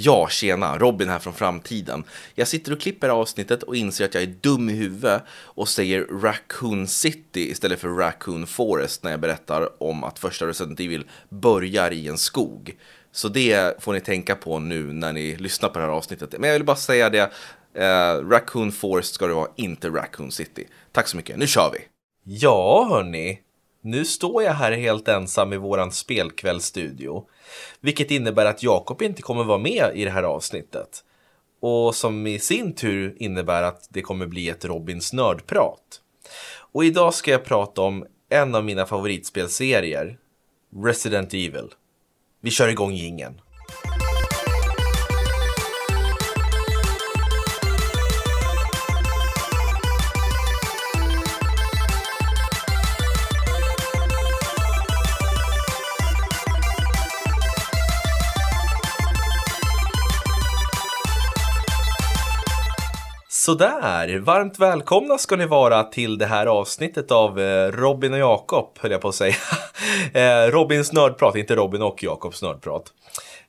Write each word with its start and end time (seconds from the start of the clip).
Ja, 0.00 0.28
tjena, 0.28 0.78
Robin 0.78 1.08
här 1.08 1.18
från 1.18 1.34
framtiden. 1.34 2.04
Jag 2.34 2.48
sitter 2.48 2.72
och 2.72 2.80
klipper 2.80 3.08
avsnittet 3.08 3.62
och 3.62 3.76
inser 3.76 4.04
att 4.04 4.14
jag 4.14 4.22
är 4.22 4.34
dum 4.40 4.70
i 4.70 4.72
huvudet 4.72 5.22
och 5.30 5.68
säger 5.68 6.06
Raccoon 6.22 6.88
City 6.88 7.50
istället 7.50 7.80
för 7.80 7.88
Raccoon 7.88 8.46
Forest 8.46 9.02
när 9.02 9.10
jag 9.10 9.20
berättar 9.20 9.82
om 9.82 10.04
att 10.04 10.18
första 10.18 10.46
Resident 10.46 10.80
Evil 10.80 11.04
börjar 11.28 11.92
i 11.92 12.08
en 12.08 12.18
skog. 12.18 12.76
Så 13.12 13.28
det 13.28 13.82
får 13.82 13.92
ni 13.92 14.00
tänka 14.00 14.34
på 14.34 14.58
nu 14.58 14.92
när 14.92 15.12
ni 15.12 15.36
lyssnar 15.36 15.68
på 15.68 15.78
det 15.78 15.84
här 15.84 15.92
avsnittet. 15.92 16.34
Men 16.38 16.50
jag 16.50 16.54
vill 16.54 16.64
bara 16.64 16.76
säga 16.76 17.10
det, 17.10 17.30
eh, 17.74 18.28
Raccoon 18.28 18.72
Forest 18.72 19.14
ska 19.14 19.26
det 19.26 19.34
vara, 19.34 19.50
inte 19.56 19.88
Raccoon 19.88 20.32
City. 20.32 20.68
Tack 20.92 21.08
så 21.08 21.16
mycket, 21.16 21.38
nu 21.38 21.46
kör 21.46 21.70
vi! 21.72 21.78
Ja, 22.24 22.86
hörni. 22.90 23.40
Nu 23.88 24.04
står 24.04 24.42
jag 24.42 24.52
här 24.52 24.72
helt 24.72 25.08
ensam 25.08 25.52
i 25.52 25.56
våran 25.56 25.92
spelkvällsstudio. 25.92 27.26
Vilket 27.80 28.10
innebär 28.10 28.46
att 28.46 28.62
Jakob 28.62 29.02
inte 29.02 29.22
kommer 29.22 29.44
vara 29.44 29.58
med 29.58 29.90
i 29.94 30.04
det 30.04 30.10
här 30.10 30.22
avsnittet. 30.22 31.04
Och 31.60 31.94
som 31.94 32.26
i 32.26 32.38
sin 32.38 32.74
tur 32.74 33.16
innebär 33.18 33.62
att 33.62 33.86
det 33.90 34.02
kommer 34.02 34.26
bli 34.26 34.48
ett 34.48 34.64
Robins 34.64 35.12
nördprat. 35.12 36.00
Och 36.72 36.84
idag 36.84 37.14
ska 37.14 37.30
jag 37.30 37.44
prata 37.44 37.82
om 37.82 38.06
en 38.28 38.54
av 38.54 38.64
mina 38.64 38.86
favoritspelserier, 38.86 40.18
Resident 40.84 41.34
Evil. 41.34 41.68
Vi 42.40 42.50
kör 42.50 42.68
igång 42.68 42.92
gingen. 42.92 43.40
Sådär, 63.48 64.18
varmt 64.18 64.58
välkomna 64.58 65.18
ska 65.18 65.36
ni 65.36 65.46
vara 65.46 65.84
till 65.84 66.18
det 66.18 66.26
här 66.26 66.46
avsnittet 66.46 67.10
av 67.10 67.40
eh, 67.40 67.72
Robin 67.72 68.12
och 68.12 68.18
Jakob, 68.18 68.78
höll 68.78 68.90
jag 68.90 69.00
på 69.00 69.08
att 69.08 69.14
säga. 69.14 69.34
Eh, 70.14 70.50
Robins 70.50 70.92
nördprat, 70.92 71.36
inte 71.36 71.56
Robin 71.56 71.82
och 71.82 72.02
Jakobs 72.02 72.42
nördprat. 72.42 72.92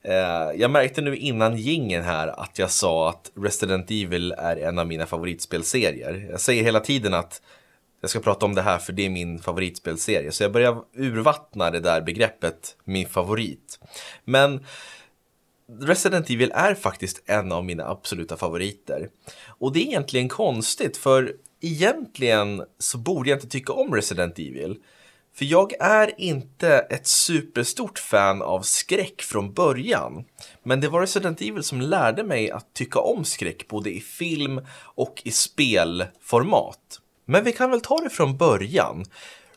Eh, 0.02 0.14
jag 0.56 0.70
märkte 0.70 1.00
nu 1.00 1.16
innan 1.16 1.56
gingen 1.56 2.02
här 2.02 2.28
att 2.28 2.58
jag 2.58 2.70
sa 2.70 3.08
att 3.08 3.30
Resident 3.36 3.90
Evil 3.90 4.32
är 4.38 4.56
en 4.56 4.78
av 4.78 4.86
mina 4.86 5.06
favoritspelserier. 5.06 6.26
Jag 6.30 6.40
säger 6.40 6.62
hela 6.62 6.80
tiden 6.80 7.14
att 7.14 7.42
jag 8.00 8.10
ska 8.10 8.20
prata 8.20 8.46
om 8.46 8.54
det 8.54 8.62
här 8.62 8.78
för 8.78 8.92
det 8.92 9.06
är 9.06 9.10
min 9.10 9.38
favoritspelserie. 9.38 10.32
Så 10.32 10.42
jag 10.42 10.52
börjar 10.52 10.78
urvattna 10.96 11.70
det 11.70 11.80
där 11.80 12.00
begreppet 12.00 12.76
min 12.84 13.08
favorit. 13.08 13.78
Men 14.24 14.64
Resident 15.80 16.30
Evil 16.30 16.52
är 16.54 16.74
faktiskt 16.74 17.22
en 17.26 17.52
av 17.52 17.64
mina 17.64 17.88
absoluta 17.88 18.36
favoriter. 18.36 19.08
Och 19.58 19.72
det 19.72 19.80
är 19.80 19.86
egentligen 19.86 20.28
konstigt 20.28 20.96
för 20.96 21.32
egentligen 21.60 22.62
så 22.78 22.98
borde 22.98 23.30
jag 23.30 23.36
inte 23.36 23.48
tycka 23.48 23.72
om 23.72 23.94
Resident 23.94 24.38
Evil. 24.38 24.76
För 25.34 25.44
jag 25.44 25.72
är 25.80 26.20
inte 26.20 26.78
ett 26.78 27.06
superstort 27.06 27.98
fan 27.98 28.42
av 28.42 28.62
skräck 28.62 29.22
från 29.22 29.52
början. 29.52 30.24
Men 30.62 30.80
det 30.80 30.88
var 30.88 31.00
Resident 31.00 31.40
Evil 31.40 31.62
som 31.62 31.80
lärde 31.80 32.24
mig 32.24 32.50
att 32.50 32.74
tycka 32.74 33.00
om 33.00 33.24
skräck 33.24 33.68
både 33.68 33.90
i 33.90 34.00
film 34.00 34.60
och 34.82 35.22
i 35.24 35.30
spelformat. 35.30 37.00
Men 37.24 37.44
vi 37.44 37.52
kan 37.52 37.70
väl 37.70 37.80
ta 37.80 38.00
det 38.00 38.10
från 38.10 38.36
början. 38.36 39.04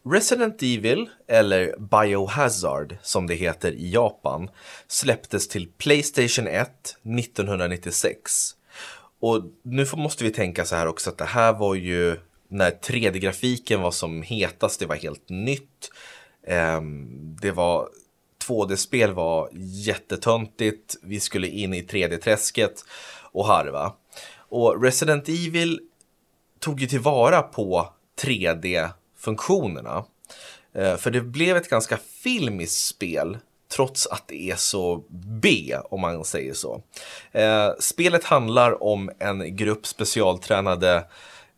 Resident 0.06 0.64
Evil, 0.64 1.10
eller 1.28 1.76
Biohazard 1.78 2.98
som 3.02 3.28
det 3.28 3.36
heter 3.36 3.72
i 3.72 3.92
Japan, 3.92 4.50
släpptes 4.88 5.48
till 5.48 5.68
Playstation 5.78 6.48
1 6.48 6.70
1996. 7.04 8.56
Och 9.20 9.44
nu 9.62 9.86
måste 9.96 10.24
vi 10.24 10.32
tänka 10.32 10.66
så 10.66 10.76
här 10.76 10.88
också 10.88 11.10
att 11.10 11.18
det 11.18 11.26
här 11.26 11.54
var 11.54 11.76
ju 11.76 12.18
när 12.48 12.72
3D-grafiken 12.72 13.82
var 13.82 13.92
som 13.92 14.22
hetast, 14.22 14.80
det 14.80 14.86
var 14.86 14.96
helt 14.96 15.30
nytt. 15.30 15.92
Ehm, 16.48 17.38
det 17.42 17.52
var 17.52 17.90
2D-spel 18.48 19.14
var 19.14 19.50
jättetöntigt, 19.86 20.96
vi 21.04 21.20
skulle 21.20 21.48
in 21.48 21.74
i 21.74 21.82
3D-träsket 21.82 22.86
och 23.32 23.46
harva. 23.46 23.94
Och 24.38 24.84
Resident 24.84 25.30
Evil 25.30 25.80
tog 26.60 26.82
ju 26.82 26.88
tillvara 26.88 27.42
på 27.42 27.94
3D 28.22 28.90
funktionerna. 29.24 30.06
Eh, 30.74 30.98
för 30.98 31.12
det 31.12 31.22
blev 31.22 31.58
ett 31.58 31.70
ganska 31.70 31.98
filmiskt 31.98 32.88
spel 32.88 33.38
trots 33.76 34.08
att 34.08 34.28
det 34.28 34.52
är 34.52 34.56
så 34.56 35.04
B 35.10 35.76
om 35.90 36.02
man 36.02 36.26
säger 36.26 36.54
så. 36.54 36.82
Eh, 37.32 37.70
spelet 37.80 38.24
handlar 38.24 38.84
om 38.84 39.12
en 39.20 39.56
grupp 39.56 39.88
specialtränade 39.88 41.06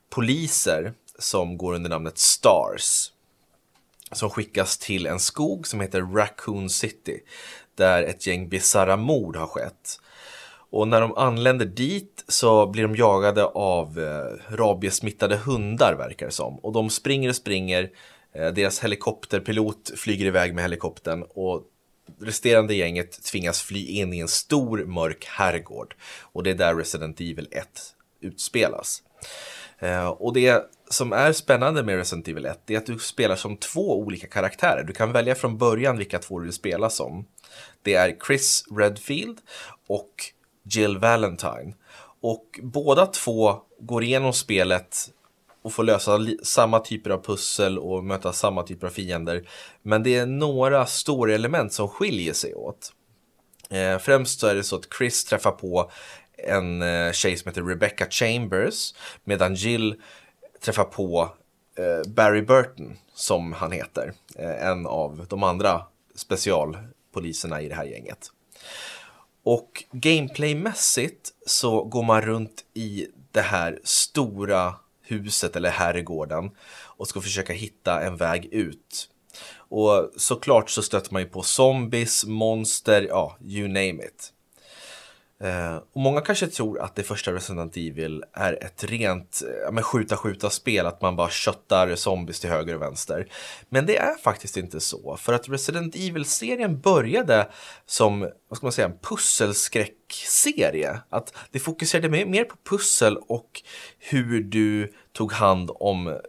poliser 0.09 0.93
som 1.19 1.57
går 1.57 1.73
under 1.73 1.89
namnet 1.89 2.17
Stars. 2.17 3.11
Som 4.11 4.29
skickas 4.29 4.77
till 4.77 5.05
en 5.05 5.19
skog 5.19 5.67
som 5.67 5.81
heter 5.81 6.01
Raccoon 6.01 6.69
City. 6.69 7.19
Där 7.75 8.03
ett 8.03 8.27
gäng 8.27 8.49
bisarra 8.49 8.97
mord 8.97 9.35
har 9.35 9.47
skett. 9.47 9.99
Och 10.75 10.87
när 10.87 11.01
de 11.01 11.17
anländer 11.17 11.65
dit 11.65 12.25
så 12.27 12.67
blir 12.67 12.83
de 12.83 12.95
jagade 12.95 13.45
av 13.45 13.99
eh, 13.99 14.55
rabiesmittade 14.55 15.35
hundar 15.35 15.95
verkar 15.97 16.25
det 16.25 16.31
som. 16.31 16.59
Och 16.59 16.73
de 16.73 16.89
springer 16.89 17.29
och 17.29 17.35
springer. 17.35 17.89
Eh, 18.33 18.47
deras 18.47 18.83
helikopterpilot 18.83 19.91
flyger 19.95 20.25
iväg 20.25 20.53
med 20.53 20.63
helikoptern 20.63 21.23
och 21.29 21.63
resterande 22.21 22.75
gänget 22.75 23.23
tvingas 23.23 23.61
fly 23.61 23.85
in 23.85 24.13
i 24.13 24.19
en 24.19 24.27
stor 24.27 24.85
mörk 24.85 25.25
herrgård. 25.25 25.95
Och 26.21 26.43
det 26.43 26.49
är 26.49 26.55
där 26.55 26.75
Resident 26.75 27.21
Evil 27.21 27.47
1 27.51 27.67
utspelas. 28.21 29.03
Eh, 29.79 30.07
och 30.07 30.33
det 30.33 30.71
som 30.89 31.13
är 31.13 31.31
spännande 31.31 31.83
med 31.83 31.95
Resident 31.95 32.27
Evil 32.27 32.45
1 32.45 32.69
är 32.69 32.77
att 32.77 32.85
du 32.85 32.99
spelar 32.99 33.35
som 33.35 33.57
två 33.57 33.99
olika 33.99 34.27
karaktärer. 34.27 34.83
Du 34.83 34.93
kan 34.93 35.11
välja 35.11 35.35
från 35.35 35.57
början 35.57 35.97
vilka 35.97 36.19
två 36.19 36.39
du 36.39 36.45
vill 36.45 36.53
spela 36.53 36.89
som. 36.89 37.25
Det 37.81 37.93
är 37.93 38.17
Chris 38.27 38.65
Redfield 38.77 39.37
och 39.87 40.34
Jill 40.69 40.97
Valentine. 40.97 41.73
Och 42.21 42.59
båda 42.63 43.05
två 43.05 43.55
går 43.79 44.03
igenom 44.03 44.33
spelet 44.33 44.97
och 45.61 45.73
får 45.73 45.83
lösa 45.83 46.19
samma 46.43 46.79
typer 46.79 47.09
av 47.09 47.23
pussel 47.23 47.79
och 47.79 48.03
möta 48.03 48.33
samma 48.33 48.63
typer 48.63 48.87
av 48.87 48.91
fiender. 48.91 49.49
Men 49.81 50.03
det 50.03 50.15
är 50.15 50.25
några 50.25 50.85
stora 50.85 51.33
element 51.33 51.73
som 51.73 51.87
skiljer 51.87 52.33
sig 52.33 52.55
åt. 52.55 52.93
Eh, 53.69 53.97
främst 53.97 54.39
så 54.39 54.47
är 54.47 54.55
det 54.55 54.63
så 54.63 54.75
att 54.75 54.93
Chris 54.97 55.25
träffar 55.25 55.51
på 55.51 55.91
en 56.37 56.81
eh, 56.81 57.11
tjej 57.11 57.37
som 57.37 57.49
heter 57.49 57.61
Rebecca 57.61 58.07
Chambers 58.09 58.93
medan 59.23 59.55
Jill 59.55 59.95
träffar 60.61 60.83
på 60.83 61.29
eh, 61.77 62.11
Barry 62.11 62.41
Burton 62.41 62.97
som 63.13 63.53
han 63.53 63.71
heter. 63.71 64.13
Eh, 64.35 64.67
en 64.67 64.85
av 64.87 65.25
de 65.29 65.43
andra 65.43 65.81
specialpoliserna 66.15 67.61
i 67.61 67.69
det 67.69 67.75
här 67.75 67.85
gänget. 67.85 68.31
Och 69.45 69.83
gameplaymässigt 69.91 71.31
så 71.45 71.83
går 71.83 72.03
man 72.03 72.21
runt 72.21 72.65
i 72.73 73.07
det 73.31 73.41
här 73.41 73.79
stora 73.83 74.75
huset 75.01 75.55
eller 75.55 75.69
herrgården 75.69 76.51
och 76.83 77.07
ska 77.07 77.21
försöka 77.21 77.53
hitta 77.53 78.01
en 78.01 78.17
väg 78.17 78.45
ut. 78.45 79.09
Och 79.55 80.11
såklart 80.17 80.69
så 80.69 80.81
stöter 80.81 81.13
man 81.13 81.21
ju 81.21 81.27
på 81.27 81.41
zombies, 81.41 82.25
monster, 82.25 83.01
ja, 83.01 83.37
you 83.41 83.67
name 83.67 84.05
it. 84.05 84.33
Eh, 85.45 85.75
och 85.75 86.01
många 86.01 86.21
kanske 86.21 86.47
tror 86.47 86.79
att 86.79 86.95
det 86.95 87.03
första 87.03 87.33
Resident 87.33 87.77
Evil 87.77 88.23
är 88.33 88.63
ett 88.63 88.83
rent 88.83 89.41
ja, 89.75 89.81
skjuta-skjuta-spel, 89.81 90.85
att 90.85 91.01
man 91.01 91.15
bara 91.15 91.29
köttar 91.29 91.95
zombies 91.95 92.39
till 92.39 92.49
höger 92.49 92.75
och 92.75 92.81
vänster. 92.81 93.27
Men 93.69 93.85
det 93.85 93.97
är 93.97 94.15
faktiskt 94.23 94.57
inte 94.57 94.79
så, 94.79 95.17
för 95.17 95.33
att 95.33 95.49
Resident 95.49 95.95
Evil-serien 95.95 96.79
började 96.79 97.49
som, 97.85 98.19
vad 98.19 98.57
ska 98.57 98.65
man 98.65 98.71
säga, 98.71 98.87
en 98.87 98.97
pusselskräckserie. 98.97 100.99
Att 101.09 101.33
det 101.51 101.59
fokuserade 101.59 102.09
mer 102.09 102.43
på 102.43 102.55
pussel 102.69 103.17
och 103.17 103.61
hur 103.99 104.43
du 104.43 104.93
tog 105.13 105.31
hand 105.31 105.71
om 105.75 106.19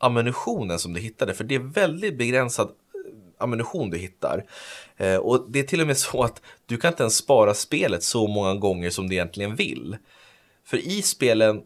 ammunitionen 0.00 0.78
som 0.78 0.92
du 0.92 1.00
hittade, 1.00 1.34
för 1.34 1.44
det 1.44 1.54
är 1.54 1.58
väldigt 1.58 2.18
begränsad 2.18 2.70
ammunition 3.38 3.90
du 3.90 3.98
hittar. 3.98 4.44
Eh, 4.96 5.16
och 5.16 5.50
det 5.50 5.58
är 5.58 5.64
till 5.64 5.80
och 5.80 5.86
med 5.86 5.96
så 5.98 6.22
att 6.22 6.42
du 6.66 6.76
kan 6.76 6.92
inte 6.92 7.02
ens 7.02 7.16
spara 7.16 7.54
spelet 7.54 8.02
så 8.02 8.26
många 8.26 8.54
gånger 8.54 8.90
som 8.90 9.08
du 9.08 9.14
egentligen 9.14 9.56
vill. 9.56 9.96
För 10.64 10.76
i 10.76 11.02
spelen, 11.02 11.62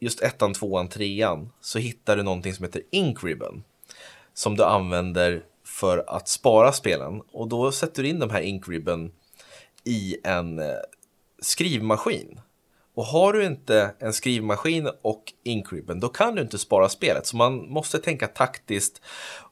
just 0.00 0.22
ettan, 0.22 0.54
tvåan, 0.54 0.88
trean, 0.88 1.50
så 1.60 1.78
hittar 1.78 2.16
du 2.16 2.22
någonting 2.22 2.54
som 2.54 2.64
heter 2.64 2.82
Ink 2.90 3.24
Ribbon. 3.24 3.64
Som 4.34 4.56
du 4.56 4.64
använder 4.64 5.42
för 5.64 6.04
att 6.06 6.28
spara 6.28 6.72
spelen. 6.72 7.22
Och 7.32 7.48
då 7.48 7.72
sätter 7.72 8.02
du 8.02 8.08
in 8.08 8.18
de 8.18 8.30
här 8.30 8.40
Ink 8.40 8.68
Ribbon 8.68 9.12
i 9.84 10.16
en 10.24 10.58
eh, 10.58 10.76
skrivmaskin. 11.38 12.40
Och 12.94 13.04
har 13.04 13.32
du 13.32 13.44
inte 13.44 13.94
en 13.98 14.12
skrivmaskin 14.12 14.90
och 15.02 15.22
Inkribbon, 15.44 16.00
då 16.00 16.08
kan 16.08 16.34
du 16.34 16.42
inte 16.42 16.58
spara 16.58 16.88
spelet. 16.88 17.26
Så 17.26 17.36
man 17.36 17.56
måste 17.56 17.98
tänka 17.98 18.26
taktiskt 18.26 19.02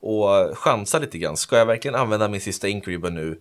och 0.01 0.59
chansa 0.59 0.99
lite 0.99 1.19
grann. 1.19 1.37
Ska 1.37 1.59
jag 1.59 1.67
verkligen 1.67 1.95
använda 1.95 2.29
min 2.29 2.41
sista 2.41 2.69
Inkribbon 2.69 3.15
nu? 3.15 3.41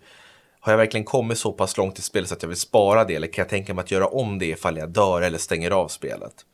Har 0.59 0.71
jag 0.74 0.77
verkligen 0.77 1.03
kommit 1.03 1.38
så 1.38 1.51
pass 1.51 1.77
långt 1.77 2.00
i 2.00 2.01
spelet 2.01 2.30
så 2.30 2.36
att 2.36 2.42
jag 2.42 2.48
vill 2.48 2.57
spara 2.57 3.06
det 3.06 3.15
eller 3.15 3.27
kan 3.27 3.44
jag 3.44 3.50
tänka 3.50 3.74
mig 3.74 3.83
att 3.83 3.92
göra 3.92 4.07
om 4.07 4.39
det 4.39 4.45
ifall 4.45 4.77
jag 4.77 4.89
dör 4.89 5.21
eller 5.21 5.38
stänger 5.38 5.71
av 5.71 5.88
spelet? 5.88 6.45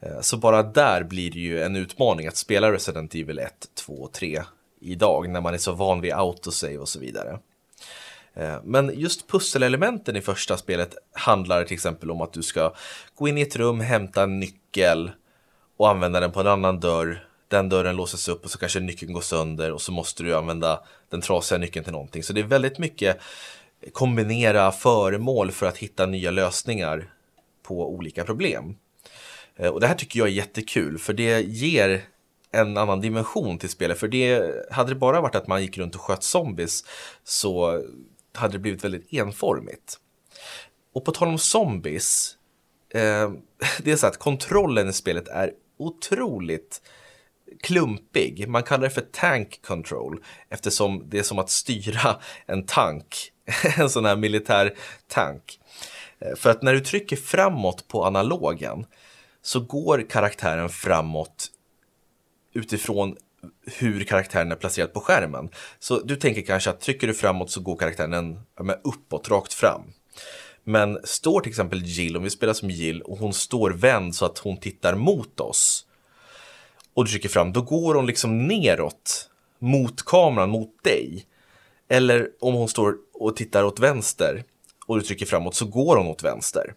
Eh, 0.00 0.20
så 0.20 0.36
bara 0.36 0.62
där 0.62 1.04
blir 1.04 1.30
det 1.30 1.38
ju 1.38 1.62
en 1.62 1.76
utmaning 1.76 2.26
att 2.26 2.36
spela 2.36 2.72
Resident 2.72 3.14
Evil 3.14 3.38
1, 3.38 3.52
2 3.74 3.92
och 3.92 4.12
3 4.12 4.42
idag 4.80 5.28
när 5.28 5.40
man 5.40 5.54
är 5.54 5.58
så 5.58 5.72
van 5.72 6.00
vid 6.00 6.12
autosave 6.12 6.78
och 6.78 6.88
så 6.88 7.00
vidare. 7.00 7.38
Eh, 8.36 8.56
men 8.64 9.00
just 9.00 9.28
pusselelementen 9.28 10.16
i 10.16 10.20
första 10.20 10.56
spelet 10.56 10.96
handlar 11.12 11.64
till 11.64 11.74
exempel 11.74 12.10
om 12.10 12.20
att 12.20 12.32
du 12.32 12.42
ska 12.42 12.74
gå 13.14 13.28
in 13.28 13.38
i 13.38 13.42
ett 13.42 13.56
rum, 13.56 13.80
hämta 13.80 14.22
en 14.22 14.40
nyckel 14.40 15.10
och 15.76 15.90
använda 15.90 16.20
den 16.20 16.32
på 16.32 16.40
en 16.40 16.46
annan 16.46 16.80
dörr. 16.80 17.28
Den 17.48 17.68
dörren 17.68 17.96
låses 17.96 18.28
upp 18.28 18.44
och 18.44 18.50
så 18.50 18.58
kanske 18.58 18.80
nyckeln 18.80 19.12
går 19.12 19.20
sönder 19.20 19.72
och 19.72 19.80
så 19.80 19.92
måste 19.92 20.22
du 20.22 20.34
använda 20.34 20.80
den 21.10 21.20
trasiga 21.20 21.58
nyckeln 21.58 21.84
till 21.84 21.92
någonting. 21.92 22.22
Så 22.22 22.32
det 22.32 22.40
är 22.40 22.44
väldigt 22.44 22.78
mycket 22.78 23.20
kombinera 23.92 24.72
föremål 24.72 25.50
för 25.50 25.66
att 25.66 25.78
hitta 25.78 26.06
nya 26.06 26.30
lösningar 26.30 27.10
på 27.62 27.94
olika 27.94 28.24
problem. 28.24 28.76
Eh, 29.56 29.70
och 29.70 29.80
det 29.80 29.86
här 29.86 29.94
tycker 29.94 30.18
jag 30.18 30.28
är 30.28 30.32
jättekul 30.32 30.98
för 30.98 31.12
det 31.12 31.40
ger 31.40 32.04
en 32.50 32.76
annan 32.76 33.00
dimension 33.00 33.58
till 33.58 33.68
spelet. 33.68 33.98
För 33.98 34.08
det, 34.08 34.54
hade 34.70 34.88
det 34.88 34.94
bara 34.94 35.20
varit 35.20 35.34
att 35.34 35.46
man 35.46 35.62
gick 35.62 35.78
runt 35.78 35.94
och 35.94 36.00
sköt 36.00 36.22
zombies 36.22 36.84
så 37.24 37.82
hade 38.36 38.52
det 38.52 38.58
blivit 38.58 38.84
väldigt 38.84 39.12
enformigt. 39.12 39.98
Och 40.94 41.04
på 41.04 41.12
tal 41.12 41.28
om 41.28 41.38
zombies, 41.38 42.36
eh, 42.94 43.32
det 43.82 43.92
är 43.92 43.96
så 43.96 44.06
att 44.06 44.18
kontrollen 44.18 44.88
i 44.88 44.92
spelet 44.92 45.28
är 45.28 45.52
otroligt 45.78 46.82
klumpig. 47.62 48.48
Man 48.48 48.62
kallar 48.62 48.84
det 48.84 48.90
för 48.90 49.06
tank 49.12 49.62
control 49.62 50.24
eftersom 50.48 51.04
det 51.08 51.18
är 51.18 51.22
som 51.22 51.38
att 51.38 51.50
styra 51.50 52.20
en 52.46 52.66
tank, 52.66 53.32
en 53.76 53.90
sån 53.90 54.04
här 54.04 54.16
militär 54.16 54.74
tank. 55.08 55.60
Eh, 56.18 56.36
för 56.36 56.50
att 56.50 56.62
när 56.62 56.72
du 56.72 56.80
trycker 56.80 57.16
framåt 57.16 57.88
på 57.88 58.04
analogen 58.04 58.86
så 59.42 59.60
går 59.60 60.10
karaktären 60.10 60.68
framåt 60.68 61.50
utifrån 62.52 63.16
hur 63.66 64.04
karaktären 64.04 64.52
är 64.52 64.56
placerad 64.56 64.92
på 64.92 65.00
skärmen. 65.00 65.48
Så 65.78 66.00
du 66.00 66.16
tänker 66.16 66.42
kanske 66.42 66.70
att 66.70 66.80
trycker 66.80 67.06
du 67.06 67.14
framåt 67.14 67.50
så 67.50 67.60
går 67.60 67.76
karaktären 67.76 68.40
ja, 68.58 68.80
uppåt, 68.84 69.28
rakt 69.28 69.52
fram. 69.52 69.82
Men 70.64 70.98
står 71.04 71.40
till 71.40 71.50
exempel 71.50 71.82
Jill, 71.84 72.16
om 72.16 72.22
vi 72.22 72.30
spelar 72.30 72.52
som 72.52 72.70
Jill 72.70 73.02
och 73.02 73.18
hon 73.18 73.32
står 73.32 73.70
vänd 73.70 74.14
så 74.14 74.24
att 74.24 74.38
hon 74.38 74.56
tittar 74.56 74.94
mot 74.94 75.40
oss 75.40 75.86
och 76.94 77.04
du 77.04 77.10
trycker 77.10 77.28
fram, 77.28 77.52
då 77.52 77.62
går 77.62 77.94
hon 77.94 78.06
liksom 78.06 78.46
neråt 78.46 79.30
mot 79.58 80.02
kameran, 80.02 80.50
mot 80.50 80.84
dig. 80.84 81.26
Eller 81.88 82.28
om 82.40 82.54
hon 82.54 82.68
står 82.68 82.96
och 83.14 83.36
tittar 83.36 83.64
åt 83.64 83.80
vänster 83.80 84.44
och 84.86 84.98
du 84.98 85.02
trycker 85.02 85.26
framåt 85.26 85.54
så 85.54 85.64
går 85.64 85.96
hon 85.96 86.06
åt 86.06 86.22
vänster. 86.22 86.74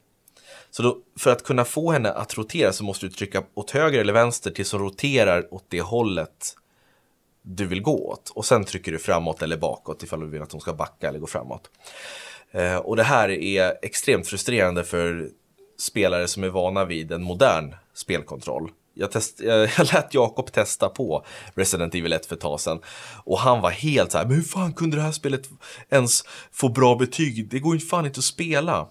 Så 0.72 0.84
då, 0.84 0.98
för 1.20 1.32
att 1.32 1.44
kunna 1.44 1.66
få 1.66 1.92
henne 1.92 2.12
att 2.12 2.38
rotera 2.38 2.74
så 2.74 2.84
måste 2.84 3.06
du 3.06 3.12
trycka 3.12 3.44
åt 3.54 3.72
höger 3.72 4.00
eller 4.00 4.14
vänster 4.14 4.52
tills 4.52 4.72
hon 4.72 4.82
roterar 4.82 5.54
åt 5.54 5.66
det 5.70 5.82
hållet 5.82 6.56
du 7.42 7.68
vill 7.68 7.82
gå 7.82 8.10
åt. 8.10 8.30
Och 8.30 8.46
sen 8.46 8.66
trycker 8.66 8.92
du 8.92 9.00
framåt 9.00 9.42
eller 9.42 9.58
bakåt 9.58 10.04
ifall 10.04 10.20
du 10.20 10.28
vill 10.28 10.42
att 10.42 10.52
hon 10.52 10.62
ska 10.62 10.74
backa 10.74 11.10
eller 11.10 11.20
gå 11.20 11.28
framåt. 11.28 11.70
Eh, 12.52 12.76
och 12.76 12.96
det 12.96 13.04
här 13.04 13.30
är 13.30 13.74
extremt 13.82 14.28
frustrerande 14.28 14.84
för 14.84 15.30
spelare 15.80 16.28
som 16.28 16.44
är 16.44 16.50
vana 16.50 16.86
vid 16.86 17.12
en 17.12 17.24
modern 17.24 17.76
spelkontroll. 17.94 18.72
Jag, 18.94 19.12
test, 19.12 19.40
jag 19.44 19.94
lät 19.94 20.14
Jakob 20.14 20.52
testa 20.52 20.90
på 20.90 21.26
Resident 21.54 21.96
Evil 21.96 22.14
1 22.14 22.26
för 22.26 22.36
ett 22.36 22.42
tag 22.42 22.60
sedan 22.60 22.82
och 23.24 23.40
han 23.40 23.62
var 23.62 23.70
helt 23.70 24.12
så 24.12 24.18
här, 24.18 24.26
men 24.26 24.36
hur 24.36 24.44
fan 24.44 24.74
kunde 24.74 24.98
det 24.98 25.04
här 25.04 25.12
spelet 25.12 25.50
ens 25.90 26.24
få 26.52 26.70
bra 26.70 26.96
betyg? 26.96 27.50
Det 27.50 27.60
går 27.60 27.76
ju 27.76 27.82
fan 27.82 28.06
inte 28.06 28.20
att 28.20 28.24
spela. 28.24 28.88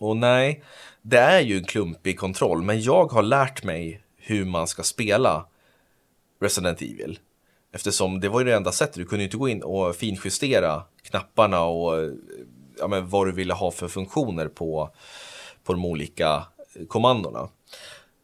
Och 0.00 0.16
nej, 0.16 0.62
det 1.02 1.18
är 1.18 1.40
ju 1.40 1.56
en 1.56 1.64
klumpig 1.64 2.18
kontroll, 2.18 2.62
men 2.62 2.80
jag 2.80 3.12
har 3.12 3.22
lärt 3.22 3.64
mig 3.64 4.02
hur 4.16 4.44
man 4.44 4.66
ska 4.66 4.82
spela 4.82 5.46
Resident 6.40 6.82
Evil. 6.82 7.18
Eftersom 7.72 8.20
det 8.20 8.28
var 8.28 8.40
ju 8.40 8.46
det 8.46 8.54
enda 8.54 8.72
sättet, 8.72 8.94
du 8.94 9.04
kunde 9.04 9.24
inte 9.24 9.36
gå 9.36 9.48
in 9.48 9.62
och 9.62 9.96
finjustera 9.96 10.82
knapparna 11.02 11.62
och 11.62 12.10
ja, 12.78 12.88
men 12.88 13.08
vad 13.08 13.26
du 13.26 13.32
ville 13.32 13.54
ha 13.54 13.70
för 13.70 13.88
funktioner 13.88 14.48
på, 14.48 14.90
på 15.64 15.72
de 15.72 15.84
olika 15.84 16.46
eh, 16.74 16.86
kommandona. 16.88 17.48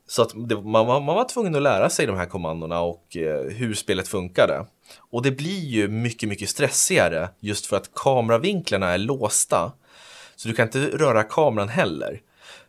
Så 0.08 0.22
att 0.22 0.32
det, 0.48 0.60
man, 0.60 0.86
man, 0.86 1.06
var 1.06 1.28
tvungen 1.28 1.54
att 1.54 1.62
lära 1.62 1.90
sig 1.90 2.06
de 2.06 2.16
här 2.16 2.26
kommandona 2.26 2.80
och 2.80 3.16
eh, 3.16 3.50
hur 3.50 3.74
spelet 3.74 4.08
funkade. 4.08 4.66
Och 4.96 5.22
det 5.22 5.30
blir 5.30 5.64
ju 5.64 5.88
mycket, 5.88 6.28
mycket 6.28 6.48
stressigare 6.48 7.28
just 7.40 7.66
för 7.66 7.76
att 7.76 7.90
kameravinklarna 7.94 8.92
är 8.92 8.98
låsta. 8.98 9.72
Så 10.36 10.48
du 10.48 10.54
kan 10.54 10.66
inte 10.66 10.86
röra 10.86 11.22
kameran 11.22 11.68
heller. 11.68 12.20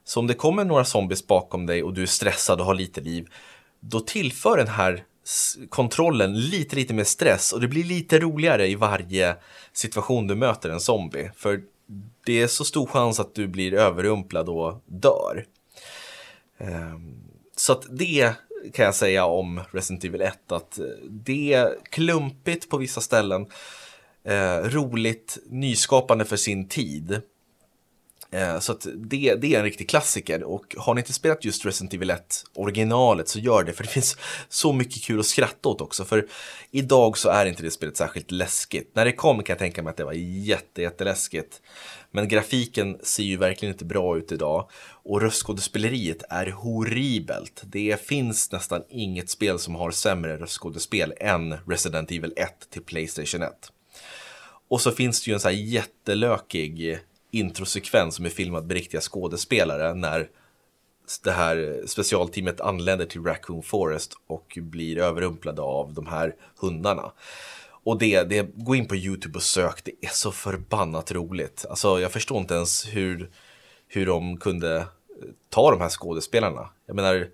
Så 0.04 0.20
om 0.20 0.28
det 0.28 0.34
kommer 0.34 0.66
några 0.66 0.86
zombies 0.86 1.28
bakom 1.28 1.66
dig 1.66 1.84
och 1.84 1.94
du 1.94 2.02
är 2.02 2.08
stressad 2.08 2.60
och 2.60 2.66
har 2.66 2.74
lite 2.74 3.02
liv, 3.02 3.28
då 3.80 4.00
tillför 4.00 4.58
den 4.58 4.68
här 4.68 5.04
kontrollen 5.70 6.40
lite, 6.40 6.76
lite 6.76 6.94
mer 6.94 7.04
stress 7.04 7.54
och 7.54 7.62
det 7.62 7.68
blir 7.68 7.84
lite 7.84 8.20
roligare 8.20 8.68
i 8.68 8.76
varje 8.76 9.36
situation 9.74 10.28
du 10.28 10.36
möter 10.36 10.70
en 10.70 10.80
zombie. 10.80 11.32
För 11.36 11.62
det 12.26 12.42
är 12.42 12.48
så 12.48 12.66
stor 12.66 12.86
chans 12.86 13.20
att 13.20 13.36
du 13.36 13.48
blir 13.48 13.74
överrumplad 13.74 14.50
och 14.50 14.84
dör. 14.86 15.46
Ehm, 16.58 17.18
så 17.56 17.74
att 17.74 17.86
det 17.90 18.34
kan 18.74 18.86
jag 18.86 18.96
säga 18.96 19.26
om 19.26 19.62
Resident 19.72 20.04
Evil 20.04 20.22
1 20.22 20.52
att 20.52 20.80
eh, 20.80 20.86
det 21.10 21.54
är 21.54 21.76
klumpigt 21.90 22.70
på 22.70 22.78
vissa 22.78 23.02
ställen, 23.02 23.46
eh, 24.24 24.58
roligt, 24.58 25.38
nyskapande 25.50 26.26
för 26.26 26.38
sin 26.38 26.68
tid. 26.68 27.22
Eh, 28.32 28.60
så 28.60 28.72
att 28.72 28.88
det, 28.96 29.36
det 29.36 29.56
är 29.56 29.58
en 29.58 29.64
riktig 29.64 29.90
klassiker 29.90 30.44
och 30.44 30.76
har 30.78 30.94
ni 30.94 31.02
inte 31.02 31.14
spelat 31.14 31.46
just 31.46 31.66
Resident 31.66 31.94
Evil 31.94 32.10
1 32.10 32.44
originalet 32.54 33.28
så 33.28 33.40
gör 33.40 33.64
det 33.64 33.74
för 33.74 33.84
det 33.84 33.90
finns 33.98 34.18
så 34.50 34.74
mycket 34.74 35.04
kul 35.04 35.20
att 35.20 35.26
skratta 35.26 35.70
åt 35.70 35.82
också 35.82 36.06
för 36.06 36.28
idag 36.72 37.18
så 37.18 37.30
är 37.30 37.46
inte 37.46 37.64
det 37.64 37.72
spelet 37.72 37.98
särskilt 37.98 38.32
läskigt. 38.32 38.92
När 38.94 39.06
det 39.06 39.12
kom 39.12 39.44
kan 39.44 39.54
jag 39.54 39.60
tänka 39.60 39.84
mig 39.84 39.92
att 39.92 39.98
det 39.98 40.04
var 40.04 40.14
jätte, 40.14 40.82
jätteläskigt. 40.82 41.62
Men 42.12 42.28
grafiken 42.28 42.98
ser 43.04 43.24
ju 43.24 43.38
verkligen 43.38 43.74
inte 43.74 43.86
bra 43.86 44.18
ut 44.18 44.32
idag 44.32 44.70
och 45.04 45.22
röstskådespeleriet 45.22 46.24
är 46.30 46.52
horribelt. 46.52 47.62
Det 47.66 48.02
finns 48.06 48.52
nästan 48.52 48.84
inget 48.90 49.30
spel 49.30 49.60
som 49.60 49.76
har 49.76 49.92
sämre 49.92 50.38
röstskådespel 50.38 51.14
än 51.18 51.56
Resident 51.68 52.12
Evil 52.12 52.34
1 52.36 52.70
till 52.70 52.84
Playstation 52.84 53.44
1. 53.44 53.72
Och 54.70 54.82
så 54.82 54.92
finns 54.92 55.24
det 55.24 55.30
ju 55.30 55.34
en 55.34 55.40
så 55.40 55.48
här 55.48 55.56
jättelökig 55.56 57.00
introsekvens 57.32 58.16
som 58.16 58.26
är 58.26 58.30
filmad 58.30 58.68
med 58.68 58.72
riktiga 58.72 59.02
skådespelare 59.02 59.94
när 59.94 60.30
det 61.24 61.32
här 61.32 61.84
specialteamet 61.86 62.62
anländer 62.62 63.06
till 63.06 63.24
Raccoon 63.24 63.64
Forest 63.64 64.14
och 64.28 64.58
blir 64.62 64.98
överrumplade 64.98 65.62
av 65.62 65.94
de 65.94 66.08
här 66.08 66.36
hundarna. 66.58 67.12
Och 67.84 67.98
det, 67.98 68.24
det, 68.24 68.50
gå 68.56 68.76
in 68.76 68.88
på 68.88 68.96
YouTube 68.96 69.38
och 69.38 69.44
sök, 69.44 69.84
det 69.84 69.92
är 70.02 70.10
så 70.10 70.32
förbannat 70.32 71.12
roligt. 71.12 71.66
Alltså 71.70 72.00
jag 72.00 72.12
förstår 72.12 72.38
inte 72.38 72.54
ens 72.54 72.86
hur, 72.86 73.30
hur 73.88 74.06
de 74.06 74.38
kunde 74.38 74.78
eh, 74.78 74.86
ta 75.50 75.72
de 75.72 75.82
här 75.82 75.90
skådespelarna. 75.90 76.70
Jag 76.86 76.96
menar, 76.96 77.28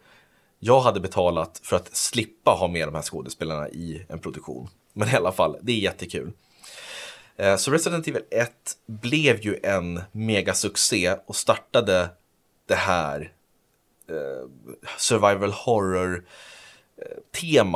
jag 0.59 0.81
hade 0.81 0.99
betalat 0.99 1.61
för 1.63 1.75
att 1.75 1.95
slippa 1.95 2.51
ha 2.51 2.67
med 2.67 2.87
de 2.87 2.95
här 2.95 3.01
skådespelarna 3.01 3.69
i 3.69 4.05
en 4.09 4.19
produktion. 4.19 4.67
Men 4.93 5.09
i 5.09 5.15
alla 5.15 5.31
fall, 5.31 5.57
det 5.61 5.71
är 5.71 5.79
jättekul. 5.79 6.31
Eh, 7.37 7.55
så 7.55 7.71
Resident 7.71 8.07
Evil 8.07 8.23
1 8.31 8.51
blev 8.85 9.41
ju 9.41 9.59
en 9.63 10.01
megasuccé 10.11 11.15
och 11.25 11.35
startade 11.35 12.09
det 12.67 12.75
här 12.75 13.31
eh, 14.09 14.47
survival 14.97 15.51
horror-temat, 15.51 16.25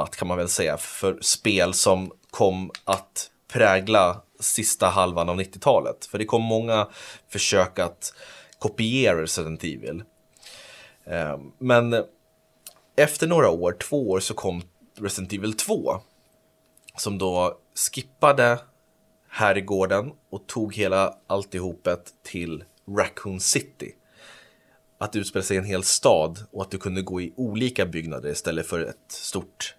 eh, 0.10 0.16
kan 0.18 0.28
man 0.28 0.38
väl 0.38 0.50
säga 0.50 0.78
för 0.78 1.18
spel 1.22 1.74
som 1.74 2.12
kom 2.30 2.72
att 2.84 3.32
prägla 3.48 4.22
sista 4.40 4.88
halvan 4.88 5.30
av 5.30 5.40
90-talet. 5.40 6.06
För 6.06 6.18
det 6.18 6.26
kom 6.26 6.42
många 6.42 6.88
försök 7.30 7.80
att 7.80 8.14
kopiera 8.60 9.22
Resident 9.22 9.64
Evil. 9.64 10.04
Eh, 11.06 11.40
men 11.58 12.04
efter 12.96 13.28
några 13.28 13.50
år, 13.50 13.72
två 13.72 14.10
år, 14.10 14.20
så 14.20 14.34
kom 14.34 14.62
Resident 14.98 15.34
Evil 15.34 15.54
2. 15.54 16.02
Som 16.98 17.18
då 17.18 17.58
skippade 17.76 18.60
herrgården 19.38 20.12
och 20.30 20.48
tog 20.48 20.76
hela 20.76 21.14
alltihopet 21.28 22.14
till 22.24 22.64
Raccoon 22.98 23.40
City. 23.40 23.92
Att 25.00 25.14
det 25.14 25.20
utspelade 25.20 25.46
sig 25.46 25.56
i 25.56 25.60
en 25.60 25.66
hel 25.66 25.84
stad 25.84 26.40
och 26.52 26.62
att 26.62 26.72
du 26.72 26.78
kunde 26.78 27.02
gå 27.02 27.22
i 27.22 27.34
olika 27.38 27.86
byggnader 27.86 28.30
istället 28.30 28.68
för 28.68 28.80
ett 28.80 29.12
stort 29.12 29.76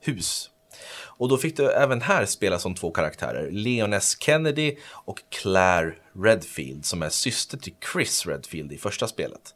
hus. 0.00 0.50
Och 0.96 1.28
då 1.28 1.36
fick 1.36 1.56
du 1.56 1.70
även 1.70 2.00
här 2.00 2.26
spela 2.26 2.58
som 2.58 2.74
två 2.74 2.90
karaktärer, 2.90 3.50
Leon 3.50 3.92
S. 3.92 4.16
Kennedy 4.20 4.76
och 4.86 5.22
Claire 5.28 5.94
Redfield 6.24 6.84
som 6.84 7.02
är 7.02 7.08
syster 7.08 7.58
till 7.58 7.74
Chris 7.92 8.26
Redfield 8.26 8.72
i 8.72 8.78
första 8.78 9.08
spelet. 9.08 9.54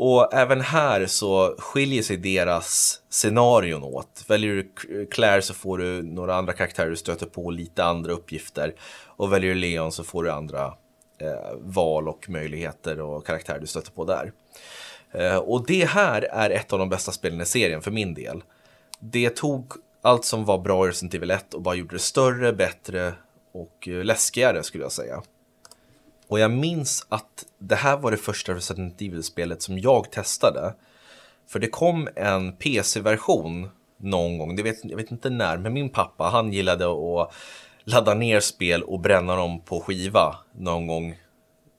Och 0.00 0.34
även 0.34 0.60
här 0.60 1.06
så 1.06 1.54
skiljer 1.58 2.02
sig 2.02 2.16
deras 2.16 3.00
scenarion 3.08 3.82
åt. 3.82 4.24
Väljer 4.28 4.54
du 4.54 5.06
Claire 5.06 5.42
så 5.42 5.54
får 5.54 5.78
du 5.78 6.02
några 6.02 6.34
andra 6.34 6.52
karaktärer 6.52 6.90
du 6.90 6.96
stöter 6.96 7.26
på, 7.26 7.50
lite 7.50 7.84
andra 7.84 8.12
uppgifter. 8.12 8.74
Och 9.06 9.32
väljer 9.32 9.54
du 9.54 9.60
Leon 9.60 9.92
så 9.92 10.04
får 10.04 10.24
du 10.24 10.30
andra 10.30 10.74
eh, 11.20 11.56
val 11.60 12.08
och 12.08 12.28
möjligheter 12.28 13.00
och 13.00 13.26
karaktärer 13.26 13.60
du 13.60 13.66
stöter 13.66 13.90
på 13.90 14.04
där. 14.04 14.32
Eh, 15.12 15.36
och 15.36 15.66
det 15.66 15.84
här 15.84 16.22
är 16.22 16.50
ett 16.50 16.72
av 16.72 16.78
de 16.78 16.88
bästa 16.88 17.12
spelen 17.12 17.40
i 17.40 17.46
serien 17.46 17.82
för 17.82 17.90
min 17.90 18.14
del. 18.14 18.42
Det 18.98 19.30
tog 19.30 19.72
allt 20.02 20.24
som 20.24 20.44
var 20.44 20.58
bra 20.58 20.86
i 20.86 20.88
Resident 20.88 21.14
Evil 21.14 21.30
1 21.30 21.54
och 21.54 21.62
bara 21.62 21.74
gjorde 21.74 21.94
det 21.94 21.98
större, 21.98 22.52
bättre 22.52 23.12
och 23.52 23.88
eh, 23.88 24.04
läskigare 24.04 24.62
skulle 24.62 24.84
jag 24.84 24.92
säga. 24.92 25.22
Och 26.28 26.38
jag 26.38 26.50
minns 26.50 27.06
att 27.08 27.44
det 27.58 27.74
här 27.74 27.96
var 27.96 28.10
det 28.10 28.16
första 28.16 28.54
Resident 28.54 29.00
Evil-spelet 29.02 29.62
som 29.62 29.78
jag 29.78 30.12
testade. 30.12 30.74
För 31.46 31.58
det 31.58 31.68
kom 31.68 32.08
en 32.16 32.52
PC-version 32.52 33.68
någon 33.96 34.38
gång, 34.38 34.56
det 34.56 34.62
vet, 34.62 34.84
jag 34.84 34.96
vet 34.96 35.10
inte 35.10 35.30
när, 35.30 35.56
men 35.58 35.72
min 35.72 35.90
pappa 35.90 36.24
han 36.24 36.52
gillade 36.52 36.86
att 36.86 37.34
ladda 37.84 38.14
ner 38.14 38.40
spel 38.40 38.82
och 38.82 39.00
bränna 39.00 39.36
dem 39.36 39.60
på 39.60 39.80
skiva 39.80 40.36
någon 40.52 40.86
gång 40.86 41.16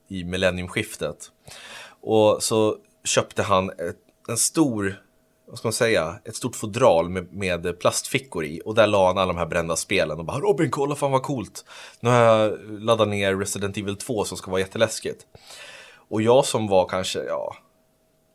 i 0.08 0.24
millenniumskiftet. 0.24 1.30
Och 2.00 2.42
så 2.42 2.76
köpte 3.04 3.42
han 3.42 3.70
ett, 3.70 3.96
en 4.28 4.36
stor, 4.36 5.02
vad 5.50 5.58
ska 5.58 5.66
man 5.66 5.72
säga, 5.72 6.20
ett 6.24 6.36
stort 6.36 6.56
fodral 6.56 7.08
med, 7.08 7.32
med, 7.32 7.78
plastfickor 7.78 8.44
i 8.44 8.60
och 8.64 8.74
där 8.74 8.86
la 8.86 9.06
han 9.06 9.18
alla 9.18 9.32
de 9.32 9.38
här 9.38 9.46
brända 9.46 9.76
spelen 9.76 10.18
och 10.18 10.24
bara 10.24 10.38
Robin 10.38 10.70
kolla 10.70 10.94
fan 10.94 11.12
vad 11.12 11.22
coolt. 11.22 11.64
Nu 12.00 12.10
har 12.10 12.16
jag 12.16 12.58
laddat 12.68 13.08
ner 13.08 13.36
Resident 13.36 13.76
Evil 13.76 13.96
2 13.96 14.24
som 14.24 14.38
ska 14.38 14.50
vara 14.50 14.60
jätteläskigt. 14.60 15.26
Och 16.08 16.22
jag 16.22 16.44
som 16.44 16.68
var 16.68 16.88
kanske, 16.88 17.22
ja, 17.22 17.56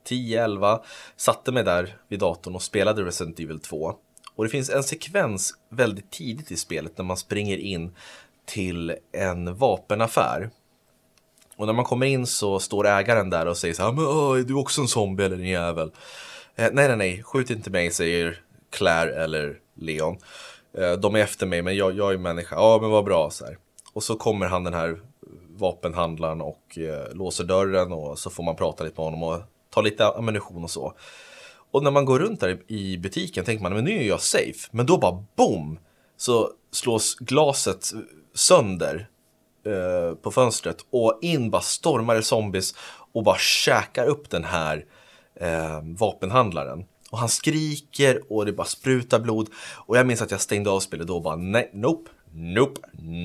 10-11 0.09 0.79
satte 1.15 1.51
mig 1.51 1.63
där 1.63 1.97
vid 2.07 2.19
datorn 2.19 2.55
och 2.55 2.61
spelade 2.61 3.03
Resident 3.03 3.39
Evil 3.39 3.59
2. 3.59 3.93
Och 4.35 4.43
det 4.43 4.49
finns 4.49 4.69
en 4.69 4.83
sekvens 4.83 5.53
väldigt 5.69 6.11
tidigt 6.11 6.51
i 6.51 6.57
spelet 6.57 6.97
när 6.97 7.05
man 7.05 7.17
springer 7.17 7.57
in 7.57 7.95
till 8.45 8.95
en 9.11 9.55
vapenaffär. 9.55 10.49
Och 11.57 11.65
när 11.65 11.73
man 11.73 11.85
kommer 11.85 12.05
in 12.05 12.27
så 12.27 12.59
står 12.59 12.87
ägaren 12.87 13.29
där 13.29 13.45
och 13.45 13.57
säger 13.57 13.73
så 13.73 13.81
här, 13.81 13.89
ah, 13.89 13.91
men 13.91 14.05
är 14.39 14.47
du 14.47 14.53
också 14.53 14.81
en 14.81 14.87
zombie 14.87 15.23
eller 15.23 15.37
en 15.37 15.47
jävel? 15.47 15.91
Eh, 16.57 16.69
nej, 16.73 16.87
nej, 16.87 16.97
nej, 16.97 17.23
skjut 17.23 17.49
inte 17.49 17.69
mig, 17.69 17.91
säger 17.91 18.41
Claire 18.69 19.23
eller 19.23 19.59
Leon. 19.73 20.17
Eh, 20.77 20.93
de 20.93 21.15
är 21.15 21.19
efter 21.19 21.45
mig, 21.45 21.61
men 21.61 21.75
jag, 21.75 21.97
jag 21.97 22.13
är 22.13 22.17
människa. 22.17 22.55
Ja, 22.55 22.77
men 22.81 22.89
vad 22.89 23.05
bra, 23.05 23.29
så 23.29 23.45
här. 23.45 23.57
Och 23.93 24.03
så 24.03 24.15
kommer 24.15 24.45
han 24.45 24.63
den 24.63 24.73
här 24.73 24.99
vapenhandlaren 25.49 26.41
och 26.41 26.77
eh, 26.77 27.13
låser 27.13 27.43
dörren 27.43 27.93
och 27.93 28.19
så 28.19 28.29
får 28.29 28.43
man 28.43 28.55
prata 28.55 28.83
lite 28.83 29.01
med 29.01 29.05
honom 29.05 29.23
och 29.23 29.41
ta 29.69 29.81
lite 29.81 30.07
ammunition 30.07 30.63
och 30.63 30.71
så. 30.71 30.93
Och 31.71 31.83
när 31.83 31.91
man 31.91 32.05
går 32.05 32.19
runt 32.19 32.39
där 32.39 32.59
i 32.67 32.97
butiken 32.97 33.45
tänker 33.45 33.63
man, 33.63 33.73
men 33.73 33.83
nu 33.83 33.97
är 33.97 34.07
jag 34.07 34.21
safe. 34.21 34.69
Men 34.71 34.85
då 34.85 34.97
bara 34.97 35.25
boom! 35.35 35.79
Så 36.17 36.49
slås 36.71 37.15
glaset 37.15 37.91
sönder 38.33 39.07
eh, 39.65 40.15
på 40.15 40.31
fönstret 40.31 40.77
och 40.89 41.19
in 41.21 41.49
bara 41.49 41.61
stormar 41.61 42.15
det 42.15 42.23
zombies 42.23 42.75
och 43.13 43.23
bara 43.23 43.37
käkar 43.37 44.05
upp 44.05 44.29
den 44.29 44.43
här 44.43 44.85
eh, 45.35 45.81
vapenhandlaren. 45.83 46.85
Och 47.11 47.17
han 47.17 47.29
skriker 47.29 48.21
och 48.29 48.45
det 48.45 48.53
bara 48.53 48.67
sprutar 48.67 49.19
blod. 49.19 49.49
Och 49.75 49.97
jag 49.97 50.07
minns 50.07 50.21
att 50.21 50.31
jag 50.31 50.41
stängde 50.41 50.69
av 50.69 50.79
spelet 50.79 51.07
då 51.07 51.15
och 51.15 51.21
bara 51.21 51.35
nej, 51.35 51.71
nope, 51.73 52.11
nope, 52.31 52.81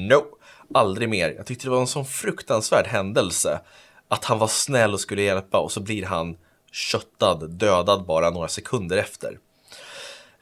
nope. 0.09 0.37
Aldrig 0.75 1.09
mer. 1.09 1.31
Jag 1.31 1.47
tyckte 1.47 1.67
det 1.67 1.71
var 1.71 1.81
en 1.81 1.87
sån 1.87 2.05
fruktansvärd 2.05 2.87
händelse. 2.87 3.61
Att 4.09 4.25
han 4.25 4.39
var 4.39 4.49
snäll 4.49 4.95
och 4.95 5.01
skulle 5.01 5.23
hjälpa 5.23 5.59
och 5.59 5.73
så 5.73 5.81
blir 5.81 6.05
han 6.05 6.37
köttad, 6.73 7.51
dödad 7.51 8.05
bara 8.07 8.31
några 8.31 8.49
sekunder 8.49 8.97
efter. 8.97 9.39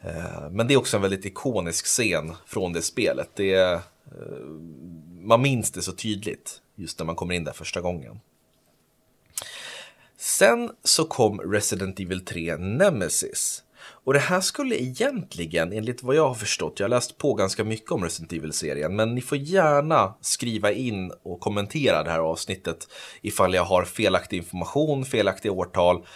Eh, 0.01 0.51
men 0.51 0.67
det 0.67 0.75
är 0.75 0.79
också 0.79 0.97
en 0.97 1.03
väldigt 1.03 1.25
ikonisk 1.25 1.85
scen 1.85 2.35
från 2.47 2.73
det 2.73 2.83
spelet. 2.83 3.31
Det 3.35 3.55
är, 3.55 3.81
man 5.21 5.43
minns 5.43 5.71
det 5.71 5.83
så 5.83 5.93
tydligt 5.93 6.61
just 6.75 6.99
när 6.99 7.07
man 7.07 7.17
kommer 7.17 7.35
in 7.35 7.45
där 7.45 7.53
första 7.53 7.81
gången. 7.81 8.21
Sen 10.21 10.71
så 10.85 11.05
kom 11.05 11.41
Resident 11.41 12.01
Evil 12.01 12.25
3 12.25 12.57
Nemesis. 12.57 13.63
Och 14.05 14.13
det 14.13 14.19
här 14.19 14.41
skulle 14.41 14.83
egentligen, 14.83 15.73
enligt 15.73 16.03
vad 16.03 16.17
jag 16.17 16.29
har 16.29 16.35
förstått, 16.35 16.81
jag 16.81 16.85
har 16.85 16.91
läst 16.91 17.19
på 17.19 17.35
ganska 17.35 17.65
mycket 17.65 17.91
om 17.91 18.05
Resident 18.05 18.33
Evil-serien, 18.33 18.97
men 18.97 19.15
ni 19.15 19.21
får 19.21 19.39
gärna 19.39 20.15
skriva 20.21 20.73
in 20.73 21.13
och 21.23 21.41
kommentera 21.41 22.03
det 22.03 22.11
här 22.11 22.19
avsnittet 22.19 22.89
ifall 23.23 23.55
jag 23.55 23.65
har 23.65 23.85
felaktig 23.85 24.37
information, 24.37 25.05
felaktiga 25.05 25.53
årtal. 25.53 26.07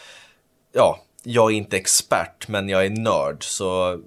Ja, 0.72 1.00
jag 1.22 1.52
är 1.52 1.56
inte 1.56 1.76
expert, 1.76 2.48
men 2.48 2.68
jag 2.68 2.86
är 2.86 2.90
nörd, 2.90 3.44
så 3.44 4.00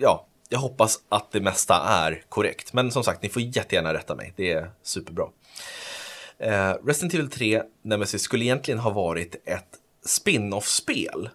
ja, 0.00 0.26
jag 0.48 0.58
hoppas 0.58 0.98
att 1.08 1.32
det 1.32 1.40
mesta 1.40 1.74
är 1.74 2.24
korrekt. 2.28 2.72
Men 2.72 2.90
som 2.90 3.04
sagt, 3.04 3.22
ni 3.22 3.28
får 3.28 3.42
jättegärna 3.42 3.94
rätta 3.94 4.14
mig, 4.14 4.32
det 4.36 4.52
är 4.52 4.70
superbra. 4.82 5.26
Eh, 6.44 6.74
Resident 6.84 7.14
Evil 7.14 7.30
3 7.30 7.62
Nemesis 7.82 8.22
skulle 8.22 8.44
egentligen 8.44 8.80
ha 8.80 8.90
varit 8.90 9.36
ett 9.44 9.68
spin-off-spel 10.06 11.28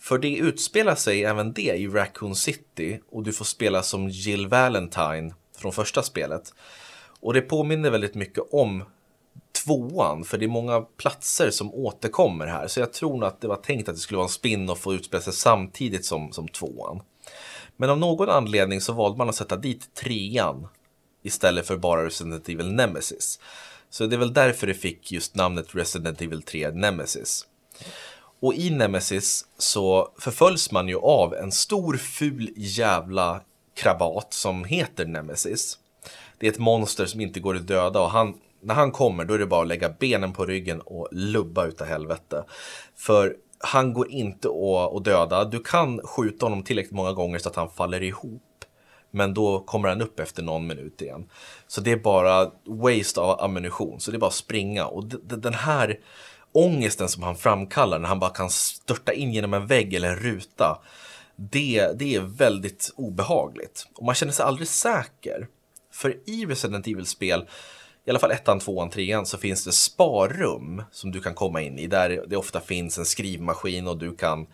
för 0.00 0.18
det 0.18 0.36
utspelar 0.36 0.94
sig 0.94 1.24
även 1.24 1.52
det 1.52 1.76
i 1.76 1.88
Raccoon 1.88 2.36
City 2.36 3.00
och 3.10 3.22
du 3.22 3.32
får 3.32 3.44
spela 3.44 3.82
som 3.82 4.08
Jill 4.08 4.46
Valentine 4.46 5.34
från 5.58 5.72
första 5.72 6.02
spelet. 6.02 6.54
Och 7.20 7.34
det 7.34 7.40
påminner 7.40 7.90
väldigt 7.90 8.14
mycket 8.14 8.44
om 8.52 8.84
tvåan, 9.64 10.24
för 10.24 10.38
det 10.38 10.44
är 10.44 10.48
många 10.48 10.80
platser 10.80 11.50
som 11.50 11.74
återkommer 11.74 12.46
här. 12.46 12.68
Så 12.68 12.80
jag 12.80 12.92
tror 12.92 13.12
nog 13.12 13.24
att 13.24 13.40
det 13.40 13.48
var 13.48 13.56
tänkt 13.56 13.88
att 13.88 13.94
det 13.94 14.00
skulle 14.00 14.16
vara 14.16 14.26
en 14.26 14.30
spin-off 14.30 14.86
och 14.86 14.90
utspela 14.90 15.22
sig 15.22 15.32
samtidigt 15.32 16.04
som, 16.04 16.32
som 16.32 16.48
tvåan. 16.48 17.02
Men 17.76 17.90
av 17.90 17.98
någon 17.98 18.28
anledning 18.28 18.80
så 18.80 18.92
valde 18.92 19.18
man 19.18 19.28
att 19.28 19.34
sätta 19.34 19.56
dit 19.56 19.94
trean 19.94 20.68
istället 21.22 21.66
för 21.66 21.76
bara 21.76 22.04
Resident 22.04 22.48
Evil 22.48 22.72
Nemesis. 22.72 23.38
Så 23.90 24.06
det 24.06 24.16
är 24.16 24.18
väl 24.18 24.32
därför 24.32 24.66
det 24.66 24.74
fick 24.74 25.12
just 25.12 25.34
namnet 25.34 25.74
Resident 25.74 26.22
Evil 26.22 26.42
3 26.42 26.70
Nemesis. 26.70 27.46
Och 28.40 28.54
i 28.54 28.70
Nemesis 28.70 29.44
så 29.58 30.12
förföljs 30.18 30.72
man 30.72 30.88
ju 30.88 30.96
av 30.96 31.34
en 31.34 31.52
stor 31.52 31.96
ful 31.96 32.50
jävla 32.56 33.40
krabat 33.74 34.32
som 34.32 34.64
heter 34.64 35.06
Nemesis. 35.06 35.78
Det 36.38 36.46
är 36.46 36.50
ett 36.50 36.58
monster 36.58 37.06
som 37.06 37.20
inte 37.20 37.40
går 37.40 37.56
att 37.56 37.66
döda 37.66 38.00
och 38.00 38.10
han, 38.10 38.34
när 38.62 38.74
han 38.74 38.92
kommer 38.92 39.24
då 39.24 39.34
är 39.34 39.38
det 39.38 39.46
bara 39.46 39.62
att 39.62 39.68
lägga 39.68 39.88
benen 39.88 40.32
på 40.32 40.46
ryggen 40.46 40.80
och 40.80 41.08
lubba 41.12 41.66
utav 41.66 41.86
helvete. 41.86 42.44
För 42.96 43.36
han 43.58 43.92
går 43.92 44.10
inte 44.10 44.48
att 44.96 45.04
döda. 45.04 45.44
Du 45.44 45.62
kan 45.62 46.00
skjuta 46.04 46.46
honom 46.46 46.62
tillräckligt 46.62 46.94
många 46.94 47.12
gånger 47.12 47.38
så 47.38 47.48
att 47.48 47.56
han 47.56 47.70
faller 47.70 48.02
ihop. 48.02 48.42
Men 49.10 49.34
då 49.34 49.60
kommer 49.60 49.88
han 49.88 50.02
upp 50.02 50.20
efter 50.20 50.42
någon 50.42 50.66
minut 50.66 51.02
igen. 51.02 51.28
Så 51.66 51.80
det 51.80 51.92
är 51.92 51.96
bara 51.96 52.50
waste 52.66 53.20
av 53.20 53.40
ammunition. 53.40 54.00
Så 54.00 54.10
det 54.10 54.16
är 54.16 54.18
bara 54.18 54.26
att 54.26 54.34
springa. 54.34 54.86
Och 54.86 55.04
den 55.22 55.54
här 55.54 55.98
ångesten 56.52 57.08
som 57.08 57.22
han 57.22 57.36
framkallar 57.36 57.98
när 57.98 58.08
han 58.08 58.18
bara 58.18 58.30
kan 58.30 58.50
störta 58.50 59.12
in 59.12 59.32
genom 59.32 59.54
en 59.54 59.66
vägg 59.66 59.94
eller 59.94 60.08
en 60.08 60.16
ruta. 60.16 60.82
Det, 61.36 61.98
det 61.98 62.14
är 62.14 62.20
väldigt 62.20 62.92
obehagligt. 62.96 63.86
Och 63.94 64.04
man 64.04 64.14
känner 64.14 64.32
sig 64.32 64.44
aldrig 64.44 64.68
säker. 64.68 65.46
För 65.92 66.16
i 66.26 66.46
Resident 66.46 66.86
Evil-spel, 66.86 67.46
i 68.04 68.10
alla 68.10 68.18
fall 68.18 68.30
ettan, 68.30 68.58
tvåan, 68.58 68.90
trean, 68.90 69.26
så 69.26 69.38
finns 69.38 69.64
det 69.64 69.72
sparrum 69.72 70.82
som 70.90 71.12
du 71.12 71.20
kan 71.20 71.34
komma 71.34 71.62
in 71.62 71.78
i. 71.78 71.86
Där 71.86 72.24
det 72.26 72.36
ofta 72.36 72.60
finns 72.60 72.98
en 72.98 73.04
skrivmaskin 73.04 73.88
och 73.88 73.98
du 73.98 74.16
kan 74.16 74.46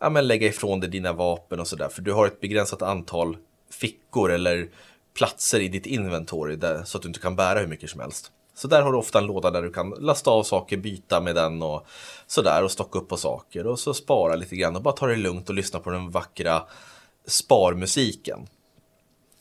ja, 0.00 0.10
men 0.10 0.28
lägga 0.28 0.46
ifrån 0.46 0.80
dig 0.80 0.90
dina 0.90 1.12
vapen 1.12 1.60
och 1.60 1.68
sådär. 1.68 1.88
För 1.88 2.02
du 2.02 2.12
har 2.12 2.26
ett 2.26 2.40
begränsat 2.40 2.82
antal 2.82 3.36
fickor 3.72 4.32
eller 4.32 4.68
platser 5.14 5.60
i 5.60 5.68
ditt 5.68 5.86
inventory 5.86 6.56
där, 6.56 6.84
så 6.84 6.98
att 6.98 7.02
du 7.02 7.08
inte 7.08 7.20
kan 7.20 7.36
bära 7.36 7.58
hur 7.58 7.66
mycket 7.66 7.90
som 7.90 8.00
helst. 8.00 8.32
Så 8.54 8.68
där 8.68 8.82
har 8.82 8.92
du 8.92 8.98
ofta 8.98 9.18
en 9.18 9.26
låda 9.26 9.50
där 9.50 9.62
du 9.62 9.72
kan 9.72 9.90
lasta 9.90 10.30
av 10.30 10.42
saker, 10.42 10.76
byta 10.76 11.20
med 11.20 11.34
den 11.34 11.62
och 11.62 11.86
sådär 12.26 12.64
och 12.64 12.70
stocka 12.70 12.98
upp 12.98 13.08
på 13.08 13.16
saker 13.16 13.66
och 13.66 13.78
så 13.78 13.94
spara 13.94 14.36
lite 14.36 14.56
grann 14.56 14.76
och 14.76 14.82
bara 14.82 14.94
ta 14.94 15.06
det 15.06 15.16
lugnt 15.16 15.48
och 15.48 15.54
lyssna 15.54 15.78
på 15.78 15.90
den 15.90 16.10
vackra 16.10 16.62
sparmusiken. 17.26 18.46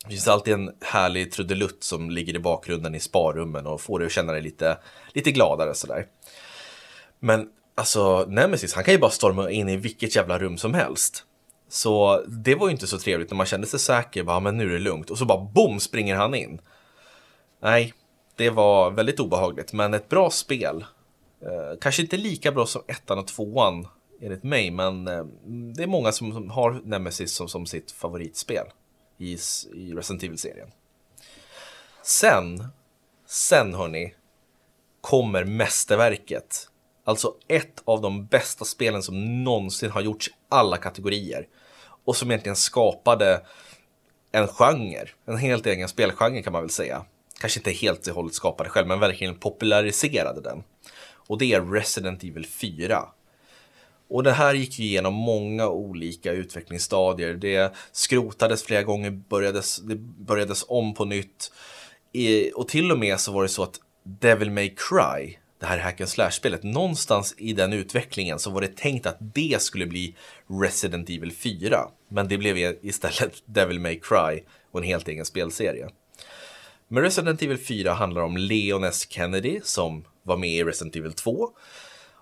Det 0.03 0.09
finns 0.09 0.27
alltid 0.27 0.53
en 0.53 0.71
härlig 0.81 1.31
trudelutt 1.31 1.83
som 1.83 2.09
ligger 2.09 2.35
i 2.35 2.39
bakgrunden 2.39 2.95
i 2.95 2.99
sparrummen 2.99 3.67
och 3.67 3.81
får 3.81 3.99
dig 3.99 4.05
att 4.05 4.11
känna 4.11 4.31
dig 4.31 4.41
lite, 4.41 4.77
lite 5.13 5.31
gladare 5.31 5.73
sådär. 5.73 6.05
Men 7.19 7.49
alltså 7.75 8.25
Nemesis, 8.27 8.73
han 8.73 8.83
kan 8.83 8.93
ju 8.93 8.99
bara 8.99 9.11
storma 9.11 9.51
in 9.51 9.69
i 9.69 9.77
vilket 9.77 10.15
jävla 10.15 10.39
rum 10.39 10.57
som 10.57 10.73
helst. 10.73 11.25
Så 11.71 12.23
det 12.27 12.55
var 12.55 12.67
ju 12.67 12.71
inte 12.71 12.87
så 12.87 12.97
trevligt 12.97 13.29
när 13.29 13.37
man 13.37 13.45
kände 13.45 13.67
sig 13.67 13.79
säker, 13.79 14.23
bara, 14.23 14.39
men 14.39 14.57
nu 14.57 14.63
är 14.69 14.73
det 14.73 14.79
lugnt. 14.79 15.09
Och 15.09 15.17
så 15.17 15.25
bara 15.25 15.41
boom 15.41 15.79
springer 15.79 16.15
han 16.15 16.35
in. 16.35 16.61
Nej, 17.61 17.93
det 18.35 18.49
var 18.49 18.91
väldigt 18.91 19.19
obehagligt, 19.19 19.73
men 19.73 19.93
ett 19.93 20.09
bra 20.09 20.29
spel. 20.29 20.85
Eh, 21.41 21.79
kanske 21.81 22.01
inte 22.01 22.17
lika 22.17 22.51
bra 22.51 22.65
som 22.65 22.81
ettan 22.87 23.19
och 23.19 23.27
tvåan 23.27 23.87
enligt 24.21 24.43
mig, 24.43 24.71
men 24.71 25.07
eh, 25.07 25.25
det 25.75 25.83
är 25.83 25.87
många 25.87 26.11
som, 26.11 26.33
som 26.33 26.49
har 26.49 26.81
Nemesis 26.85 27.33
som, 27.33 27.47
som 27.47 27.65
sitt 27.65 27.91
favoritspel 27.91 28.65
i, 29.17 29.37
i 29.73 29.93
Resident 29.93 30.23
Evil-serien. 30.23 30.71
Sen, 32.03 32.67
sen 33.27 33.73
hörni, 33.73 34.13
kommer 35.01 35.43
mästerverket 35.43 36.71
Alltså 37.03 37.35
ett 37.47 37.81
av 37.85 38.01
de 38.01 38.25
bästa 38.25 38.65
spelen 38.65 39.03
som 39.03 39.43
någonsin 39.43 39.91
har 39.91 40.01
gjorts 40.01 40.27
i 40.27 40.31
alla 40.49 40.77
kategorier. 40.77 41.47
Och 42.05 42.15
som 42.15 42.31
egentligen 42.31 42.55
skapade 42.55 43.41
en 44.31 44.47
genre, 44.47 45.09
en 45.25 45.37
helt 45.37 45.65
egen 45.65 45.89
spelgenre 45.89 46.41
kan 46.41 46.53
man 46.53 46.61
väl 46.61 46.69
säga. 46.69 47.05
Kanske 47.39 47.59
inte 47.59 47.71
helt 47.71 48.07
och 48.07 48.15
hållet 48.15 48.33
skapade 48.33 48.69
själv, 48.69 48.87
men 48.87 48.99
verkligen 48.99 49.35
populariserade 49.35 50.41
den. 50.41 50.63
Och 51.13 51.37
det 51.37 51.53
är 51.53 51.61
Resident 51.61 52.23
Evil 52.23 52.45
4. 52.45 53.03
Och 54.09 54.23
det 54.23 54.31
här 54.31 54.53
gick 54.53 54.79
ju 54.79 54.85
igenom 54.85 55.13
många 55.13 55.67
olika 55.67 56.31
utvecklingsstadier. 56.31 57.33
Det 57.33 57.73
skrotades 57.91 58.63
flera 58.63 58.83
gånger, 58.83 59.11
börjades, 59.11 59.77
det 59.77 59.95
börjades 59.95 60.65
om 60.67 60.93
på 60.93 61.05
nytt. 61.05 61.51
Och 62.55 62.67
till 62.67 62.91
och 62.91 62.99
med 62.99 63.19
så 63.19 63.31
var 63.31 63.43
det 63.43 63.49
så 63.49 63.63
att 63.63 63.79
Devil 64.03 64.51
May 64.51 64.75
Cry, 64.75 65.37
det 65.61 65.67
här 65.67 65.77
hack 65.77 66.01
and 66.01 66.09
slash-spelet, 66.09 66.63
någonstans 66.63 67.35
i 67.37 67.53
den 67.53 67.73
utvecklingen 67.73 68.39
så 68.39 68.49
var 68.49 68.61
det 68.61 68.77
tänkt 68.77 69.05
att 69.05 69.17
det 69.19 69.61
skulle 69.61 69.85
bli 69.85 70.15
Resident 70.61 71.09
Evil 71.09 71.31
4. 71.31 71.87
Men 72.07 72.27
det 72.27 72.37
blev 72.37 72.57
istället 72.81 73.33
Devil 73.45 73.79
May 73.79 73.99
Cry 73.99 74.43
och 74.71 74.79
en 74.79 74.85
helt 74.85 75.07
egen 75.07 75.25
spelserie. 75.25 75.89
Men 76.87 77.03
Resident 77.03 77.41
Evil 77.41 77.57
4 77.57 77.93
handlar 77.93 78.21
om 78.21 78.37
Leon 78.37 78.83
S. 78.83 79.07
Kennedy 79.09 79.59
som 79.63 80.05
var 80.23 80.37
med 80.37 80.49
i 80.49 80.63
Resident 80.63 80.95
Evil 80.95 81.13
2 81.13 81.49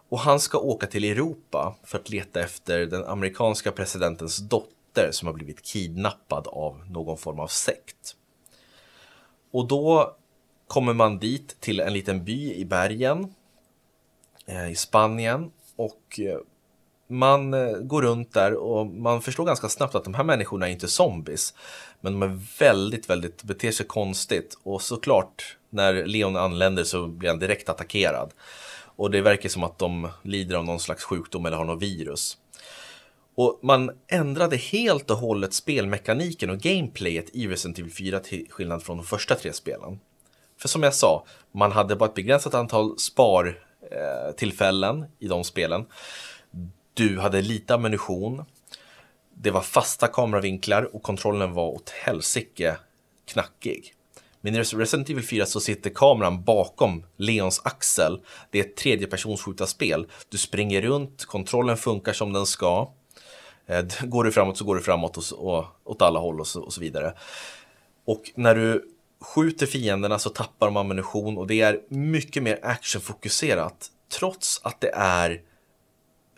och 0.10 0.20
han 0.20 0.40
ska 0.40 0.58
åka 0.58 0.88
till 0.88 1.04
Europa 1.04 1.76
för 1.84 1.98
att 1.98 2.10
leta 2.10 2.42
efter 2.42 2.86
den 2.86 3.04
amerikanska 3.04 3.72
presidentens 3.72 4.38
dotter 4.38 5.10
som 5.12 5.28
har 5.28 5.34
blivit 5.34 5.62
kidnappad 5.62 6.48
av 6.48 6.90
någon 6.90 7.18
form 7.18 7.40
av 7.40 7.48
sekt. 7.48 8.16
Och 9.52 9.68
då 9.68 10.16
kommer 10.70 10.94
man 10.94 11.20
dit 11.20 11.60
till 11.60 11.80
en 11.80 11.94
liten 11.94 12.24
by 12.24 12.54
i 12.54 12.66
bergen 12.66 13.34
eh, 14.46 14.72
i 14.72 14.76
Spanien 14.76 15.52
och 15.76 16.20
eh, 16.20 16.38
man 17.08 17.54
eh, 17.54 17.78
går 17.78 18.02
runt 18.02 18.34
där 18.34 18.54
och 18.54 18.88
man 18.88 19.22
förstår 19.22 19.46
ganska 19.46 19.70
snabbt 19.70 19.96
att 19.96 20.04
de 20.04 20.14
här 20.14 20.24
människorna 20.24 20.68
är 20.68 20.72
inte 20.72 20.88
zombies. 20.88 21.54
Men 22.02 22.14
de 22.14 22.24
är 22.24 22.40
väldigt, 22.60 23.10
väldigt, 23.10 23.44
beter 23.44 23.72
sig 23.72 23.86
konstigt 23.86 24.58
och 24.64 24.82
såklart 24.82 25.58
när 25.70 26.06
Leon 26.06 26.36
anländer 26.36 26.84
så 26.84 27.08
blir 27.08 27.30
han 27.30 27.40
direkt 27.40 27.70
attackerad. 27.70 28.34
Och 28.96 29.12
det 29.12 29.22
verkar 29.22 29.50
som 29.50 29.64
att 29.64 29.78
de 29.78 30.10
lider 30.24 30.56
av 30.56 30.66
någon 30.66 30.80
slags 30.80 31.04
sjukdom 31.04 31.46
eller 31.46 31.58
har 31.58 31.66
något 31.66 31.84
virus. 31.84 32.38
Och 33.36 33.60
man 33.62 33.92
ändrade 34.08 34.58
helt 34.58 35.12
och 35.12 35.18
hållet 35.18 35.54
spelmekaniken 35.54 36.50
och 36.50 36.60
gameplayet 36.60 37.30
i 37.34 37.48
Resident 37.48 37.80
Evil 37.80 37.94
4 37.94 38.20
till 38.20 38.48
skillnad 38.50 38.84
från 38.84 38.98
de 38.98 39.06
första 39.06 39.36
tre 39.36 39.54
spelen. 39.54 40.00
För 40.60 40.68
som 40.68 40.84
jag 40.84 40.94
sa, 40.94 41.26
man 41.52 41.72
hade 41.72 41.96
bara 41.96 42.10
ett 42.10 42.16
begränsat 42.16 42.54
antal 42.54 43.00
spartillfällen 43.00 45.02
eh, 45.02 45.08
i 45.20 45.28
de 45.28 45.44
spelen. 45.44 45.86
Du 46.94 47.20
hade 47.20 47.42
lite 47.42 47.74
ammunition. 47.74 48.46
Det 49.34 49.52
var 49.52 49.62
fasta 49.62 50.08
kameravinklar 50.08 50.96
och 50.96 51.04
kontrollen 51.04 51.54
var 51.54 51.68
åt 51.68 51.90
helsike 51.90 52.78
knackig. 53.26 53.94
Men 54.42 54.56
i 54.56 54.60
Resident 54.60 55.10
Evil 55.10 55.28
4 55.28 55.46
så 55.46 55.60
sitter 55.60 55.90
kameran 55.90 56.44
bakom 56.44 57.06
Leons 57.18 57.62
axel. 57.64 58.22
Det 58.52 58.60
är 58.60 58.64
ett 58.64 58.76
tredjepersonsskjutarspel. 58.76 60.08
Du 60.30 60.38
springer 60.38 60.82
runt, 60.82 61.26
kontrollen 61.26 61.78
funkar 61.78 62.14
som 62.14 62.34
den 62.34 62.46
ska. 62.46 62.92
Eh, 63.66 63.86
går 64.04 64.24
du 64.24 64.32
framåt 64.32 64.58
så 64.58 64.66
går 64.66 64.76
du 64.76 64.82
framåt 64.82 65.18
och, 65.18 65.48
och, 65.48 65.66
åt 65.84 66.02
alla 66.02 66.20
håll 66.20 66.40
och 66.40 66.48
så, 66.48 66.62
och 66.62 66.74
så 66.74 66.82
vidare. 66.82 67.14
Och 68.06 68.32
när 68.36 68.56
du 68.56 68.86
skjuter 69.22 69.66
fienderna 69.66 70.20
så 70.20 70.30
tappar 70.30 70.68
de 70.68 70.78
ammunition 70.78 71.38
och 71.38 71.48
det 71.48 71.62
är 71.62 71.82
mycket 71.90 72.44
mer 72.44 72.60
actionfokuserat. 72.64 73.92
Trots 74.12 74.62
att 74.64 74.82
det 74.82 74.92
är 74.94 75.42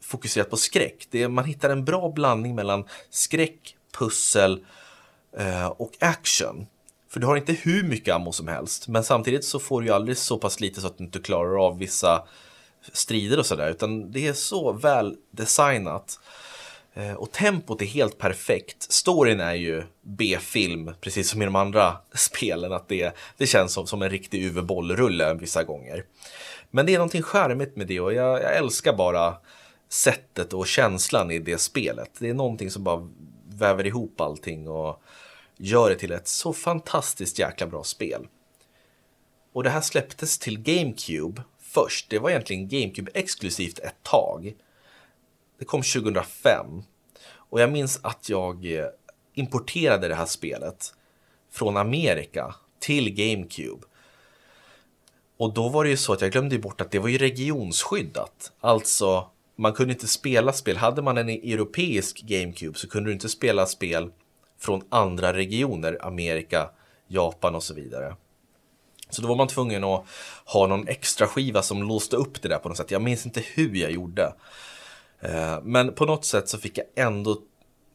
fokuserat 0.02 0.50
på 0.50 0.58
skräck. 0.58 1.08
Det 1.12 1.24
är, 1.24 1.28
man 1.28 1.46
hittar 1.46 1.70
en 1.70 1.86
bra 1.86 2.10
blandning 2.10 2.56
mellan 2.56 2.86
skräck, 3.10 3.76
pussel 3.98 4.66
eh, 5.38 5.68
och 5.68 5.92
action. 6.00 6.68
För 7.10 7.20
du 7.20 7.28
har 7.28 7.38
inte 7.38 7.54
hur 7.54 7.84
mycket 7.84 8.16
ammo 8.16 8.32
som 8.32 8.48
helst, 8.48 8.88
men 8.88 9.04
samtidigt 9.04 9.46
så 9.46 9.60
får 9.60 9.82
du 9.82 9.88
ju 9.88 9.94
aldrig 9.94 10.18
så 10.18 10.38
pass 10.38 10.60
lite 10.60 10.82
så 10.82 10.88
att 10.88 10.98
du 10.98 11.04
inte 11.04 11.20
klarar 11.20 11.66
av 11.66 11.78
vissa 11.78 12.24
strider 12.94 13.40
och 13.40 13.46
sådär, 13.46 13.70
utan 13.70 14.12
det 14.12 14.28
är 14.28 14.34
så 14.34 14.74
väl 14.74 15.16
designat. 15.32 16.20
Eh, 16.94 17.14
och 17.14 17.32
tempot 17.32 17.82
är 17.82 17.86
helt 17.86 18.18
perfekt. 18.18 18.92
Storyn 18.92 19.40
är 19.40 19.54
ju 19.54 19.84
B-film, 20.02 20.92
precis 21.02 21.30
som 21.30 21.42
i 21.42 21.46
de 21.46 21.56
andra 21.56 21.98
spelen, 22.14 22.74
att 22.74 22.88
det, 22.88 23.16
det 23.38 23.48
känns 23.48 23.74
som, 23.74 23.88
som 23.88 24.02
en 24.02 24.10
riktig 24.10 24.44
UV-bollrulle 24.44 25.34
vissa 25.34 25.64
gånger. 25.64 26.06
Men 26.72 26.86
det 26.86 26.94
är 26.94 26.98
någonting 26.98 27.24
charmigt 27.24 27.76
med 27.76 27.88
det 27.88 28.00
och 28.00 28.14
jag, 28.14 28.42
jag 28.42 28.56
älskar 28.56 28.94
bara 28.94 29.38
sättet 29.90 30.54
och 30.54 30.68
känslan 30.68 31.32
i 31.32 31.40
det 31.40 31.58
spelet. 31.58 32.12
Det 32.20 32.30
är 32.30 32.34
någonting 32.34 32.72
som 32.72 32.84
bara 32.84 33.10
väver 33.50 33.88
ihop 33.88 34.22
allting 34.22 34.68
och 34.68 35.02
gör 35.58 35.90
det 35.90 35.96
till 35.96 36.12
ett 36.12 36.28
så 36.28 36.54
fantastiskt 36.54 37.40
jäkla 37.40 37.68
bra 37.68 37.84
spel. 37.84 38.28
Och 39.54 39.64
det 39.64 39.70
här 39.70 39.82
släpptes 39.82 40.40
till 40.40 40.60
GameCube 40.60 41.44
först. 41.60 42.10
Det 42.10 42.20
var 42.20 42.30
egentligen 42.30 42.68
GameCube 42.68 43.12
exklusivt 43.14 43.80
ett 43.80 44.04
tag. 44.04 44.54
Det 45.62 45.66
kom 45.66 45.82
2005. 45.82 46.84
Och 47.34 47.62
jag 47.62 47.72
minns 47.72 48.00
att 48.04 48.30
jag 48.30 48.66
eh, 48.66 48.86
importerade 49.34 50.08
det 50.08 50.16
här 50.16 50.26
spelet 50.26 50.94
från 51.52 51.78
Amerika 51.78 52.56
till 52.80 53.10
GameCube. 53.14 53.86
Och 55.38 55.54
då 55.54 55.70
var 55.70 55.84
det 55.84 55.90
ju 55.90 55.98
så 55.98 56.14
att 56.14 56.22
jag 56.22 56.32
glömde 56.32 56.60
bort 56.60 56.82
att 56.82 56.92
det 56.92 57.00
var 57.00 57.10
ju 57.10 57.18
regionsskyddat. 57.18 58.52
Alltså, 58.60 59.30
man 59.56 59.74
kunde 59.74 59.94
inte 59.94 60.08
spela 60.08 60.54
spel. 60.54 60.78
Hade 60.78 61.02
man 61.02 61.18
en 61.18 61.30
europeisk 61.30 62.22
GameCube 62.22 62.78
så 62.78 62.90
kunde 62.90 63.10
du 63.10 63.14
inte 63.14 63.30
spela 63.30 63.66
spel 63.66 64.12
från 64.60 64.82
andra 64.90 65.34
regioner, 65.34 66.06
Amerika, 66.06 66.70
Japan 67.08 67.56
och 67.56 67.64
så 67.64 67.74
vidare. 67.74 68.16
Så 69.10 69.22
då 69.22 69.28
var 69.28 69.36
man 69.36 69.48
tvungen 69.48 69.84
att 69.84 70.06
ha 70.46 70.68
någon 70.68 70.88
extra 70.88 71.28
skiva 71.28 71.62
som 71.62 71.84
låste 71.84 72.16
upp 72.16 72.42
det 72.42 72.50
där 72.50 72.58
på 72.58 72.70
något 72.70 72.78
sätt. 72.78 72.92
Jag 72.92 73.02
minns 73.02 73.26
inte 73.26 73.44
hur 73.54 73.76
jag 73.76 73.92
gjorde. 73.92 74.34
Eh, 75.22 75.62
men 75.64 75.94
på 75.94 76.06
något 76.06 76.26
sätt 76.26 76.50
så 76.50 76.58
fick 76.58 76.78
jag 76.78 76.86
ändå 76.96 77.42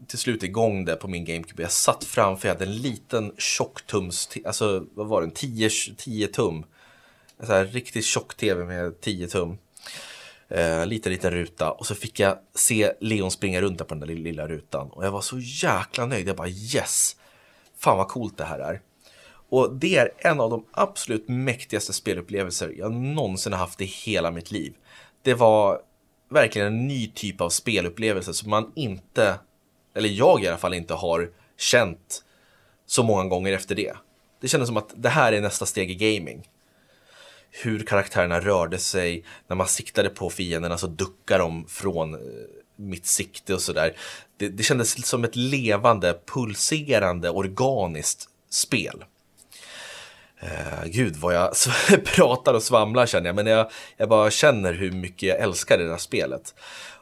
till 0.07 0.19
slut 0.19 0.43
igång 0.43 0.85
det 0.85 0.97
på 0.97 1.09
min 1.09 1.25
GameCube. 1.25 1.63
Jag 1.63 1.73
satt 1.73 2.05
framför, 2.05 2.49
jag 2.49 2.55
hade 2.55 2.65
en 2.65 2.77
liten 2.77 3.33
tjocktums, 3.39 4.29
alltså 4.45 4.87
vad 4.95 5.07
var 5.07 5.23
det, 5.23 5.31
10, 5.31 5.71
10 5.97 6.29
tum. 6.29 6.65
En 7.39 7.47
här 7.47 7.65
riktigt 7.65 8.05
tjock 8.05 8.35
tv 8.35 8.65
med 8.65 9.01
10 9.01 9.29
tum. 9.29 9.59
Eh, 10.49 10.87
liten, 10.87 11.13
liten 11.13 11.31
ruta 11.31 11.71
och 11.71 11.87
så 11.87 11.95
fick 11.95 12.21
jag 12.21 12.39
se 12.55 12.93
Leon 13.01 13.31
springa 13.31 13.61
runt 13.61 13.79
på 13.79 13.95
den 13.95 14.01
där 14.01 14.07
lilla 14.07 14.49
rutan 14.49 14.91
och 14.91 15.07
jag 15.07 15.11
var 15.11 15.21
så 15.21 15.39
jäkla 15.39 16.07
nöjd. 16.07 16.29
Jag 16.29 16.37
bara 16.37 16.49
yes! 16.49 17.17
Fan 17.79 17.99
vad 17.99 18.09
coolt 18.09 18.39
det 18.39 18.45
här 18.45 18.59
är. 18.59 18.81
Och 19.49 19.75
det 19.75 19.97
är 19.97 20.11
en 20.19 20.41
av 20.41 20.51
de 20.51 20.65
absolut 20.73 21.29
mäktigaste 21.29 21.93
spelupplevelser 21.93 22.75
jag 22.79 22.93
någonsin 22.93 23.53
har 23.53 23.61
haft 23.61 23.81
i 23.81 23.85
hela 23.85 24.31
mitt 24.31 24.51
liv. 24.51 24.75
Det 25.23 25.35
var 25.35 25.81
verkligen 26.29 26.67
en 26.67 26.87
ny 26.87 27.13
typ 27.15 27.41
av 27.41 27.49
spelupplevelse 27.49 28.35
som 28.35 28.51
man 28.51 28.73
inte, 28.77 29.39
eller 29.95 30.09
jag 30.09 30.43
i 30.43 30.49
alla 30.49 30.59
fall 30.59 30.75
inte 30.75 30.95
har 30.95 31.31
känt 31.57 32.25
så 32.87 33.03
många 33.03 33.25
gånger 33.25 33.53
efter 33.53 33.75
det. 33.75 33.97
Det 34.41 34.49
kändes 34.49 34.67
som 34.67 34.77
att 34.77 34.93
det 34.97 35.09
här 35.09 35.33
är 35.33 35.41
nästa 35.41 35.67
steg 35.67 35.91
i 35.91 35.95
gaming 35.95 36.49
hur 37.63 37.79
karaktärerna 37.79 38.41
rörde 38.41 38.79
sig. 38.79 39.25
När 39.47 39.57
man 39.57 39.67
siktade 39.67 40.09
på 40.09 40.31
fienderna 40.31 40.79
så 40.79 40.87
duckade 40.87 41.43
de 41.43 41.67
från 41.69 42.15
eh, 42.15 42.21
mitt 42.77 43.07
sikte 43.07 43.55
och 43.55 43.61
sådär. 43.61 43.97
Det, 44.37 44.49
det 44.49 44.63
kändes 44.63 45.07
som 45.07 45.25
ett 45.25 45.37
levande, 45.37 46.21
pulserande, 46.27 47.31
organiskt 47.31 48.29
spel. 48.51 49.05
Eh, 50.41 50.85
gud 50.85 51.17
vad 51.17 51.35
jag 51.35 51.53
pratar 52.05 52.55
och 52.55 52.63
svamlar 52.63 53.07
känner 53.07 53.27
jag, 53.27 53.37
men 53.37 53.47
jag, 53.47 53.71
jag 53.97 54.09
bara 54.09 54.31
känner 54.31 54.73
hur 54.73 54.93
mycket 54.93 55.29
jag 55.29 55.39
älskar 55.39 55.79
det 55.79 55.89
där 55.89 55.97
spelet. 55.97 56.55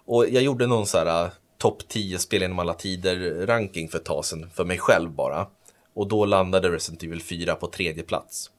Och 0.04 0.28
jag 0.28 0.42
gjorde 0.42 0.66
någon 0.66 0.86
så 0.86 0.98
här 0.98 1.24
eh, 1.24 1.30
topp 1.58 1.88
10 1.88 2.18
spel 2.18 2.42
genom 2.42 2.58
alla 2.58 2.74
tider 2.74 3.46
ranking 3.46 3.88
för 3.88 3.98
ett 3.98 4.04
tag 4.04 4.24
sedan, 4.24 4.50
för 4.54 4.64
mig 4.64 4.78
själv 4.78 5.10
bara. 5.10 5.46
Och 5.94 6.08
då 6.08 6.24
landade 6.24 6.70
Resident 6.70 7.02
Evil 7.02 7.22
4 7.22 7.54
på 7.54 7.66
tredje 7.66 8.02
plats. 8.02 8.50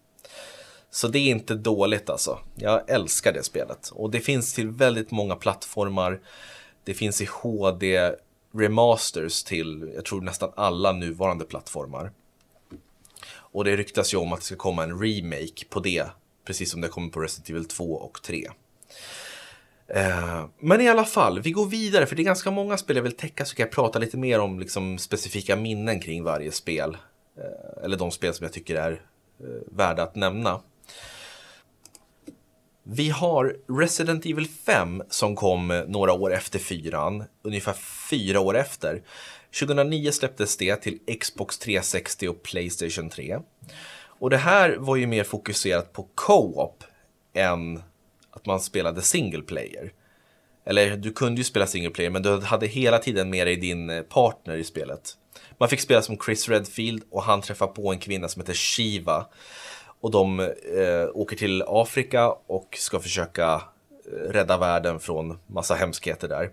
Så 0.89 1.07
det 1.07 1.19
är 1.19 1.29
inte 1.29 1.55
dåligt 1.55 2.09
alltså. 2.09 2.39
Jag 2.55 2.89
älskar 2.89 3.33
det 3.33 3.43
spelet. 3.43 3.89
Och 3.89 4.11
det 4.11 4.19
finns 4.19 4.53
till 4.53 4.69
väldigt 4.69 5.11
många 5.11 5.35
plattformar. 5.35 6.19
Det 6.83 6.93
finns 6.93 7.21
i 7.21 7.27
HD 7.31 8.11
remasters 8.53 9.43
till, 9.43 9.91
jag 9.95 10.05
tror 10.05 10.21
nästan 10.21 10.51
alla 10.55 10.91
nuvarande 10.91 11.45
plattformar. 11.45 12.11
Och 13.55 13.63
det 13.63 13.75
ryktas 13.75 14.13
ju 14.13 14.17
om 14.17 14.33
att 14.33 14.39
det 14.39 14.45
ska 14.45 14.55
komma 14.55 14.83
en 14.83 14.99
remake 14.99 15.65
på 15.69 15.79
det, 15.79 16.05
precis 16.45 16.71
som 16.71 16.81
det 16.81 16.87
kommer 16.87 17.09
på 17.09 17.19
Resident 17.19 17.49
Evil 17.49 17.65
2 17.65 17.93
och 17.93 18.21
3. 18.21 18.47
Eh, 19.87 20.45
men 20.59 20.81
i 20.81 20.89
alla 20.89 21.05
fall, 21.05 21.41
vi 21.41 21.51
går 21.51 21.65
vidare 21.65 22.05
för 22.05 22.15
det 22.15 22.21
är 22.21 22.23
ganska 22.23 22.51
många 22.51 22.77
spel 22.77 22.95
jag 22.95 23.03
vill 23.03 23.17
täcka 23.17 23.45
så 23.45 23.55
kan 23.55 23.63
jag 23.63 23.71
prata 23.71 23.99
lite 23.99 24.17
mer 24.17 24.39
om 24.39 24.59
liksom, 24.59 24.97
specifika 24.97 25.55
minnen 25.55 25.99
kring 25.99 26.23
varje 26.23 26.51
spel. 26.51 26.97
Eh, 27.37 27.83
eller 27.83 27.97
de 27.97 28.11
spel 28.11 28.33
som 28.33 28.43
jag 28.43 28.53
tycker 28.53 28.75
är 28.75 28.91
eh, 28.91 29.47
värda 29.71 30.03
att 30.03 30.15
nämna. 30.15 30.61
Vi 32.83 33.09
har 33.09 33.55
Resident 33.67 34.25
Evil 34.25 34.47
5 34.47 35.03
som 35.09 35.35
kom 35.35 35.71
eh, 35.71 35.83
några 35.87 36.13
år 36.13 36.33
efter 36.33 36.59
fyran, 36.59 37.23
ungefär 37.41 37.75
fyra 38.09 38.39
år 38.39 38.57
efter. 38.57 39.01
2009 39.59 40.11
släpptes 40.11 40.57
det 40.57 40.75
till 40.75 40.99
Xbox 41.19 41.57
360 41.57 42.27
och 42.27 42.43
Playstation 42.43 43.09
3. 43.09 43.39
Och 44.19 44.29
det 44.29 44.37
här 44.37 44.75
var 44.79 44.95
ju 44.95 45.07
mer 45.07 45.23
fokuserat 45.23 45.93
på 45.93 46.07
co-op 46.15 46.83
än 47.33 47.81
att 48.31 48.45
man 48.45 48.59
spelade 48.59 49.01
single 49.01 49.41
player. 49.41 49.91
Eller 50.65 50.97
du 50.97 51.11
kunde 51.13 51.37
ju 51.37 51.43
spela 51.43 51.67
single 51.67 51.89
player 51.89 52.09
men 52.09 52.21
du 52.21 52.39
hade 52.39 52.67
hela 52.67 52.99
tiden 52.99 53.29
med 53.29 53.47
dig 53.47 53.55
din 53.55 53.89
eh, 53.89 54.01
partner 54.01 54.57
i 54.57 54.63
spelet. 54.63 55.17
Man 55.57 55.69
fick 55.69 55.79
spela 55.79 56.01
som 56.01 56.17
Chris 56.25 56.49
Redfield 56.49 57.03
och 57.09 57.23
han 57.23 57.41
träffar 57.41 57.67
på 57.67 57.91
en 57.91 57.99
kvinna 57.99 58.27
som 58.27 58.41
heter 58.41 58.53
Shiva. 58.53 59.25
Och 60.01 60.11
de 60.11 60.39
eh, 60.39 61.09
åker 61.13 61.35
till 61.35 61.63
Afrika 61.67 62.29
och 62.29 62.77
ska 62.79 62.99
försöka 62.99 63.53
eh, 63.53 64.31
rädda 64.31 64.57
världen 64.57 64.99
från 64.99 65.39
massa 65.47 65.75
hemskheter 65.75 66.27
där. 66.27 66.49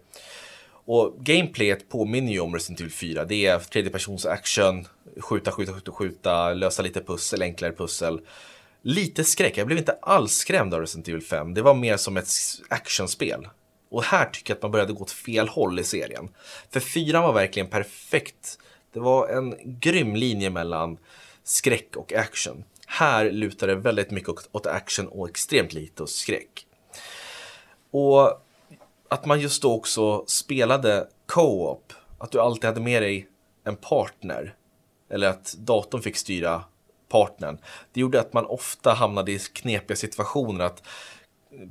Och 0.85 1.17
gameplayet 1.21 1.89
påminner 1.89 2.33
ju 2.33 2.41
om 2.41 2.55
Resident 2.55 2.81
Evil 2.81 2.93
4. 2.93 3.25
Det 3.25 3.47
är 3.47 3.59
tredjepersons 3.59 4.27
action, 4.27 4.87
skjuta, 5.21 5.53
skjuta, 5.53 5.73
skjuta, 5.73 5.93
skjuta, 5.93 6.55
lösa 6.55 6.83
lite 6.83 7.01
pussel, 7.01 7.43
enklare 7.43 7.73
pussel. 7.73 8.21
Lite 8.83 9.25
skräck, 9.25 9.57
jag 9.57 9.67
blev 9.67 9.79
inte 9.79 9.99
alls 10.03 10.33
skrämd 10.33 10.75
av 10.75 10.81
Resident 10.81 11.09
Evil 11.09 11.23
5. 11.23 11.55
Det 11.55 11.63
var 11.63 11.75
mer 11.75 11.97
som 11.97 12.17
ett 12.17 12.29
actionspel. 12.69 13.49
Och 13.91 14.03
här 14.03 14.25
tycker 14.25 14.51
jag 14.51 14.57
att 14.57 14.63
man 14.63 14.71
började 14.71 14.93
gå 14.93 15.03
åt 15.03 15.11
fel 15.11 15.49
håll 15.49 15.79
i 15.79 15.85
serien. 15.85 16.29
För 16.71 16.81
4 16.81 17.21
var 17.21 17.33
verkligen 17.33 17.69
perfekt. 17.69 18.59
Det 18.93 19.01
var 19.01 19.29
en 19.29 19.55
grym 19.65 20.17
linje 20.17 20.51
mellan 20.51 20.99
skräck 21.45 21.97
och 21.97 22.13
action. 22.13 22.65
Här 22.87 23.31
lutar 23.31 23.67
det 23.67 23.75
väldigt 23.75 24.11
mycket 24.11 24.35
åt 24.53 24.67
action 24.67 25.09
och 25.09 25.29
extremt 25.29 25.73
lite 25.73 26.03
åt 26.03 26.11
skräck. 26.11 26.67
Och 27.91 28.43
att 29.13 29.27
man 29.27 29.41
just 29.41 29.63
då 29.63 29.75
också 29.75 30.25
spelade 30.27 31.09
co-op, 31.27 31.93
att 32.19 32.31
du 32.31 32.41
alltid 32.41 32.65
hade 32.65 32.81
med 32.81 33.03
dig 33.03 33.29
en 33.65 33.77
partner, 33.77 34.55
eller 35.11 35.29
att 35.29 35.55
datorn 35.59 36.03
fick 36.03 36.17
styra 36.17 36.65
partnern. 37.09 37.59
Det 37.93 38.01
gjorde 38.01 38.21
att 38.21 38.33
man 38.33 38.47
ofta 38.47 38.93
hamnade 38.93 39.33
i 39.33 39.39
knepiga 39.39 39.97
situationer, 39.97 40.65
att 40.65 40.83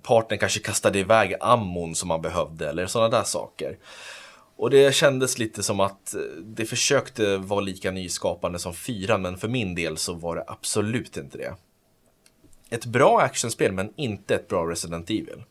partnern 0.02 0.40
kanske 0.40 0.60
kastade 0.60 1.00
iväg 1.00 1.36
ammon 1.40 1.96
som 1.96 2.08
man 2.08 2.22
behövde 2.22 2.70
eller 2.70 2.88
sådana 2.88 3.10
där 3.10 3.24
saker. 3.24 3.78
Och 4.56 4.70
det 4.70 4.96
kändes 4.96 5.38
lite 5.38 5.64
som 5.64 5.80
att 5.80 6.14
eh, 6.14 6.22
det 6.44 6.66
försökte 6.66 7.38
vara 7.38 7.62
lika 7.62 7.92
nyskapande 7.92 8.60
som 8.60 8.74
fyran, 8.74 9.22
men 9.22 9.38
för 9.38 9.48
min 9.48 9.76
del 9.76 9.98
så 9.98 10.14
var 10.14 10.36
det 10.36 10.44
absolut 10.48 11.18
inte 11.18 11.38
det. 11.38 11.56
Ett 12.70 12.86
bra 12.86 13.22
actionspel, 13.22 13.72
men 13.72 13.94
inte 13.96 14.36
ett 14.36 14.48
bra 14.48 14.66
Resident 14.66 15.10
Evil. 15.10 15.44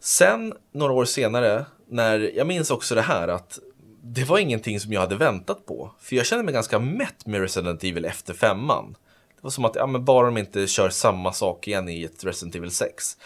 Sen, 0.00 0.54
några 0.72 0.92
år 0.92 1.04
senare, 1.04 1.66
när 1.88 2.18
jag 2.36 2.46
minns 2.46 2.70
också 2.70 2.94
det 2.94 3.02
här 3.02 3.28
att 3.28 3.58
det 4.02 4.24
var 4.24 4.38
ingenting 4.38 4.80
som 4.80 4.92
jag 4.92 5.00
hade 5.00 5.16
väntat 5.16 5.66
på. 5.66 5.90
För 6.00 6.16
jag 6.16 6.26
kände 6.26 6.44
mig 6.44 6.54
ganska 6.54 6.78
mätt 6.78 7.26
med 7.26 7.40
Resident 7.40 7.84
Evil 7.84 8.04
efter 8.04 8.34
femman. 8.34 8.96
Det 9.36 9.42
var 9.42 9.50
som 9.50 9.64
att, 9.64 9.74
ja 9.74 9.86
men 9.86 10.04
bara 10.04 10.26
de 10.26 10.38
inte 10.38 10.66
kör 10.66 10.90
samma 10.90 11.32
sak 11.32 11.68
igen 11.68 11.88
i 11.88 12.04
ett 12.04 12.24
Resident 12.24 12.54
Evil 12.54 12.70
6. 12.70 13.16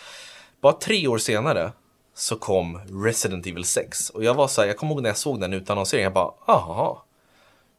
Bara 0.60 0.72
tre 0.72 1.08
år 1.08 1.18
senare 1.18 1.72
så 2.14 2.36
kom 2.36 2.80
Resident 3.04 3.46
Evil 3.46 3.64
6. 3.64 4.10
Och 4.10 4.24
jag 4.24 4.34
var 4.34 4.48
så 4.48 4.60
här, 4.60 4.68
jag 4.68 4.76
kommer 4.76 4.92
ihåg 4.92 5.02
när 5.02 5.10
jag 5.10 5.16
såg 5.16 5.40
den 5.40 5.52
utannonseringen, 5.52 6.04
jag 6.04 6.12
bara, 6.12 6.32
aha. 6.46 7.04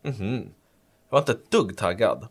Mhm. 0.04 0.50
Jag 1.10 1.16
var 1.16 1.20
inte 1.20 1.32
ett 1.32 1.52
dugg 1.52 1.78
taggad. 1.78 2.28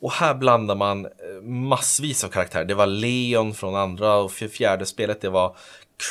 Och 0.00 0.12
här 0.12 0.34
blandar 0.34 0.74
man 0.74 1.06
eh, 1.06 1.42
massvis 1.42 2.24
av 2.24 2.28
karaktärer. 2.28 2.64
Det 2.64 2.74
var 2.74 2.86
Leon 2.86 3.54
från 3.54 3.74
andra 3.74 4.14
och 4.14 4.32
fjärde 4.32 4.86
spelet, 4.86 5.20
det 5.20 5.28
var 5.28 5.56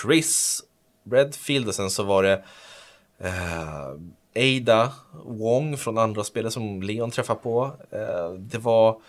Chris 0.01 0.63
Redfield 1.11 1.67
och 1.67 1.75
sen 1.75 1.89
så 1.89 2.03
var 2.03 2.23
det 2.23 2.43
eh, 3.19 3.87
Ada 4.37 4.93
Wong 5.25 5.77
från 5.77 5.97
andra 5.97 6.23
spelet 6.23 6.53
som 6.53 6.81
Leon 6.81 7.11
träffar 7.11 7.35
på. 7.35 7.71
Eh, 7.91 8.31
det 8.33 8.57
var... 8.57 9.01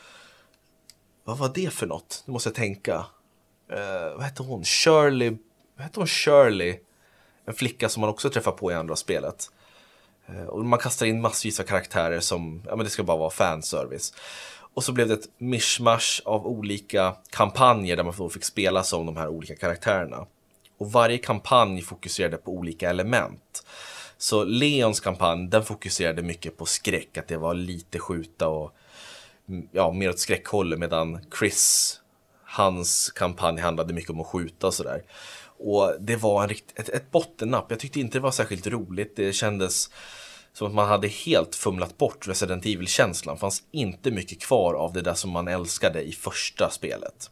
Vad 1.25 1.39
var 1.39 1.51
det 1.55 1.73
för 1.73 1.87
något? 1.87 2.23
Nu 2.27 2.33
måste 2.33 2.49
jag 2.49 2.55
tänka. 2.55 3.07
Eh, 3.71 4.15
vad 4.15 4.23
hette 4.23 4.43
hon? 4.43 4.65
Shirley... 4.65 5.37
Vad 5.77 5.85
hette 5.85 6.01
hon? 6.01 6.07
Shirley? 6.07 6.79
En 7.45 7.55
flicka 7.55 7.89
som 7.89 8.01
man 8.01 8.11
också 8.11 8.31
träffar 8.31 8.53
på 8.53 8.73
i 8.73 8.75
andra 8.75 8.97
spelet. 8.97 9.51
Eh, 10.27 10.45
och 10.45 10.65
man 10.65 10.79
kastar 10.79 11.07
in 11.07 11.21
massvis 11.21 11.61
av 11.61 11.65
karaktärer 11.65 12.21
som, 12.21 12.63
ja 12.67 12.77
men 12.77 12.85
det 12.85 12.91
ska 12.91 13.03
bara 13.03 13.17
vara 13.17 13.31
fanservice. 13.31 14.15
Och 14.75 14.85
så 14.85 14.93
blev 14.93 15.09
det 15.09 15.15
ett 15.15 15.31
mishmash 15.39 16.23
av 16.25 16.47
olika 16.47 17.17
kampanjer 17.31 17.97
där 17.97 18.05
man 18.05 18.31
fick 18.31 18.45
spela 18.45 18.83
som 18.83 19.07
de 19.07 19.17
här 19.17 19.29
olika 19.29 19.57
karaktärerna. 19.57 20.27
Och 20.79 20.93
varje 20.93 21.19
kampanj 21.19 21.83
fokuserade 21.83 22.37
på 22.37 22.53
olika 22.53 22.91
element. 22.91 23.65
Så 24.19 24.45
Leons 24.45 25.01
kampanj, 25.01 25.49
den 25.49 25.65
fokuserade 25.65 26.23
mycket 26.23 26.57
på 26.57 26.67
skräck, 26.67 27.19
att 27.19 27.29
det 27.29 27.37
var 27.37 27.55
lite 27.55 27.99
skjuta 27.99 28.49
och 28.49 28.75
mm, 29.49 29.69
ja, 29.73 29.93
mer 29.93 30.09
åt 30.09 30.19
skräckhållet 30.19 30.79
medan 30.79 31.21
Chris, 31.39 31.95
hans 32.45 33.11
kampanj 33.11 33.61
handlade 33.61 33.95
mycket 33.95 34.11
om 34.11 34.21
att 34.21 34.27
skjuta 34.27 34.67
och 34.67 34.75
sådär. 34.75 35.03
Och 35.59 35.95
det 36.01 36.17
var 36.17 36.43
en 36.43 36.49
rikt, 36.49 36.79
ett, 36.79 36.89
ett 36.89 37.11
bottennapp. 37.11 37.67
Jag 37.69 37.81
tyckte 37.81 38.01
inte 38.01 38.19
det 38.19 38.23
var 38.23 38.31
särskilt 38.31 38.67
roligt. 38.67 39.17
Det 39.17 39.33
kändes 39.33 39.91
som 40.53 40.67
att 40.67 40.75
man 40.75 40.89
hade 40.89 41.09
helt 41.09 41.55
fumlat 41.55 41.99
bort 41.99 42.29
Resident 42.29 42.67
Evil-känslan. 42.67 43.35
Det 43.35 43.41
fanns 43.41 43.63
inte 43.71 44.11
mycket 44.11 44.41
kvar 44.41 44.75
av 44.75 44.93
det 44.93 45.01
där 45.01 45.15
som 45.15 45.31
man 45.31 45.49
älskade 45.49 46.03
i 46.03 46.13
första 46.13 46.71
spelet. 46.71 47.31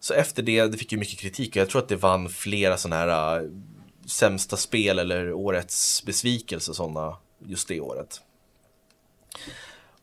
Så 0.00 0.14
efter 0.14 0.42
det, 0.42 0.66
det 0.66 0.78
fick 0.78 0.92
ju 0.92 0.98
mycket 0.98 1.18
kritik 1.18 1.50
och 1.50 1.56
jag 1.56 1.68
tror 1.68 1.82
att 1.82 1.88
det 1.88 1.96
vann 1.96 2.28
flera 2.28 2.76
sådana 2.76 2.96
här 2.96 3.40
äh, 3.40 3.48
sämsta 4.06 4.56
spel 4.56 4.98
eller 4.98 5.32
årets 5.32 6.04
besvikelse 6.06 6.74
sådana 6.74 7.16
just 7.38 7.68
det 7.68 7.80
året. 7.80 8.20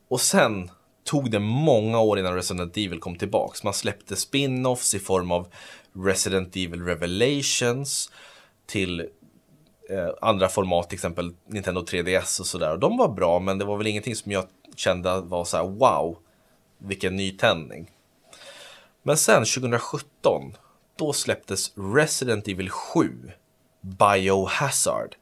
Och 0.08 0.20
sen 0.20 0.70
tog 1.04 1.30
det 1.30 1.38
många 1.38 2.00
år 2.00 2.18
innan 2.18 2.34
Resident 2.34 2.76
Evil 2.76 3.00
kom 3.00 3.16
tillbaks. 3.16 3.64
Man 3.64 3.74
släppte 3.74 4.14
spin-offs 4.16 4.94
i 4.94 4.98
form 4.98 5.30
av 5.30 5.48
Resident 5.92 6.56
Evil 6.56 6.82
Revelations 6.82 8.10
till 8.66 9.00
eh, 9.90 10.08
andra 10.20 10.48
format, 10.48 10.88
till 10.88 10.96
exempel 10.96 11.34
Nintendo 11.46 11.80
3DS 11.80 12.40
och 12.40 12.46
sådär. 12.46 12.72
Och 12.72 12.78
de 12.78 12.96
var 12.96 13.08
bra, 13.08 13.40
men 13.40 13.58
det 13.58 13.64
var 13.64 13.76
väl 13.76 13.86
ingenting 13.86 14.16
som 14.16 14.32
jag 14.32 14.44
kände 14.76 15.20
var 15.20 15.44
så 15.44 15.56
här, 15.56 15.64
wow, 15.64 16.18
vilken 16.78 17.16
nytändning. 17.16 17.90
Men 19.06 19.16
sen 19.16 19.44
2017, 19.44 20.56
då 20.96 21.12
släpptes 21.12 21.72
Resident 21.76 22.48
Evil 22.48 22.70
7 22.70 23.30
Biohazard. 23.80 25.16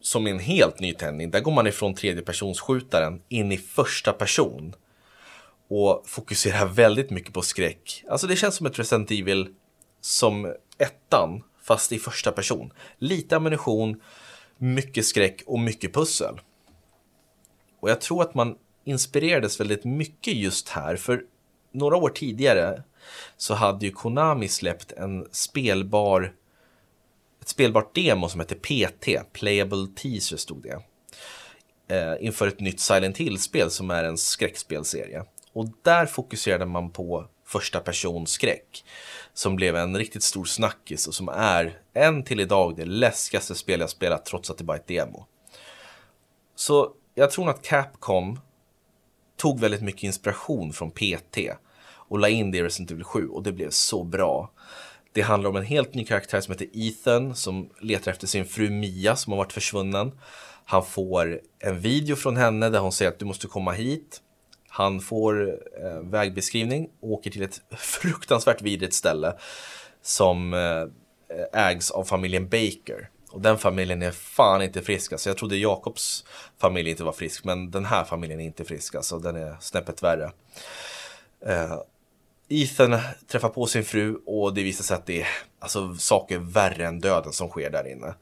Som 0.00 0.26
är 0.26 0.30
en 0.30 0.38
helt 0.38 0.80
ny 0.80 0.94
tändning. 0.94 1.30
Där 1.30 1.40
går 1.40 1.52
man 1.52 1.66
ifrån 1.66 1.94
tredjepersonsskjutaren 1.94 3.22
in 3.28 3.52
i 3.52 3.58
första 3.58 4.12
person. 4.12 4.74
Och 5.68 6.02
fokuserar 6.06 6.66
väldigt 6.66 7.10
mycket 7.10 7.34
på 7.34 7.42
skräck. 7.42 8.04
Alltså 8.08 8.26
det 8.26 8.36
känns 8.36 8.54
som 8.54 8.66
ett 8.66 8.78
Resident 8.78 9.10
Evil 9.10 9.54
som 10.00 10.54
ettan, 10.78 11.42
fast 11.62 11.92
i 11.92 11.98
första 11.98 12.32
person. 12.32 12.72
Lite 12.98 13.36
ammunition, 13.36 14.00
mycket 14.58 15.06
skräck 15.06 15.42
och 15.46 15.58
mycket 15.58 15.94
pussel. 15.94 16.40
Och 17.80 17.90
jag 17.90 18.00
tror 18.00 18.22
att 18.22 18.34
man 18.34 18.56
inspirerades 18.84 19.60
väldigt 19.60 19.84
mycket 19.84 20.34
just 20.34 20.68
här, 20.68 20.96
för 20.96 21.24
några 21.74 21.96
år 21.96 22.08
tidigare 22.08 22.82
så 23.36 23.54
hade 23.54 23.86
ju 23.86 23.92
Konami 23.92 24.48
släppt 24.48 24.92
en 24.92 25.28
spelbar 25.30 26.34
ett 27.44 27.48
spelbart 27.48 27.94
demo 27.94 28.28
som 28.28 28.40
hette 28.40 28.54
PT, 28.54 29.32
Playable 29.32 29.86
Teaser 29.96 30.36
stod 30.36 30.62
det. 30.62 30.82
Eh, 31.96 32.26
inför 32.26 32.48
ett 32.48 32.60
nytt 32.60 32.80
Silent 32.80 33.18
Hill-spel 33.18 33.70
som 33.70 33.90
är 33.90 34.04
en 34.04 34.18
skräckspelserie. 34.18 35.24
Och 35.52 35.68
där 35.82 36.06
fokuserade 36.06 36.66
man 36.66 36.90
på 36.90 37.26
första 37.46 37.80
person 37.80 38.26
skräck 38.26 38.84
som 39.34 39.56
blev 39.56 39.76
en 39.76 39.96
riktigt 39.96 40.22
stor 40.22 40.44
snackis 40.44 41.08
och 41.08 41.14
som 41.14 41.28
är 41.28 41.78
än 41.94 42.24
till 42.24 42.40
idag 42.40 42.76
det 42.76 42.84
läskigaste 42.84 43.54
spel 43.54 43.80
jag 43.80 43.90
spelat 43.90 44.24
trots 44.24 44.50
att 44.50 44.58
det 44.58 44.64
bara 44.64 44.76
är 44.76 44.80
ett 44.80 44.86
demo. 44.86 45.26
Så 46.54 46.92
jag 47.14 47.30
tror 47.30 47.50
att 47.50 47.62
Capcom 47.62 48.40
tog 49.36 49.60
väldigt 49.60 49.82
mycket 49.82 50.02
inspiration 50.02 50.72
från 50.72 50.90
PT 50.90 51.38
och 52.08 52.18
la 52.18 52.28
in 52.28 52.50
det 52.50 52.58
i 52.58 52.62
Resident 52.62 52.90
Evil 52.90 53.04
7 53.04 53.28
och 53.28 53.42
det 53.42 53.52
blev 53.52 53.70
så 53.70 54.04
bra. 54.04 54.50
Det 55.12 55.22
handlar 55.22 55.50
om 55.50 55.56
en 55.56 55.64
helt 55.64 55.94
ny 55.94 56.04
karaktär 56.04 56.40
som 56.40 56.52
heter 56.52 56.68
Ethan 56.72 57.34
som 57.34 57.70
letar 57.80 58.12
efter 58.12 58.26
sin 58.26 58.44
fru 58.44 58.70
Mia 58.70 59.16
som 59.16 59.32
har 59.32 59.38
varit 59.38 59.52
försvunnen. 59.52 60.12
Han 60.64 60.84
får 60.84 61.40
en 61.58 61.80
video 61.80 62.16
från 62.16 62.36
henne 62.36 62.68
där 62.68 62.78
hon 62.78 62.92
säger 62.92 63.10
att 63.10 63.18
du 63.18 63.24
måste 63.24 63.46
komma 63.46 63.72
hit. 63.72 64.20
Han 64.68 65.00
får 65.00 65.48
eh, 65.82 66.00
vägbeskrivning 66.02 66.88
och 67.00 67.10
åker 67.10 67.30
till 67.30 67.42
ett 67.42 67.60
fruktansvärt 67.76 68.62
vidrigt 68.62 68.94
ställe 68.94 69.34
som 70.02 70.54
eh, 70.54 70.86
ägs 71.52 71.90
av 71.90 72.04
familjen 72.04 72.48
Baker. 72.48 73.10
Och 73.30 73.40
den 73.40 73.58
familjen 73.58 74.02
är 74.02 74.10
fan 74.10 74.62
inte 74.62 74.82
frisk. 74.82 75.12
Alltså 75.12 75.30
jag 75.30 75.36
trodde 75.36 75.56
Jakobs 75.56 76.24
familj 76.58 76.90
inte 76.90 77.04
var 77.04 77.12
frisk, 77.12 77.44
men 77.44 77.70
den 77.70 77.84
här 77.84 78.04
familjen 78.04 78.40
är 78.40 78.44
inte 78.44 78.64
frisk. 78.64 78.94
Alltså 78.94 79.18
den 79.18 79.36
är 79.36 79.56
snäppet 79.60 80.02
värre. 80.02 80.32
Eh, 81.46 81.78
Ethan 82.48 82.98
träffar 83.26 83.48
på 83.48 83.66
sin 83.66 83.84
fru 83.84 84.16
och 84.26 84.54
det 84.54 84.62
visar 84.62 84.84
sig 84.84 84.96
att 84.96 85.06
det 85.06 85.22
är 85.22 85.28
alltså, 85.58 85.94
saker 85.94 86.38
värre 86.38 86.86
än 86.86 87.00
döden 87.00 87.32
som 87.32 87.48
sker 87.48 87.70
där 87.70 87.92
inne. 87.92 88.14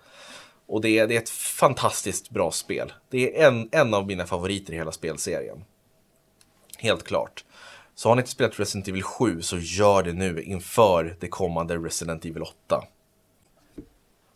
Och 0.67 0.81
det 0.81 0.99
är, 0.99 1.07
det 1.07 1.17
är 1.17 1.19
ett 1.19 1.31
fantastiskt 1.31 2.31
bra 2.31 2.51
spel. 2.51 2.93
Det 3.11 3.41
är 3.41 3.49
en, 3.49 3.69
en 3.73 3.95
av 3.95 4.07
mina 4.07 4.27
favoriter 4.27 4.73
i 4.73 4.77
hela 4.77 4.93
spelserien. 4.93 5.65
Helt 6.79 7.05
klart. 7.05 7.45
Så 7.95 8.09
har 8.09 8.17
ni 8.17 8.21
inte 8.21 8.31
spelat 8.31 8.61
Resident 8.61 8.89
Evil 8.89 9.03
7 9.03 9.43
så 9.43 9.59
gör 9.59 10.03
det 10.03 10.13
nu 10.13 10.43
inför 10.43 11.17
det 11.21 11.29
kommande 11.29 11.77
Resident 11.77 12.25
Evil 12.25 12.43
8. 12.43 12.85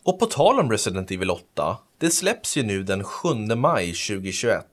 Och 0.03 0.19
på 0.19 0.25
tal 0.25 0.59
om 0.59 0.71
Resident 0.71 1.11
Evil 1.11 1.31
8, 1.31 1.77
det 1.97 2.09
släpps 2.09 2.57
ju 2.57 2.63
nu 2.63 2.83
den 2.83 3.03
7 3.03 3.29
maj 3.55 3.85
2021. 3.85 4.65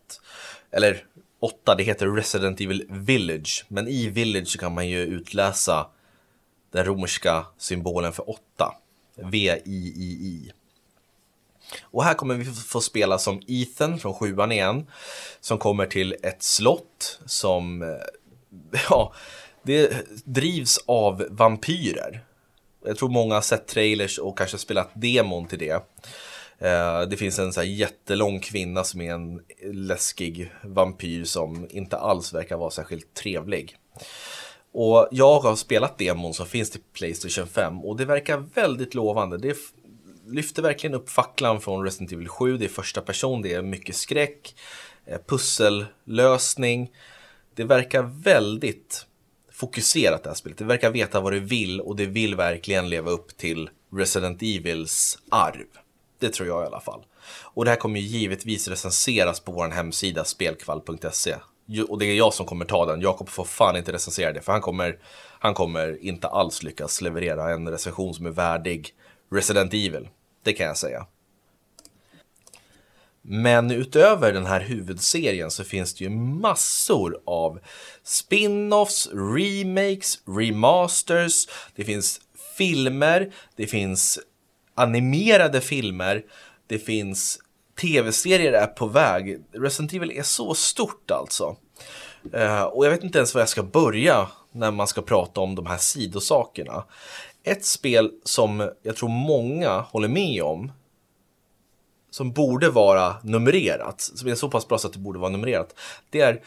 Eller 0.70 1.04
8, 1.44 1.74
det 1.74 1.82
heter 1.82 2.06
Resident 2.06 2.60
Evil 2.60 2.86
Village, 2.88 3.64
men 3.68 3.88
i 3.88 4.08
Village 4.08 4.60
kan 4.60 4.74
man 4.74 4.88
ju 4.88 4.98
utläsa 4.98 5.86
den 6.72 6.84
romerska 6.84 7.46
symbolen 7.58 8.12
för 8.12 8.30
8. 8.30 8.40
V-I-I-I. 9.16 10.52
Och 11.82 12.04
här 12.04 12.14
kommer 12.14 12.34
vi 12.34 12.44
få 12.44 12.80
spela 12.80 13.18
som 13.18 13.42
Ethan 13.46 13.98
från 13.98 14.14
sjuan 14.14 14.52
igen, 14.52 14.86
som 15.40 15.58
kommer 15.58 15.86
till 15.86 16.16
ett 16.22 16.42
slott 16.42 17.20
som, 17.26 17.82
eh, 17.82 17.88
ja, 18.90 19.12
det 19.62 20.06
drivs 20.24 20.78
av 20.86 21.26
vampyrer. 21.30 22.24
Jag 22.84 22.96
tror 22.96 23.08
många 23.08 23.34
har 23.34 23.42
sett 23.42 23.66
trailers 23.66 24.18
och 24.18 24.38
kanske 24.38 24.58
spelat 24.58 24.90
demon 24.94 25.46
till 25.46 25.58
det. 25.58 25.82
Eh, 26.58 27.02
det 27.02 27.16
finns 27.16 27.38
en 27.38 27.52
så 27.52 27.60
här 27.60 27.68
jättelång 27.68 28.40
kvinna 28.40 28.84
som 28.84 29.00
är 29.00 29.12
en 29.12 29.40
läskig 29.72 30.52
vampyr 30.62 31.24
som 31.24 31.66
inte 31.70 31.96
alls 31.96 32.34
verkar 32.34 32.56
vara 32.56 32.70
särskilt 32.70 33.14
trevlig. 33.14 33.76
Och 34.72 35.08
jag 35.10 35.40
har 35.40 35.56
spelat 35.56 35.98
demon 35.98 36.34
som 36.34 36.46
finns 36.46 36.70
till 36.70 36.80
Playstation 36.92 37.46
5 37.46 37.84
och 37.84 37.96
det 37.96 38.04
verkar 38.04 38.38
väldigt 38.54 38.94
lovande. 38.94 39.38
Det 39.38 39.56
lyfter 40.26 40.62
verkligen 40.62 40.94
upp 40.94 41.10
facklan 41.10 41.60
från 41.60 41.84
Resident 41.84 42.12
Evil 42.12 42.28
7. 42.28 42.56
Det 42.56 42.64
är 42.64 42.68
första 42.68 43.00
person, 43.00 43.42
det 43.42 43.54
är 43.54 43.62
mycket 43.62 43.96
skräck, 43.96 44.54
eh, 45.06 45.18
pussellösning. 45.26 46.90
Det 47.54 47.64
verkar 47.64 48.02
väldigt 48.02 49.06
fokuserat 49.52 50.22
det 50.22 50.30
här 50.30 50.34
spelet. 50.34 50.58
Det 50.58 50.64
verkar 50.64 50.90
veta 50.90 51.20
vad 51.20 51.32
det 51.32 51.40
vill 51.40 51.80
och 51.80 51.96
det 51.96 52.06
vill 52.06 52.34
verkligen 52.34 52.88
leva 52.88 53.10
upp 53.10 53.36
till 53.36 53.70
Resident 53.92 54.42
Evils 54.42 55.18
arv. 55.28 55.83
Det 56.24 56.30
tror 56.30 56.48
jag 56.48 56.62
i 56.62 56.66
alla 56.66 56.80
fall. 56.80 57.04
Och 57.26 57.64
det 57.64 57.70
här 57.70 57.78
kommer 57.78 58.00
ju 58.00 58.06
givetvis 58.06 58.68
recenseras 58.68 59.40
på 59.40 59.52
vår 59.52 59.68
hemsida 59.68 60.24
spelkvall.se. 60.24 61.36
Och 61.88 61.98
det 61.98 62.06
är 62.06 62.14
jag 62.14 62.34
som 62.34 62.46
kommer 62.46 62.64
ta 62.64 62.86
den. 62.86 63.00
Jakob 63.00 63.28
får 63.28 63.44
fan 63.44 63.76
inte 63.76 63.92
recensera 63.92 64.32
det 64.32 64.40
för 64.40 64.52
han 64.52 64.60
kommer, 64.60 64.98
han 65.38 65.54
kommer 65.54 66.04
inte 66.04 66.28
alls 66.28 66.62
lyckas 66.62 67.00
leverera 67.00 67.50
en 67.50 67.68
recension 67.68 68.14
som 68.14 68.26
är 68.26 68.30
värdig 68.30 68.94
Resident 69.32 69.74
Evil. 69.74 70.08
Det 70.42 70.52
kan 70.52 70.66
jag 70.66 70.76
säga. 70.76 71.06
Men 73.22 73.70
utöver 73.70 74.32
den 74.32 74.46
här 74.46 74.60
huvudserien 74.60 75.50
så 75.50 75.64
finns 75.64 75.94
det 75.94 76.04
ju 76.04 76.10
massor 76.10 77.20
av 77.24 77.58
spin-offs, 78.04 79.08
remakes, 79.12 80.18
remasters, 80.26 81.46
det 81.74 81.84
finns 81.84 82.20
filmer, 82.56 83.32
det 83.56 83.66
finns 83.66 84.18
animerade 84.74 85.60
filmer, 85.60 86.24
det 86.66 86.78
finns 86.78 87.38
tv-serier 87.80 88.52
är 88.52 88.66
på 88.66 88.86
väg. 88.86 89.38
Resident 89.52 89.92
Evil 89.92 90.10
är 90.10 90.22
så 90.22 90.54
stort 90.54 91.10
alltså. 91.10 91.56
Uh, 92.34 92.62
och 92.62 92.86
jag 92.86 92.90
vet 92.90 93.04
inte 93.04 93.18
ens 93.18 93.34
var 93.34 93.40
jag 93.40 93.48
ska 93.48 93.62
börja 93.62 94.28
när 94.52 94.70
man 94.70 94.86
ska 94.86 95.02
prata 95.02 95.40
om 95.40 95.54
de 95.54 95.66
här 95.66 95.76
sidosakerna. 95.76 96.84
Ett 97.42 97.64
spel 97.64 98.10
som 98.24 98.70
jag 98.82 98.96
tror 98.96 99.08
många 99.08 99.80
håller 99.80 100.08
med 100.08 100.42
om, 100.42 100.72
som 102.10 102.32
borde 102.32 102.70
vara 102.70 103.16
numrerat, 103.22 104.00
som 104.00 104.28
är 104.28 104.34
så 104.34 104.50
pass 104.50 104.68
bra 104.68 104.78
så 104.78 104.86
att 104.86 104.92
det 104.92 104.98
borde 104.98 105.18
vara 105.18 105.30
numrerat, 105.30 105.74
det 106.10 106.20
är 106.20 106.42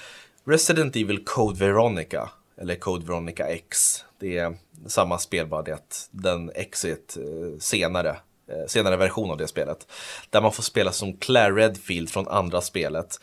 Resident 0.45 0.95
Evil 0.95 1.25
Code 1.25 1.59
Veronica, 1.59 2.29
eller 2.61 2.75
Code 2.75 3.05
Veronica 3.05 3.47
X. 3.47 4.03
Det 4.19 4.37
är 4.37 4.57
samma 4.87 5.17
spel, 5.17 5.47
bara 5.47 5.61
det 5.61 5.73
att 5.73 6.09
den 6.11 6.51
X 6.55 6.85
är 6.85 6.91
eh, 6.91 7.59
senare, 7.59 8.09
eh, 8.49 8.67
senare 8.67 8.97
version 8.97 9.31
av 9.31 9.37
det 9.37 9.47
spelet. 9.47 9.87
Där 10.29 10.41
man 10.41 10.51
får 10.51 10.63
spela 10.63 10.91
som 10.91 11.17
Claire 11.17 11.55
Redfield 11.55 12.09
från 12.09 12.27
andra 12.27 12.61
spelet. 12.61 13.19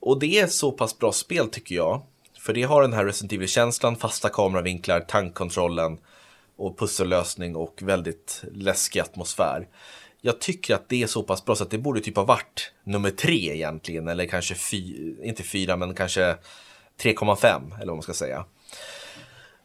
Och 0.00 0.20
det 0.20 0.38
är 0.38 0.44
ett 0.44 0.52
så 0.52 0.72
pass 0.72 0.98
bra 0.98 1.12
spel 1.12 1.48
tycker 1.48 1.74
jag. 1.74 2.02
För 2.38 2.52
det 2.52 2.62
har 2.62 2.82
den 2.82 2.92
här 2.92 3.04
Resident 3.04 3.32
Evil-känslan, 3.32 3.96
fasta 3.96 4.28
kameravinklar, 4.28 5.00
tankkontrollen 5.00 5.98
och 6.56 6.78
pussellösning 6.78 7.56
och 7.56 7.82
väldigt 7.82 8.44
läskig 8.52 9.00
atmosfär. 9.00 9.68
Jag 10.20 10.40
tycker 10.40 10.74
att 10.74 10.88
det 10.88 11.02
är 11.02 11.06
så 11.06 11.22
pass 11.22 11.44
bra 11.44 11.54
så 11.54 11.64
att 11.64 11.70
det 11.70 11.78
borde 11.78 12.00
typ 12.00 12.16
ha 12.16 12.24
varit 12.24 12.72
nummer 12.84 13.10
tre 13.10 13.54
egentligen, 13.54 14.08
eller 14.08 14.26
kanske 14.26 14.54
fy, 14.54 15.14
inte 15.22 15.42
fyra, 15.42 15.76
men 15.76 15.94
kanske 15.94 16.36
3,5 17.02 17.74
eller 17.76 17.86
vad 17.86 17.96
man 17.96 18.02
ska 18.02 18.14
säga. 18.14 18.44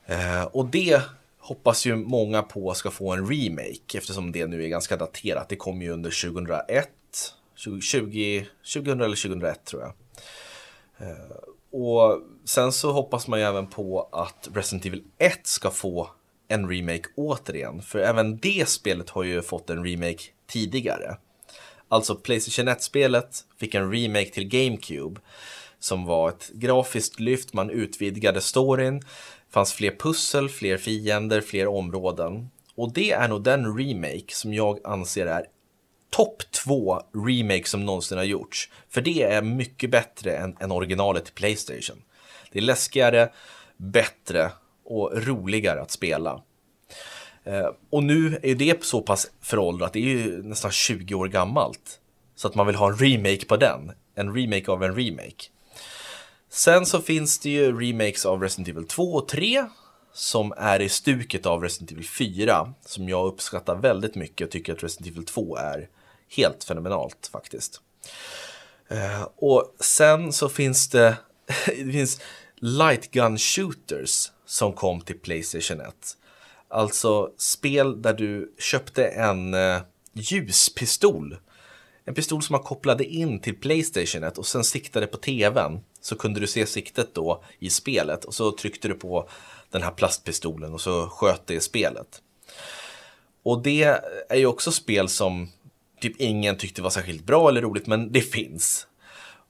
Eh, 0.05 0.43
och 0.43 0.65
det 0.65 1.01
hoppas 1.39 1.85
ju 1.85 1.95
många 1.95 2.43
på 2.43 2.73
ska 2.73 2.91
få 2.91 3.11
en 3.11 3.27
remake 3.27 3.97
eftersom 3.97 4.31
det 4.31 4.47
nu 4.47 4.63
är 4.63 4.67
ganska 4.67 4.97
daterat. 4.97 5.49
Det 5.49 5.55
kom 5.55 5.81
ju 5.81 5.89
under 5.89 6.29
2001, 6.29 6.89
20, 7.55 8.45
2000 8.73 9.01
eller 9.01 9.15
2001 9.15 9.65
tror 9.65 9.81
jag. 9.81 9.93
Eh, 11.07 11.37
och 11.71 12.21
sen 12.45 12.71
så 12.71 12.91
hoppas 12.91 13.27
man 13.27 13.39
ju 13.39 13.45
även 13.45 13.67
på 13.67 14.09
att 14.11 14.49
Resident 14.53 14.85
Evil 14.85 15.03
1 15.17 15.47
ska 15.47 15.71
få 15.71 16.09
en 16.47 16.69
remake 16.69 17.09
återigen. 17.15 17.81
För 17.81 17.99
även 17.99 18.37
det 18.37 18.69
spelet 18.69 19.09
har 19.09 19.23
ju 19.23 19.41
fått 19.41 19.69
en 19.69 19.85
remake 19.85 20.23
tidigare. 20.47 21.17
Alltså 21.87 22.15
Playstation 22.15 22.69
1-spelet 22.69 23.45
fick 23.57 23.75
en 23.75 23.91
remake 23.91 24.29
till 24.29 24.47
GameCube 24.47 25.21
som 25.79 26.05
var 26.05 26.29
ett 26.29 26.49
grafiskt 26.53 27.19
lyft, 27.19 27.53
man 27.53 27.69
utvidgade 27.69 28.41
storyn, 28.41 29.01
fanns 29.55 29.73
fler 29.73 29.95
pussel, 29.99 30.49
fler 30.49 30.77
fiender, 30.77 31.41
fler 31.41 31.67
områden. 31.67 32.49
Och 32.75 32.93
det 32.93 33.11
är 33.11 33.27
nog 33.27 33.43
den 33.43 33.77
remake 33.77 34.35
som 34.35 34.53
jag 34.53 34.79
anser 34.83 35.25
är 35.25 35.45
topp 36.09 36.43
två 36.51 37.01
remake 37.27 37.65
som 37.65 37.85
någonsin 37.85 38.17
har 38.17 38.25
gjorts. 38.25 38.69
För 38.89 39.01
det 39.01 39.23
är 39.23 39.41
mycket 39.41 39.89
bättre 39.89 40.37
än, 40.37 40.57
än 40.59 40.71
originalet 40.71 41.25
till 41.25 41.33
Playstation. 41.33 42.01
Det 42.51 42.59
är 42.59 42.63
läskigare, 42.63 43.29
bättre 43.77 44.51
och 44.85 45.23
roligare 45.27 45.81
att 45.81 45.91
spela. 45.91 46.41
Eh, 47.43 47.69
och 47.89 48.03
nu 48.03 48.39
är 48.43 48.55
det 48.55 48.83
så 48.83 49.01
pass 49.01 49.31
föråldrat, 49.41 49.93
det 49.93 49.99
är 49.99 50.03
ju 50.03 50.43
nästan 50.43 50.71
20 50.71 51.15
år 51.15 51.27
gammalt. 51.27 51.99
Så 52.35 52.47
att 52.47 52.55
man 52.55 52.67
vill 52.67 52.75
ha 52.75 52.87
en 52.87 52.97
remake 52.97 53.45
på 53.45 53.57
den. 53.57 53.91
En 54.15 54.35
remake 54.35 54.71
av 54.71 54.83
en 54.83 54.95
remake. 54.95 55.54
Sen 56.55 56.85
så 56.85 57.01
finns 57.01 57.39
det 57.39 57.49
ju 57.49 57.79
remakes 57.79 58.25
av 58.25 58.41
Resident 58.41 58.67
Evil 58.67 58.87
2 58.87 59.13
och 59.13 59.27
3 59.27 59.65
som 60.13 60.53
är 60.57 60.81
i 60.81 60.89
stuket 60.89 61.45
av 61.45 61.61
Resident 61.61 61.91
Evil 61.91 62.07
4 62.07 62.73
som 62.85 63.09
jag 63.09 63.27
uppskattar 63.27 63.75
väldigt 63.75 64.15
mycket 64.15 64.45
och 64.45 64.51
tycker 64.51 64.73
att 64.73 64.83
Resident 64.83 65.07
Evil 65.07 65.25
2 65.25 65.57
är 65.57 65.89
helt 66.35 66.63
fenomenalt 66.63 67.29
faktiskt. 67.31 67.81
Eh, 68.87 69.27
och 69.35 69.75
sen 69.79 70.33
så 70.33 70.49
finns 70.49 70.89
det, 70.89 71.17
det 71.65 71.91
finns 71.91 72.21
light 72.55 73.11
gun 73.11 73.37
shooters 73.37 74.31
som 74.45 74.73
kom 74.73 75.01
till 75.01 75.19
Playstation 75.19 75.81
1. 75.81 75.95
Alltså 76.67 77.31
spel 77.37 78.01
där 78.01 78.13
du 78.13 78.53
köpte 78.59 79.05
en 79.05 79.53
eh, 79.53 79.81
ljuspistol. 80.13 81.37
En 82.05 82.13
pistol 82.13 82.43
som 82.43 82.53
man 82.53 82.63
kopplade 82.63 83.03
in 83.03 83.39
till 83.39 83.55
Playstation 83.55 84.23
1 84.23 84.37
och 84.37 84.47
sen 84.47 84.63
siktade 84.63 85.07
på 85.07 85.17
tvn. 85.17 85.79
Så 86.05 86.15
kunde 86.15 86.39
du 86.39 86.47
se 86.47 86.65
siktet 86.65 87.13
då 87.13 87.43
i 87.59 87.69
spelet 87.69 88.25
och 88.25 88.33
så 88.33 88.51
tryckte 88.51 88.87
du 88.87 88.93
på 88.93 89.29
den 89.69 89.81
här 89.81 89.91
plastpistolen 89.91 90.73
och 90.73 90.81
så 90.81 91.09
sköt 91.09 91.47
det 91.47 91.53
i 91.53 91.59
spelet. 91.59 92.21
Och 93.43 93.61
det 93.61 93.83
är 94.29 94.35
ju 94.35 94.45
också 94.45 94.71
spel 94.71 95.09
som 95.09 95.49
typ 96.01 96.21
ingen 96.21 96.57
tyckte 96.57 96.81
var 96.81 96.89
särskilt 96.89 97.23
bra 97.23 97.49
eller 97.49 97.61
roligt, 97.61 97.87
men 97.87 98.11
det 98.11 98.21
finns. 98.21 98.87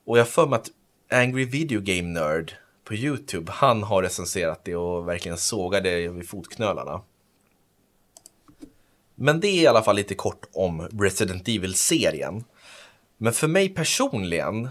Och 0.06 0.20
jag 0.20 0.30
för 0.30 0.48
mig 0.48 0.58
att 0.58 0.70
Angry 1.12 1.46
Video 1.46 1.82
Game 1.82 2.20
Nerd 2.20 2.54
på 2.84 2.94
YouTube, 2.94 3.52
han 3.52 3.84
har 3.84 4.04
recenserat 4.04 4.65
det 4.65 4.76
och 4.76 5.08
verkligen 5.08 5.38
sågar 5.38 5.82
det 5.82 6.08
vid 6.08 6.30
fotknölarna. 6.30 7.02
Men 9.15 9.39
det 9.39 9.48
är 9.48 9.62
i 9.62 9.68
alla 9.68 9.84
fall 9.84 9.96
lite 9.96 10.15
kort 10.15 10.46
om 10.54 10.89
Resident 11.02 11.48
Evil-serien. 11.48 12.44
Men 13.18 13.34
för 13.34 13.48
mig 13.48 13.70
personligen 13.70 14.70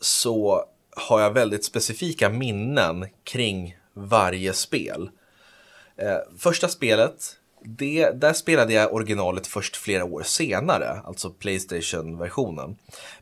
så 0.00 0.64
har 0.96 1.20
jag 1.20 1.30
väldigt 1.30 1.64
specifika 1.64 2.28
minnen 2.28 3.06
kring 3.24 3.76
varje 3.94 4.52
spel. 4.52 5.10
Eh, 5.96 6.18
första 6.38 6.68
spelet, 6.68 7.36
det, 7.64 8.10
där 8.10 8.32
spelade 8.32 8.72
jag 8.72 8.94
originalet 8.94 9.46
först 9.46 9.76
flera 9.76 10.04
år 10.04 10.22
senare, 10.22 11.00
alltså 11.04 11.30
Playstation-versionen. 11.30 12.76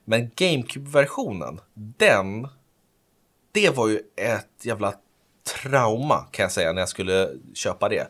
Men 0.04 0.30
GameCube-versionen, 0.36 1.60
den, 1.74 2.48
det 3.52 3.76
var 3.76 3.88
ju 3.88 4.00
ett 4.16 4.64
jävla 4.64 4.94
trauma 5.62 6.26
kan 6.30 6.42
jag 6.42 6.52
säga 6.52 6.72
när 6.72 6.82
jag 6.82 6.88
skulle 6.88 7.30
köpa 7.54 7.88
det. 7.88 8.08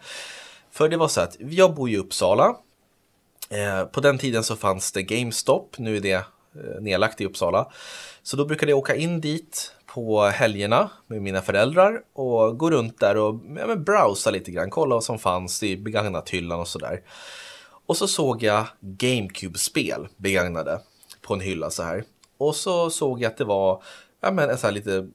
För 0.70 0.88
det 0.88 0.96
var 0.96 1.08
så 1.08 1.20
att 1.20 1.36
jag 1.38 1.74
bor 1.74 1.90
i 1.90 1.96
Uppsala. 1.96 2.56
Eh, 3.50 3.84
på 3.84 4.00
den 4.00 4.18
tiden 4.18 4.44
så 4.44 4.56
fanns 4.56 4.92
det 4.92 5.02
GameStop, 5.02 5.78
nu 5.78 5.96
är 5.96 6.00
det 6.00 6.24
Eh, 6.54 6.80
nedlagt 6.80 7.20
i 7.20 7.26
Uppsala. 7.26 7.70
Så 8.22 8.36
då 8.36 8.44
brukade 8.44 8.72
jag 8.72 8.78
åka 8.78 8.96
in 8.96 9.20
dit 9.20 9.72
på 9.86 10.24
helgerna 10.24 10.90
med 11.06 11.22
mina 11.22 11.42
föräldrar 11.42 12.02
och 12.12 12.58
gå 12.58 12.70
runt 12.70 13.00
där 13.00 13.16
och 13.16 13.34
ja, 13.34 13.66
men 13.66 13.84
browsa 13.84 14.30
lite 14.30 14.50
grann, 14.50 14.70
kolla 14.70 14.94
vad 14.94 15.04
som 15.04 15.18
fanns 15.18 15.62
i 15.62 15.76
begagnat 15.76 16.30
hyllan 16.30 16.60
och 16.60 16.68
sådär. 16.68 17.02
Och 17.86 17.96
så 17.96 18.08
såg 18.08 18.42
jag 18.42 18.66
GameCube-spel 18.80 20.08
begagnade 20.16 20.80
på 21.20 21.34
en 21.34 21.40
hylla 21.40 21.70
så 21.70 21.82
här. 21.82 22.04
Och 22.38 22.56
så 22.56 22.90
såg 22.90 23.22
jag 23.22 23.30
att 23.30 23.36
det 23.36 23.44
var 23.44 23.82
ja, 24.20 24.30
men 24.30 24.50
en 24.50 24.58
så 24.58 24.66
här 24.66 24.74
lite 24.74 25.08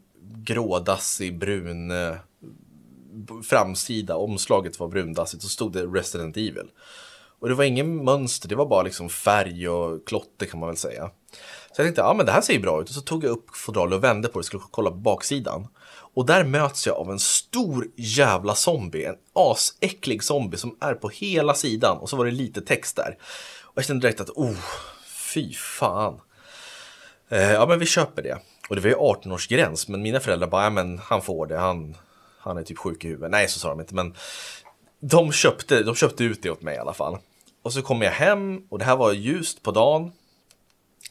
grådassig 0.43 1.39
brun 1.39 1.91
eh, 1.91 2.15
framsida, 3.43 4.15
omslaget 4.15 4.79
var 4.79 4.87
brundassigt, 4.87 5.43
så 5.43 5.49
stod 5.49 5.73
det 5.73 5.85
Resident 5.85 6.37
Evil. 6.37 6.71
Och 7.39 7.49
det 7.49 7.55
var 7.55 7.63
ingen 7.63 8.05
mönster, 8.05 8.49
det 8.49 8.55
var 8.55 8.65
bara 8.65 8.83
liksom 8.83 9.09
färg 9.09 9.69
och 9.69 10.07
klotter 10.07 10.45
kan 10.45 10.59
man 10.59 10.69
väl 10.69 10.77
säga. 10.77 11.11
Så 11.77 11.81
jag 11.81 11.87
tänkte, 11.87 12.01
ja 12.01 12.13
men 12.13 12.25
det 12.25 12.31
här 12.31 12.41
ser 12.41 12.53
ju 12.53 12.59
bra 12.59 12.81
ut. 12.81 12.89
Och 12.89 12.95
så 12.95 13.01
tog 13.01 13.23
jag 13.23 13.31
upp 13.31 13.55
fodralet 13.55 13.97
och 13.97 14.03
vände 14.03 14.27
på 14.27 14.39
det, 14.39 14.45
skulle 14.45 14.63
kolla 14.71 14.89
på 14.89 14.95
baksidan. 14.95 15.67
Och 16.13 16.25
där 16.25 16.43
möts 16.43 16.87
jag 16.87 16.95
av 16.95 17.11
en 17.11 17.19
stor 17.19 17.87
jävla 17.95 18.55
zombie, 18.55 19.05
en 19.05 19.15
asäcklig 19.33 20.23
zombie 20.23 20.57
som 20.57 20.77
är 20.79 20.93
på 20.93 21.09
hela 21.09 21.53
sidan. 21.53 21.97
Och 21.97 22.09
så 22.09 22.15
var 22.15 22.25
det 22.25 22.31
lite 22.31 22.61
text 22.61 22.95
där. 22.95 23.17
Och 23.63 23.73
jag 23.75 23.85
kände 23.85 24.07
direkt 24.07 24.21
att, 24.21 24.29
oh, 24.29 24.55
fy 25.33 25.53
fan. 25.53 26.21
Eh, 27.29 27.51
ja 27.51 27.65
men 27.65 27.79
vi 27.79 27.85
köper 27.85 28.21
det. 28.21 28.37
Och 28.69 28.75
det 28.75 28.81
var 28.81 28.89
ju 28.89 28.95
18-årsgräns, 28.95 29.91
men 29.91 30.01
mina 30.01 30.19
föräldrar 30.19 30.47
bara, 30.47 30.63
ja 30.63 30.69
men 30.69 30.97
han 30.97 31.21
får 31.21 31.47
det, 31.47 31.57
han, 31.57 31.95
han 32.39 32.57
är 32.57 32.63
typ 32.63 32.77
sjuk 32.77 33.05
i 33.05 33.07
huvudet. 33.07 33.31
Nej, 33.31 33.47
så 33.47 33.59
sa 33.59 33.69
de 33.69 33.79
inte, 33.79 33.95
men 33.95 34.15
de 34.99 35.31
köpte, 35.31 35.83
de 35.83 35.95
köpte 35.95 36.23
ut 36.23 36.41
det 36.41 36.49
åt 36.49 36.61
mig 36.61 36.75
i 36.75 36.79
alla 36.79 36.93
fall. 36.93 37.17
Och 37.61 37.73
så 37.73 37.81
kommer 37.81 38.05
jag 38.05 38.13
hem 38.13 38.61
och 38.69 38.79
det 38.79 38.85
här 38.85 38.95
var 38.95 39.11
ljust 39.11 39.63
på 39.63 39.71
dagen. 39.71 40.11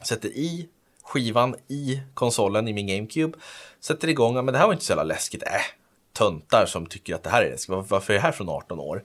Sätter 0.01 0.29
i 0.29 0.69
skivan 1.03 1.55
i 1.67 2.01
konsolen 2.13 2.67
i 2.67 2.73
min 2.73 2.87
GameCube. 2.87 3.37
Sätter 3.79 4.07
igång, 4.07 4.35
men 4.35 4.45
det 4.45 4.57
här 4.57 4.65
var 4.65 4.73
inte 4.73 4.85
så 4.85 4.91
jävla 4.91 5.03
läskigt. 5.03 5.43
Äh, 5.43 5.49
töntar 6.13 6.65
som 6.65 6.85
tycker 6.85 7.15
att 7.15 7.23
det 7.23 7.29
här 7.29 7.43
är 7.43 7.49
läskigt. 7.49 7.69
Varför 7.69 8.13
är 8.13 8.17
det 8.17 8.23
här 8.23 8.31
från 8.31 8.49
18 8.49 8.79
år? 8.79 9.03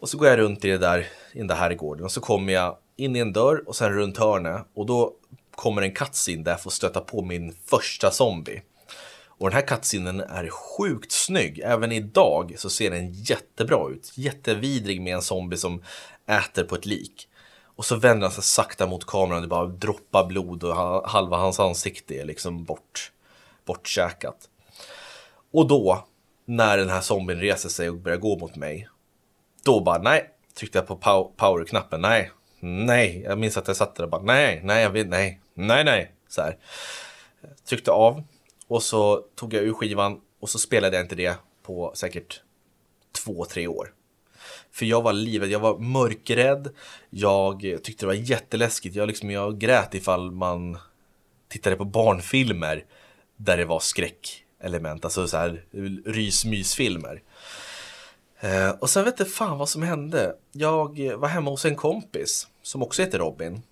Och 0.00 0.08
så 0.08 0.18
går 0.18 0.28
jag 0.28 0.38
runt 0.38 0.64
i 0.64 0.68
det 0.68 0.78
där, 0.78 1.06
i 1.32 1.38
den 1.38 1.46
där 1.46 1.54
herrgården 1.54 2.04
och 2.04 2.12
så 2.12 2.20
kommer 2.20 2.52
jag 2.52 2.76
in 2.96 3.16
i 3.16 3.18
en 3.18 3.32
dörr 3.32 3.62
och 3.66 3.76
sen 3.76 3.92
runt 3.92 4.18
hörnet 4.18 4.66
och 4.74 4.86
då 4.86 5.14
kommer 5.54 5.82
en 5.82 5.94
kattsin 5.94 6.44
där 6.44 6.52
jag 6.52 6.62
får 6.62 6.70
stöta 6.70 7.00
på 7.00 7.22
min 7.22 7.56
första 7.66 8.10
zombie. 8.10 8.62
Och 9.40 9.50
den 9.50 9.54
här 9.54 9.66
kattsinnen 9.66 10.20
är 10.20 10.48
sjukt 10.48 11.12
snygg. 11.12 11.58
Även 11.58 11.92
idag 11.92 12.54
så 12.58 12.70
ser 12.70 12.90
den 12.90 13.12
jättebra 13.12 13.90
ut. 13.90 14.12
Jättevidrig 14.14 15.00
med 15.00 15.14
en 15.14 15.22
zombie 15.22 15.56
som 15.56 15.82
äter 16.26 16.64
på 16.64 16.74
ett 16.74 16.86
lik. 16.86 17.28
Och 17.80 17.86
så 17.86 17.96
vänder 17.96 18.26
han 18.26 18.32
sig 18.32 18.44
sakta 18.44 18.86
mot 18.86 19.06
kameran, 19.06 19.42
det 19.42 19.48
bara 19.48 19.66
droppar 19.66 20.26
blod 20.26 20.64
och 20.64 20.74
halva 21.10 21.36
hans 21.36 21.60
ansikte 21.60 22.14
är 22.14 22.24
liksom 22.24 22.64
bort, 22.64 23.12
bortkäkat. 23.64 24.48
Och 25.52 25.66
då, 25.66 26.04
när 26.44 26.78
den 26.78 26.88
här 26.88 27.00
zombien 27.00 27.40
reser 27.40 27.68
sig 27.68 27.90
och 27.90 27.96
börjar 27.96 28.18
gå 28.18 28.38
mot 28.38 28.56
mig, 28.56 28.88
då 29.64 29.80
bara 29.80 29.98
nej, 29.98 30.30
tryckte 30.54 30.78
jag 30.78 30.86
på 30.86 30.96
power-knappen, 31.36 32.00
nej, 32.00 32.30
nej, 32.60 33.22
jag 33.22 33.38
minns 33.38 33.56
att 33.56 33.66
jag 33.66 33.76
satt 33.76 33.94
där 33.94 34.04
och 34.04 34.10
bara 34.10 34.22
nej, 34.22 34.60
nej, 34.64 34.82
jag 34.82 34.90
vill, 34.90 35.08
nej, 35.08 35.40
nej, 35.54 35.84
nej, 35.84 36.14
så 36.28 36.42
här. 36.42 36.56
Tryckte 37.68 37.90
av 37.90 38.22
och 38.68 38.82
så 38.82 39.24
tog 39.34 39.54
jag 39.54 39.62
ur 39.62 39.72
skivan 39.72 40.20
och 40.40 40.50
så 40.50 40.58
spelade 40.58 40.96
jag 40.96 41.04
inte 41.04 41.14
det 41.14 41.34
på 41.62 41.92
säkert 41.94 42.42
två, 43.24 43.44
tre 43.44 43.66
år. 43.66 43.92
För 44.72 44.86
jag 44.86 45.02
var 45.02 45.12
livet, 45.12 45.50
jag 45.50 45.60
var 45.60 45.78
mörkrädd, 45.78 46.68
jag 47.10 47.60
tyckte 47.60 48.02
det 48.02 48.06
var 48.06 48.14
jätteläskigt, 48.14 48.96
jag, 48.96 49.06
liksom, 49.08 49.30
jag 49.30 49.58
grät 49.58 49.94
ifall 49.94 50.30
man 50.30 50.78
tittade 51.48 51.76
på 51.76 51.84
barnfilmer 51.84 52.84
där 53.36 53.56
det 53.56 53.64
var 53.64 53.80
skräckelement, 53.80 55.04
alltså 55.04 55.28
så 55.28 55.36
här 55.36 55.64
rysmysfilmer. 56.04 57.22
Eh, 58.40 58.70
och 58.70 58.90
sen 58.90 59.04
vet 59.04 59.18
jag 59.18 59.30
fan 59.30 59.58
vad 59.58 59.68
som 59.68 59.82
hände. 59.82 60.36
Jag 60.52 61.16
var 61.16 61.28
hemma 61.28 61.50
hos 61.50 61.64
en 61.64 61.76
kompis 61.76 62.48
som 62.62 62.82
också 62.82 63.02
heter 63.02 63.18
Robin. 63.18 63.62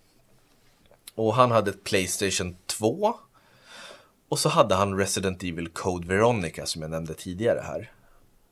Och 1.14 1.34
han 1.34 1.50
hade 1.50 1.70
ett 1.70 1.84
Playstation 1.84 2.56
2. 2.66 3.14
Och 4.28 4.38
så 4.38 4.48
hade 4.48 4.74
han 4.74 4.98
Resident 4.98 5.42
Evil 5.42 5.68
Code 5.68 6.08
Veronica 6.08 6.66
som 6.66 6.82
jag 6.82 6.90
nämnde 6.90 7.14
tidigare 7.14 7.60
här. 7.64 7.90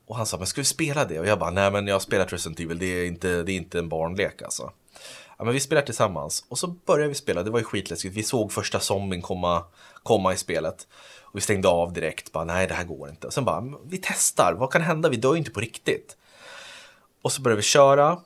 Och 0.06 0.16
han 0.16 0.26
sa, 0.26 0.36
men 0.38 0.46
ska 0.46 0.60
vi 0.60 0.64
spela 0.64 1.04
det? 1.04 1.20
Och 1.20 1.26
jag 1.26 1.38
bara, 1.38 1.50
nej 1.50 1.70
men 1.70 1.86
jag 1.86 1.94
har 1.94 2.00
spelat 2.00 2.32
Resident 2.32 2.60
Evil, 2.60 2.78
det 2.78 2.86
är 2.86 3.06
inte, 3.06 3.42
det 3.42 3.52
är 3.52 3.56
inte 3.56 3.78
en 3.78 3.88
barnlek 3.88 4.42
alltså. 4.42 4.72
Ja, 5.38 5.44
men 5.44 5.54
vi 5.54 5.60
spelar 5.60 5.82
tillsammans 5.82 6.44
och 6.48 6.58
så 6.58 6.66
började 6.66 7.08
vi 7.08 7.14
spela, 7.14 7.42
det 7.42 7.50
var 7.50 7.58
ju 7.58 7.64
skitläskigt. 7.64 8.16
Vi 8.16 8.22
såg 8.22 8.52
första 8.52 8.80
zombien 8.80 9.22
komma, 9.22 9.64
komma 10.02 10.32
i 10.32 10.36
spelet. 10.36 10.86
Och 11.20 11.36
vi 11.36 11.40
stängde 11.40 11.68
av 11.68 11.92
direkt, 11.92 12.32
bara 12.32 12.44
nej 12.44 12.66
det 12.66 12.74
här 12.74 12.84
går 12.84 13.08
inte. 13.08 13.26
Och 13.26 13.32
sen 13.32 13.44
bara, 13.44 13.64
vi 13.84 13.98
testar, 14.02 14.54
vad 14.58 14.72
kan 14.72 14.82
hända? 14.82 15.08
Vi 15.08 15.16
dör 15.16 15.32
ju 15.32 15.38
inte 15.38 15.50
på 15.50 15.60
riktigt. 15.60 16.16
Och 17.22 17.32
så 17.32 17.42
började 17.42 17.56
vi 17.56 17.62
köra. 17.62 18.20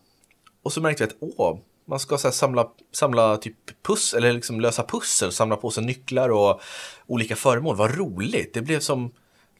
Och 0.62 0.73
så 0.73 0.81
märkte 0.81 1.05
vi 1.05 1.11
att, 1.11 1.16
åh, 1.38 1.59
man 1.85 2.01
ska 2.01 2.19
så 2.19 2.33
samla, 2.33 2.69
samla 2.93 3.37
typ 3.37 3.83
puss, 3.83 4.14
eller 4.14 4.33
liksom 4.33 4.61
lösa 4.61 4.85
pussel, 4.85 5.33
samla 5.33 5.57
på 5.57 5.71
sig 5.71 5.85
nycklar 5.85 6.29
och 6.29 6.61
olika 7.07 7.37
föremål. 7.37 7.77
Vad 7.77 7.97
roligt! 7.99 8.55
Det 8.55 8.62
blev 8.62 8.81
som 8.81 9.11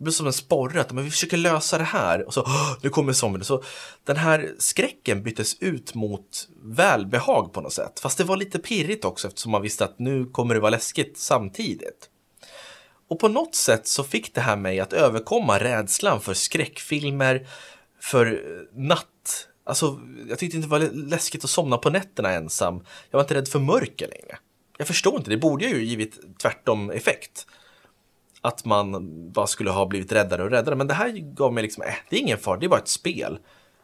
det 0.00 0.04
blir 0.04 0.12
som 0.12 0.26
en 0.26 0.32
sporre, 0.32 0.80
att 0.80 0.92
men 0.92 1.04
vi 1.04 1.10
försöker 1.10 1.36
lösa 1.36 1.78
det 1.78 1.84
här 1.84 2.26
och 2.26 2.34
så 2.34 2.46
nu 2.82 2.90
kommer 2.90 3.12
zombien. 3.12 3.44
Så 3.44 3.62
den 4.04 4.16
här 4.16 4.54
skräcken 4.58 5.22
byttes 5.22 5.56
ut 5.60 5.94
mot 5.94 6.48
välbehag 6.62 7.52
på 7.52 7.60
något 7.60 7.72
sätt. 7.72 8.00
Fast 8.00 8.18
det 8.18 8.24
var 8.24 8.36
lite 8.36 8.58
pirrigt 8.58 9.04
också 9.04 9.28
eftersom 9.28 9.52
man 9.52 9.62
visste 9.62 9.84
att 9.84 9.98
nu 9.98 10.26
kommer 10.26 10.54
det 10.54 10.60
vara 10.60 10.70
läskigt 10.70 11.18
samtidigt. 11.18 12.08
Och 13.08 13.18
på 13.18 13.28
något 13.28 13.54
sätt 13.54 13.86
så 13.86 14.04
fick 14.04 14.34
det 14.34 14.40
här 14.40 14.56
mig 14.56 14.80
att 14.80 14.92
överkomma 14.92 15.58
rädslan 15.58 16.20
för 16.20 16.34
skräckfilmer, 16.34 17.46
för 18.00 18.26
eh, 18.26 18.82
natt. 18.82 19.48
Alltså, 19.64 20.00
jag 20.28 20.38
tyckte 20.38 20.56
inte 20.56 20.68
det 20.68 20.70
var 20.70 21.08
läskigt 21.08 21.44
att 21.44 21.50
somna 21.50 21.78
på 21.78 21.90
nätterna 21.90 22.32
ensam. 22.32 22.84
Jag 23.10 23.18
var 23.18 23.24
inte 23.24 23.34
rädd 23.34 23.48
för 23.48 23.58
mörker 23.58 24.08
längre. 24.08 24.38
Jag 24.78 24.86
förstår 24.86 25.16
inte, 25.16 25.30
det 25.30 25.36
borde 25.36 25.64
ju 25.64 25.84
givit 25.84 26.20
tvärtom 26.38 26.90
effekt 26.90 27.46
att 28.40 28.64
man 28.64 29.07
bara 29.33 29.46
skulle 29.46 29.70
ha 29.70 29.87
blivit 29.87 30.12
räddare 30.12 30.44
och 30.44 30.50
räddare. 30.50 30.76
Men 30.76 30.87
det 30.87 30.94
här 30.94 31.11
gav 31.11 31.53
mig 31.53 31.62
liksom, 31.62 31.83
äh, 31.83 31.94
det 32.11 32.16
är 32.16 32.20
ingen 32.20 32.38
fara, 32.38 32.59
det 32.59 32.66
är 32.66 32.68
bara 32.68 32.81
ett 32.81 32.88
spel. 32.88 33.38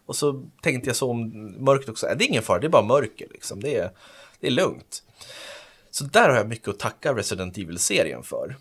Och 0.06 0.16
så 0.16 0.44
tänkte 0.62 0.88
jag 0.88 0.96
så 0.96 1.10
om 1.10 1.30
mörkret 1.64 1.88
också, 1.88 2.06
äh, 2.06 2.16
det 2.16 2.24
är 2.24 2.28
ingen 2.28 2.42
fara, 2.42 2.58
det 2.58 2.66
är 2.66 2.70
bara 2.70 2.82
mörker 2.82 3.28
liksom, 3.30 3.60
det 3.60 3.76
är, 3.76 3.90
det 4.40 4.46
är 4.46 4.50
lugnt. 4.50 5.02
Så 5.90 6.04
där 6.04 6.28
har 6.28 6.36
jag 6.36 6.48
mycket 6.48 6.68
att 6.68 6.78
tacka 6.78 7.14
Resident 7.14 7.58
Evil-serien 7.58 8.22
för. 8.22 8.56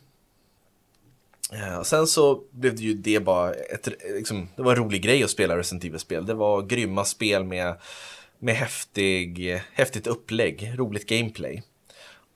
Eh, 1.53 1.67
ja, 1.67 1.83
sen 1.83 2.07
så 2.07 2.43
blev 2.51 2.75
det 2.75 2.81
ju 2.81 2.93
det 2.93 3.19
bara 3.19 3.53
ett, 3.53 3.87
liksom, 4.03 4.49
det 4.55 4.63
var 4.63 4.71
en 4.71 4.83
rolig 4.83 5.01
grej 5.01 5.23
att 5.23 5.29
spela 5.29 5.57
Resident 5.57 5.83
Evil-spel. 5.83 6.25
Det 6.25 6.33
var 6.33 6.61
grymma 6.61 7.05
spel 7.05 7.43
med, 7.43 7.75
med 8.39 8.55
häftig, 8.55 9.61
häftigt 9.73 10.07
upplägg, 10.07 10.73
roligt 10.75 11.09
gameplay. 11.09 11.63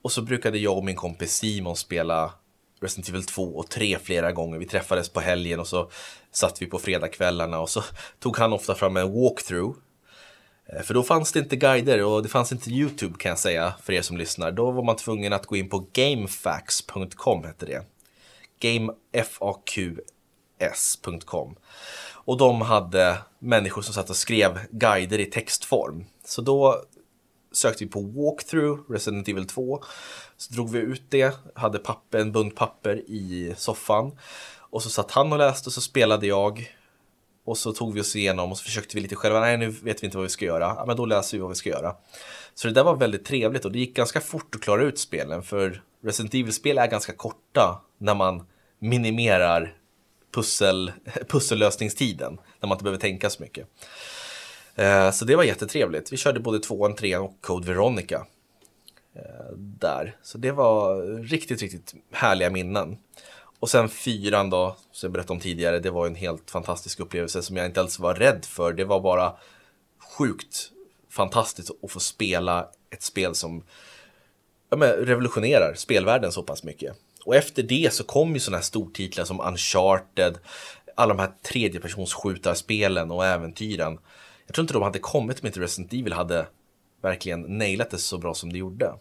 Och 0.01 0.11
så 0.11 0.21
brukade 0.21 0.57
jag 0.57 0.77
och 0.77 0.85
min 0.85 0.95
kompis 0.95 1.31
Simon 1.31 1.75
spela 1.75 2.33
Resident 2.81 3.09
Evil 3.09 3.23
2 3.23 3.43
och 3.43 3.69
3 3.69 3.97
flera 4.03 4.31
gånger. 4.31 4.57
Vi 4.57 4.65
träffades 4.65 5.09
på 5.09 5.19
helgen 5.19 5.59
och 5.59 5.67
så 5.67 5.89
satt 6.31 6.61
vi 6.61 6.65
på 6.65 6.79
fredagskvällarna 6.79 7.59
och 7.59 7.69
så 7.69 7.83
tog 8.19 8.37
han 8.37 8.53
ofta 8.53 8.75
fram 8.75 8.97
en 8.97 9.13
walkthrough. 9.13 9.77
Eh, 10.65 10.81
för 10.81 10.93
då 10.93 11.03
fanns 11.03 11.31
det 11.31 11.39
inte 11.39 11.55
guider 11.55 12.03
och 12.03 12.23
det 12.23 12.29
fanns 12.29 12.51
inte 12.51 12.69
YouTube 12.69 13.17
kan 13.17 13.29
jag 13.29 13.39
säga 13.39 13.73
för 13.83 13.93
er 13.93 14.01
som 14.01 14.17
lyssnar. 14.17 14.51
Då 14.51 14.71
var 14.71 14.83
man 14.83 14.95
tvungen 14.95 15.33
att 15.33 15.45
gå 15.45 15.55
in 15.55 15.69
på 15.69 15.87
gamefax.com 15.93 17.43
hette 17.43 17.65
det. 17.65 17.85
Gamefaqs.com. 18.59 21.55
Och 22.11 22.37
de 22.37 22.61
hade 22.61 23.17
människor 23.39 23.81
som 23.81 23.93
satt 23.93 24.09
och 24.09 24.15
skrev 24.15 24.59
guider 24.71 25.19
i 25.19 25.25
textform. 25.25 26.05
Så 26.25 26.41
då 26.41 26.83
sökte 27.51 27.83
vi 27.83 27.89
på 27.89 28.01
walkthrough 28.01 28.91
Resident 28.91 29.27
Evil 29.27 29.47
2 29.47 29.83
så 30.39 30.53
drog 30.53 30.71
vi 30.71 30.79
ut 30.79 31.03
det, 31.09 31.35
hade 31.55 31.79
papper, 31.79 32.19
en 32.19 32.31
bunt 32.31 32.55
papper 32.55 32.95
i 33.07 33.53
soffan. 33.57 34.17
Och 34.57 34.83
så 34.83 34.89
satt 34.89 35.11
han 35.11 35.31
och 35.31 35.37
läste 35.37 35.69
och 35.69 35.73
så 35.73 35.81
spelade 35.81 36.27
jag. 36.27 36.75
Och 37.45 37.57
så 37.57 37.73
tog 37.73 37.93
vi 37.93 38.01
oss 38.01 38.15
igenom 38.15 38.51
och 38.51 38.57
så 38.57 38.63
försökte 38.63 38.95
vi 38.95 39.01
lite 39.01 39.15
själva. 39.15 39.39
Nej, 39.39 39.57
nu 39.57 39.69
vet 39.69 40.03
vi 40.03 40.05
inte 40.05 40.17
vad 40.17 40.23
vi 40.23 40.29
ska 40.29 40.45
göra. 40.45 40.73
Ja, 40.77 40.83
men 40.87 40.97
då 40.97 41.05
läser 41.05 41.37
vi 41.37 41.41
vad 41.41 41.49
vi 41.49 41.55
ska 41.55 41.69
göra. 41.69 41.95
Så 42.53 42.67
det 42.67 42.73
där 42.73 42.83
var 42.83 42.95
väldigt 42.95 43.25
trevligt 43.25 43.65
och 43.65 43.71
det 43.71 43.79
gick 43.79 43.95
ganska 43.95 44.21
fort 44.21 44.55
att 44.55 44.61
klara 44.61 44.83
ut 44.83 44.99
spelen. 44.99 45.43
För 45.43 45.81
Resident 46.03 46.33
Evil-spel 46.33 46.77
är 46.77 46.87
ganska 46.87 47.13
korta 47.13 47.81
när 47.97 48.15
man 48.15 48.45
minimerar 48.79 49.77
pussel, 50.35 50.91
pussellösningstiden. 51.27 52.39
När 52.59 52.67
man 52.67 52.75
inte 52.75 52.83
behöver 52.83 53.01
tänka 53.01 53.29
så 53.29 53.43
mycket. 53.43 53.67
Eh, 54.75 55.11
så 55.11 55.25
det 55.25 55.35
var 55.35 55.43
jättetrevligt. 55.43 56.13
Vi 56.13 56.17
körde 56.17 56.39
både 56.39 56.59
tvåan, 56.59 56.95
trean 56.95 57.21
och 57.21 57.41
Code 57.41 57.67
Veronica. 57.67 58.25
Eh, 59.15 59.55
där. 59.57 60.17
Så 60.21 60.37
det 60.37 60.51
var 60.51 61.01
riktigt, 61.23 61.61
riktigt 61.61 61.93
härliga 62.11 62.49
minnen. 62.49 62.97
och 63.59 63.69
sen 63.69 63.89
fyran 63.89 64.49
då, 64.49 64.75
som 64.91 65.07
jag 65.07 65.13
berättade 65.13 65.33
om 65.33 65.39
tidigare, 65.39 65.79
det 65.79 65.91
var 65.91 66.07
en 66.07 66.15
helt 66.15 66.51
fantastisk 66.51 66.99
upplevelse 66.99 67.41
som 67.41 67.57
jag 67.57 67.65
inte 67.65 67.79
alls 67.79 67.99
var 67.99 68.15
rädd 68.15 68.45
för. 68.45 68.73
Det 68.73 68.85
var 68.85 68.99
bara 68.99 69.33
sjukt 70.17 70.71
fantastiskt 71.09 71.71
att 71.83 71.91
få 71.91 71.99
spela 71.99 72.69
ett 72.89 73.03
spel 73.03 73.35
som 73.35 73.63
ja, 74.69 74.77
men, 74.77 74.89
revolutionerar 74.89 75.73
spelvärlden 75.73 76.31
så 76.31 76.43
pass 76.43 76.63
mycket. 76.63 76.95
Och 77.25 77.35
efter 77.35 77.63
det 77.63 77.93
så 77.93 78.03
kom 78.03 78.33
ju 78.33 78.39
sådana 78.39 78.57
här 78.57 78.63
stortitlar 78.63 79.25
som 79.25 79.39
Uncharted, 79.39 80.37
alla 80.95 81.13
de 81.13 81.19
här 81.19 81.31
tredjepersonsskjutarspelen 81.41 83.11
och 83.11 83.25
äventyren. 83.25 83.99
Jag 84.45 84.55
tror 84.55 84.63
inte 84.63 84.73
de 84.73 84.83
hade 84.83 84.99
kommit 84.99 85.41
om 85.41 85.47
inte 85.47 85.59
Resident 85.59 85.93
Evil 85.93 86.13
hade 86.13 86.47
verkligen 87.01 87.41
nailat 87.41 87.89
det 87.89 87.97
så 87.97 88.17
bra 88.17 88.33
som 88.33 88.53
det 88.53 88.59
gjorde. 88.59 88.93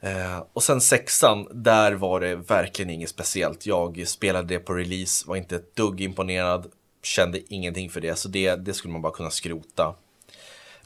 Eh, 0.00 0.44
och 0.52 0.62
sen 0.62 0.80
sexan, 0.80 1.48
där 1.50 1.92
var 1.92 2.20
det 2.20 2.34
verkligen 2.34 2.90
inget 2.90 3.08
speciellt. 3.08 3.66
Jag 3.66 4.08
spelade 4.08 4.48
det 4.48 4.58
på 4.58 4.74
release, 4.74 5.28
var 5.28 5.36
inte 5.36 5.56
ett 5.56 5.76
dugg 5.76 6.00
imponerad, 6.00 6.66
kände 7.02 7.54
ingenting 7.54 7.90
för 7.90 8.00
det, 8.00 8.16
så 8.16 8.28
det, 8.28 8.56
det 8.56 8.74
skulle 8.74 8.92
man 8.92 9.02
bara 9.02 9.12
kunna 9.12 9.30
skrota. 9.30 9.94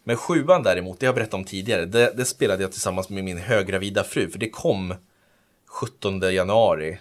Men 0.04 0.16
sjuan 0.16 0.62
däremot, 0.62 1.00
det 1.00 1.06
har 1.06 1.08
jag 1.08 1.14
berättat 1.14 1.34
om 1.34 1.44
tidigare, 1.44 1.84
det, 1.84 2.12
det 2.16 2.24
spelade 2.24 2.62
jag 2.62 2.72
tillsammans 2.72 3.08
med 3.08 3.24
min 3.24 3.38
högravida 3.38 4.04
fru, 4.04 4.30
för 4.30 4.38
det 4.38 4.50
kom 4.50 4.94
17 5.66 6.20
januari. 6.20 7.00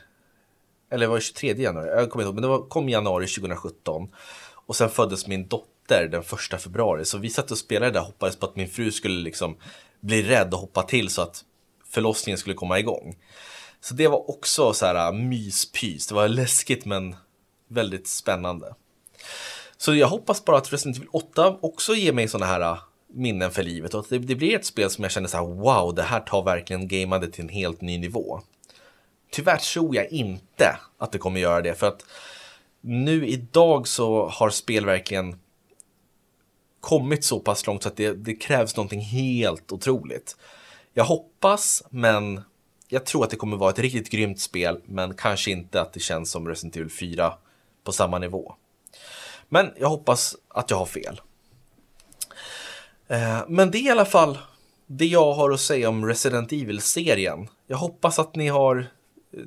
Eller 0.91 1.07
var 1.07 1.15
det 1.15 1.21
23 1.21 1.53
januari? 1.53 1.89
Jag 1.89 2.09
kommer 2.09 2.23
inte 2.23 2.27
ihåg, 2.27 2.35
men 2.35 2.41
det 2.41 2.47
var, 2.47 2.69
kom 2.69 2.89
januari 2.89 3.27
2017. 3.27 4.09
Och 4.65 4.75
sen 4.75 4.89
föddes 4.89 5.27
min 5.27 5.47
dotter 5.47 6.07
den 6.07 6.23
första 6.23 6.57
februari, 6.57 7.05
så 7.05 7.17
vi 7.17 7.29
satt 7.29 7.51
och 7.51 7.57
spelade 7.57 7.91
där 7.91 7.99
och 7.99 8.05
hoppades 8.05 8.35
på 8.35 8.45
att 8.45 8.55
min 8.55 8.69
fru 8.69 8.91
skulle 8.91 9.21
liksom 9.21 9.57
bli 9.99 10.23
rädd 10.23 10.53
och 10.53 10.59
hoppa 10.59 10.83
till 10.83 11.09
så 11.09 11.21
att 11.21 11.43
förlossningen 11.89 12.37
skulle 12.37 12.55
komma 12.55 12.79
igång. 12.79 13.15
Så 13.81 13.93
det 13.93 14.07
var 14.07 14.29
också 14.29 14.73
så 14.73 14.85
här 14.85 15.07
äh, 15.07 15.13
myspys. 15.13 16.07
Det 16.07 16.15
var 16.15 16.27
läskigt 16.27 16.85
men 16.85 17.15
väldigt 17.67 18.07
spännande. 18.07 18.75
Så 19.77 19.95
jag 19.95 20.07
hoppas 20.07 20.45
bara 20.45 20.57
att 20.57 20.73
Resident 20.73 20.97
Evil 20.97 21.09
8 21.11 21.57
också 21.61 21.95
ger 21.95 22.13
mig 22.13 22.27
sådana 22.27 22.45
här 22.45 22.61
äh, 22.61 22.77
minnen 23.07 23.51
för 23.51 23.63
livet 23.63 23.93
och 23.93 23.99
att 23.99 24.09
det, 24.09 24.17
det, 24.17 24.35
blir 24.35 24.55
ett 24.55 24.65
spel 24.65 24.89
som 24.89 25.03
jag 25.03 25.11
känner 25.11 25.27
så 25.27 25.37
här 25.37 25.45
wow, 25.45 25.95
det 25.95 26.03
här 26.03 26.19
tar 26.19 26.43
verkligen 26.43 26.87
gameandet 26.87 27.33
till 27.33 27.43
en 27.43 27.49
helt 27.49 27.81
ny 27.81 27.97
nivå. 27.97 28.41
Tyvärr 29.31 29.57
tror 29.57 29.95
jag 29.95 30.11
inte 30.11 30.77
att 30.97 31.11
det 31.11 31.17
kommer 31.17 31.39
göra 31.39 31.61
det 31.61 31.75
för 31.75 31.87
att 31.87 32.05
nu 32.85 33.27
idag 33.27 33.87
så 33.87 34.27
har 34.27 34.49
spel 34.49 34.85
verkligen 34.85 35.39
kommit 36.79 37.23
så 37.23 37.39
pass 37.39 37.67
långt 37.67 37.83
så 37.83 37.89
att 37.89 37.97
det, 37.97 38.13
det 38.13 38.35
krävs 38.35 38.75
någonting 38.75 39.01
helt 39.01 39.71
otroligt. 39.71 40.37
Jag 40.93 41.03
hoppas, 41.03 41.83
men 41.89 42.41
jag 42.87 43.05
tror 43.05 43.23
att 43.23 43.29
det 43.29 43.35
kommer 43.35 43.57
vara 43.57 43.69
ett 43.69 43.79
riktigt 43.79 44.09
grymt 44.09 44.39
spel, 44.39 44.81
men 44.85 45.13
kanske 45.13 45.51
inte 45.51 45.81
att 45.81 45.93
det 45.93 45.99
känns 45.99 46.31
som 46.31 46.47
Resident 46.47 46.75
Evil 46.75 46.89
4 46.89 47.33
på 47.83 47.91
samma 47.91 48.19
nivå. 48.19 48.55
Men 49.49 49.73
jag 49.77 49.89
hoppas 49.89 50.35
att 50.47 50.69
jag 50.69 50.77
har 50.77 50.85
fel. 50.85 51.21
Eh, 53.07 53.43
men 53.47 53.71
det 53.71 53.77
är 53.77 53.83
i 53.83 53.89
alla 53.89 54.05
fall 54.05 54.37
det 54.85 55.05
jag 55.05 55.33
har 55.33 55.51
att 55.51 55.59
säga 55.59 55.89
om 55.89 56.05
Resident 56.05 56.51
Evil-serien. 56.51 57.47
Jag 57.67 57.77
hoppas 57.77 58.19
att 58.19 58.35
ni 58.35 58.47
har 58.47 58.87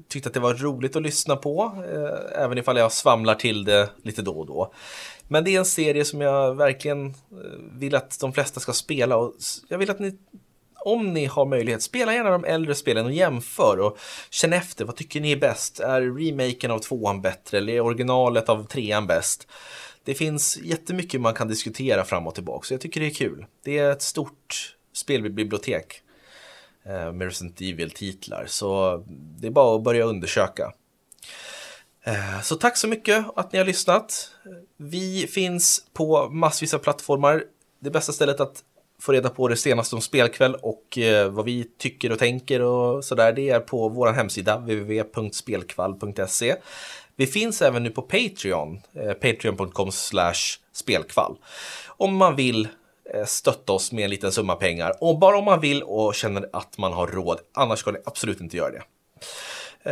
Tyckte 0.09 0.29
att 0.29 0.35
det 0.35 0.41
var 0.41 0.55
roligt 0.55 0.97
att 0.97 1.03
lyssna 1.03 1.37
på, 1.37 1.85
eh, 1.93 2.43
även 2.43 2.59
ifall 2.59 2.77
jag 2.77 2.93
svamlar 2.93 3.35
till 3.35 3.65
det 3.65 3.91
lite 4.03 4.23
då 4.23 4.33
och 4.33 4.47
då. 4.47 4.73
Men 5.29 5.45
det 5.45 5.55
är 5.55 5.59
en 5.59 5.65
serie 5.65 6.05
som 6.05 6.21
jag 6.21 6.55
verkligen 6.55 7.07
eh, 7.07 7.15
vill 7.73 7.95
att 7.95 8.21
de 8.21 8.33
flesta 8.33 8.61
ska 8.61 8.73
spela 8.73 9.17
och 9.17 9.35
jag 9.69 9.79
vill 9.79 9.91
att 9.91 9.99
ni 9.99 10.19
om 10.81 11.15
ni 11.15 11.25
har 11.25 11.47
möjlighet, 11.47 11.83
spela 11.83 12.15
gärna 12.15 12.31
de 12.31 12.45
äldre 12.45 12.75
spelen 12.75 13.07
och 13.07 13.13
jämför 13.13 13.81
och 13.81 13.99
känn 14.31 14.53
efter. 14.53 14.85
Vad 14.85 14.97
tycker 14.97 15.21
ni 15.21 15.33
är 15.33 15.37
bäst? 15.37 15.81
Är 15.81 16.01
remaken 16.01 16.71
av 16.71 16.79
tvåan 16.79 17.23
bättre 17.23 17.59
eller 17.59 17.73
är 17.73 17.81
originalet 17.81 18.49
av 18.49 18.67
trean 18.67 19.07
bäst? 19.07 19.49
Det 20.05 20.15
finns 20.15 20.59
jättemycket 20.63 21.21
man 21.21 21.35
kan 21.35 21.49
diskutera 21.49 22.05
fram 22.05 22.27
och 22.27 22.35
tillbaka, 22.35 22.67
så 22.67 22.75
jag 22.75 22.81
tycker 22.81 23.01
det 23.01 23.07
är 23.07 23.15
kul. 23.15 23.47
Det 23.65 23.79
är 23.79 23.93
ett 23.93 24.03
stort 24.03 24.77
spelbibliotek 24.93 26.03
eh, 26.89 27.13
med 27.13 27.23
Resident 27.23 27.61
Evil-titlar, 27.61 28.45
så 28.47 29.03
det 29.09 29.47
är 29.47 29.51
bara 29.51 29.77
att 29.77 29.83
börja 29.83 30.05
undersöka. 30.05 30.73
Eh, 32.05 32.41
så 32.43 32.57
tack 32.57 32.77
så 32.77 32.89
mycket 32.89 33.25
att 33.37 33.53
ni 33.53 33.59
har 33.59 33.67
lyssnat. 33.67 34.31
Vi 34.77 35.27
finns 35.27 35.87
på 35.93 36.29
massvis 36.29 36.75
av 36.75 36.79
plattformar. 36.79 37.45
Det 37.81 37.91
bästa 37.91 38.13
stället 38.13 38.41
att 38.41 38.65
få 39.01 39.13
reda 39.13 39.29
på 39.29 39.49
det 39.49 39.57
senaste 39.57 39.95
om 39.95 40.03
spelkväll 40.03 40.55
och 40.55 40.99
eh, 40.99 41.31
vad 41.31 41.45
vi 41.45 41.65
tycker 41.79 42.13
och 42.13 42.19
tänker 42.19 42.63
och 42.63 43.05
sådär, 43.05 43.33
det 43.33 43.51
är 43.51 43.61
på 43.61 43.89
vår 43.89 44.13
hemsida 44.13 44.57
www.spelkvall.se. 44.57 46.57
Vi 47.17 47.27
finns 47.27 47.63
även 47.63 47.83
nu 47.83 47.91
på 47.91 48.03
Patreon, 48.03 48.81
eh, 48.95 49.13
patreon.com 49.13 49.91
spelkvall. 50.73 51.37
Om 51.87 52.17
man 52.17 52.37
vill 52.37 52.69
Eh, 53.15 53.25
stötta 53.25 53.73
oss 53.73 53.93
med 53.93 54.05
en 54.05 54.11
liten 54.11 54.33
summa 54.33 54.55
pengar, 54.55 54.93
och 55.01 55.19
bara 55.19 55.39
om 55.39 55.45
man 55.45 55.61
vill 55.61 55.83
och 55.83 56.15
känner 56.15 56.49
att 56.53 56.79
man 56.79 56.93
har 56.93 57.07
råd, 57.07 57.39
annars 57.55 57.79
ska 57.79 57.91
ni 57.91 57.99
absolut 58.05 58.41
inte 58.41 58.57
göra 58.57 58.71
det. 58.71 58.83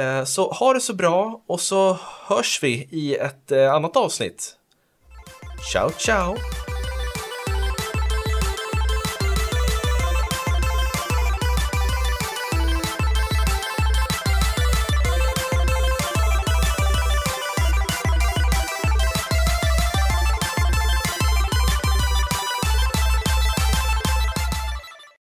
Eh, 0.00 0.24
så 0.24 0.52
ha 0.52 0.72
det 0.72 0.80
så 0.80 0.94
bra 0.94 1.42
och 1.46 1.60
så 1.60 1.98
hörs 2.26 2.62
vi 2.62 2.88
i 2.90 3.16
ett 3.16 3.52
eh, 3.52 3.72
annat 3.72 3.96
avsnitt. 3.96 4.56
Ciao, 5.72 5.90
ciao! 5.90 6.36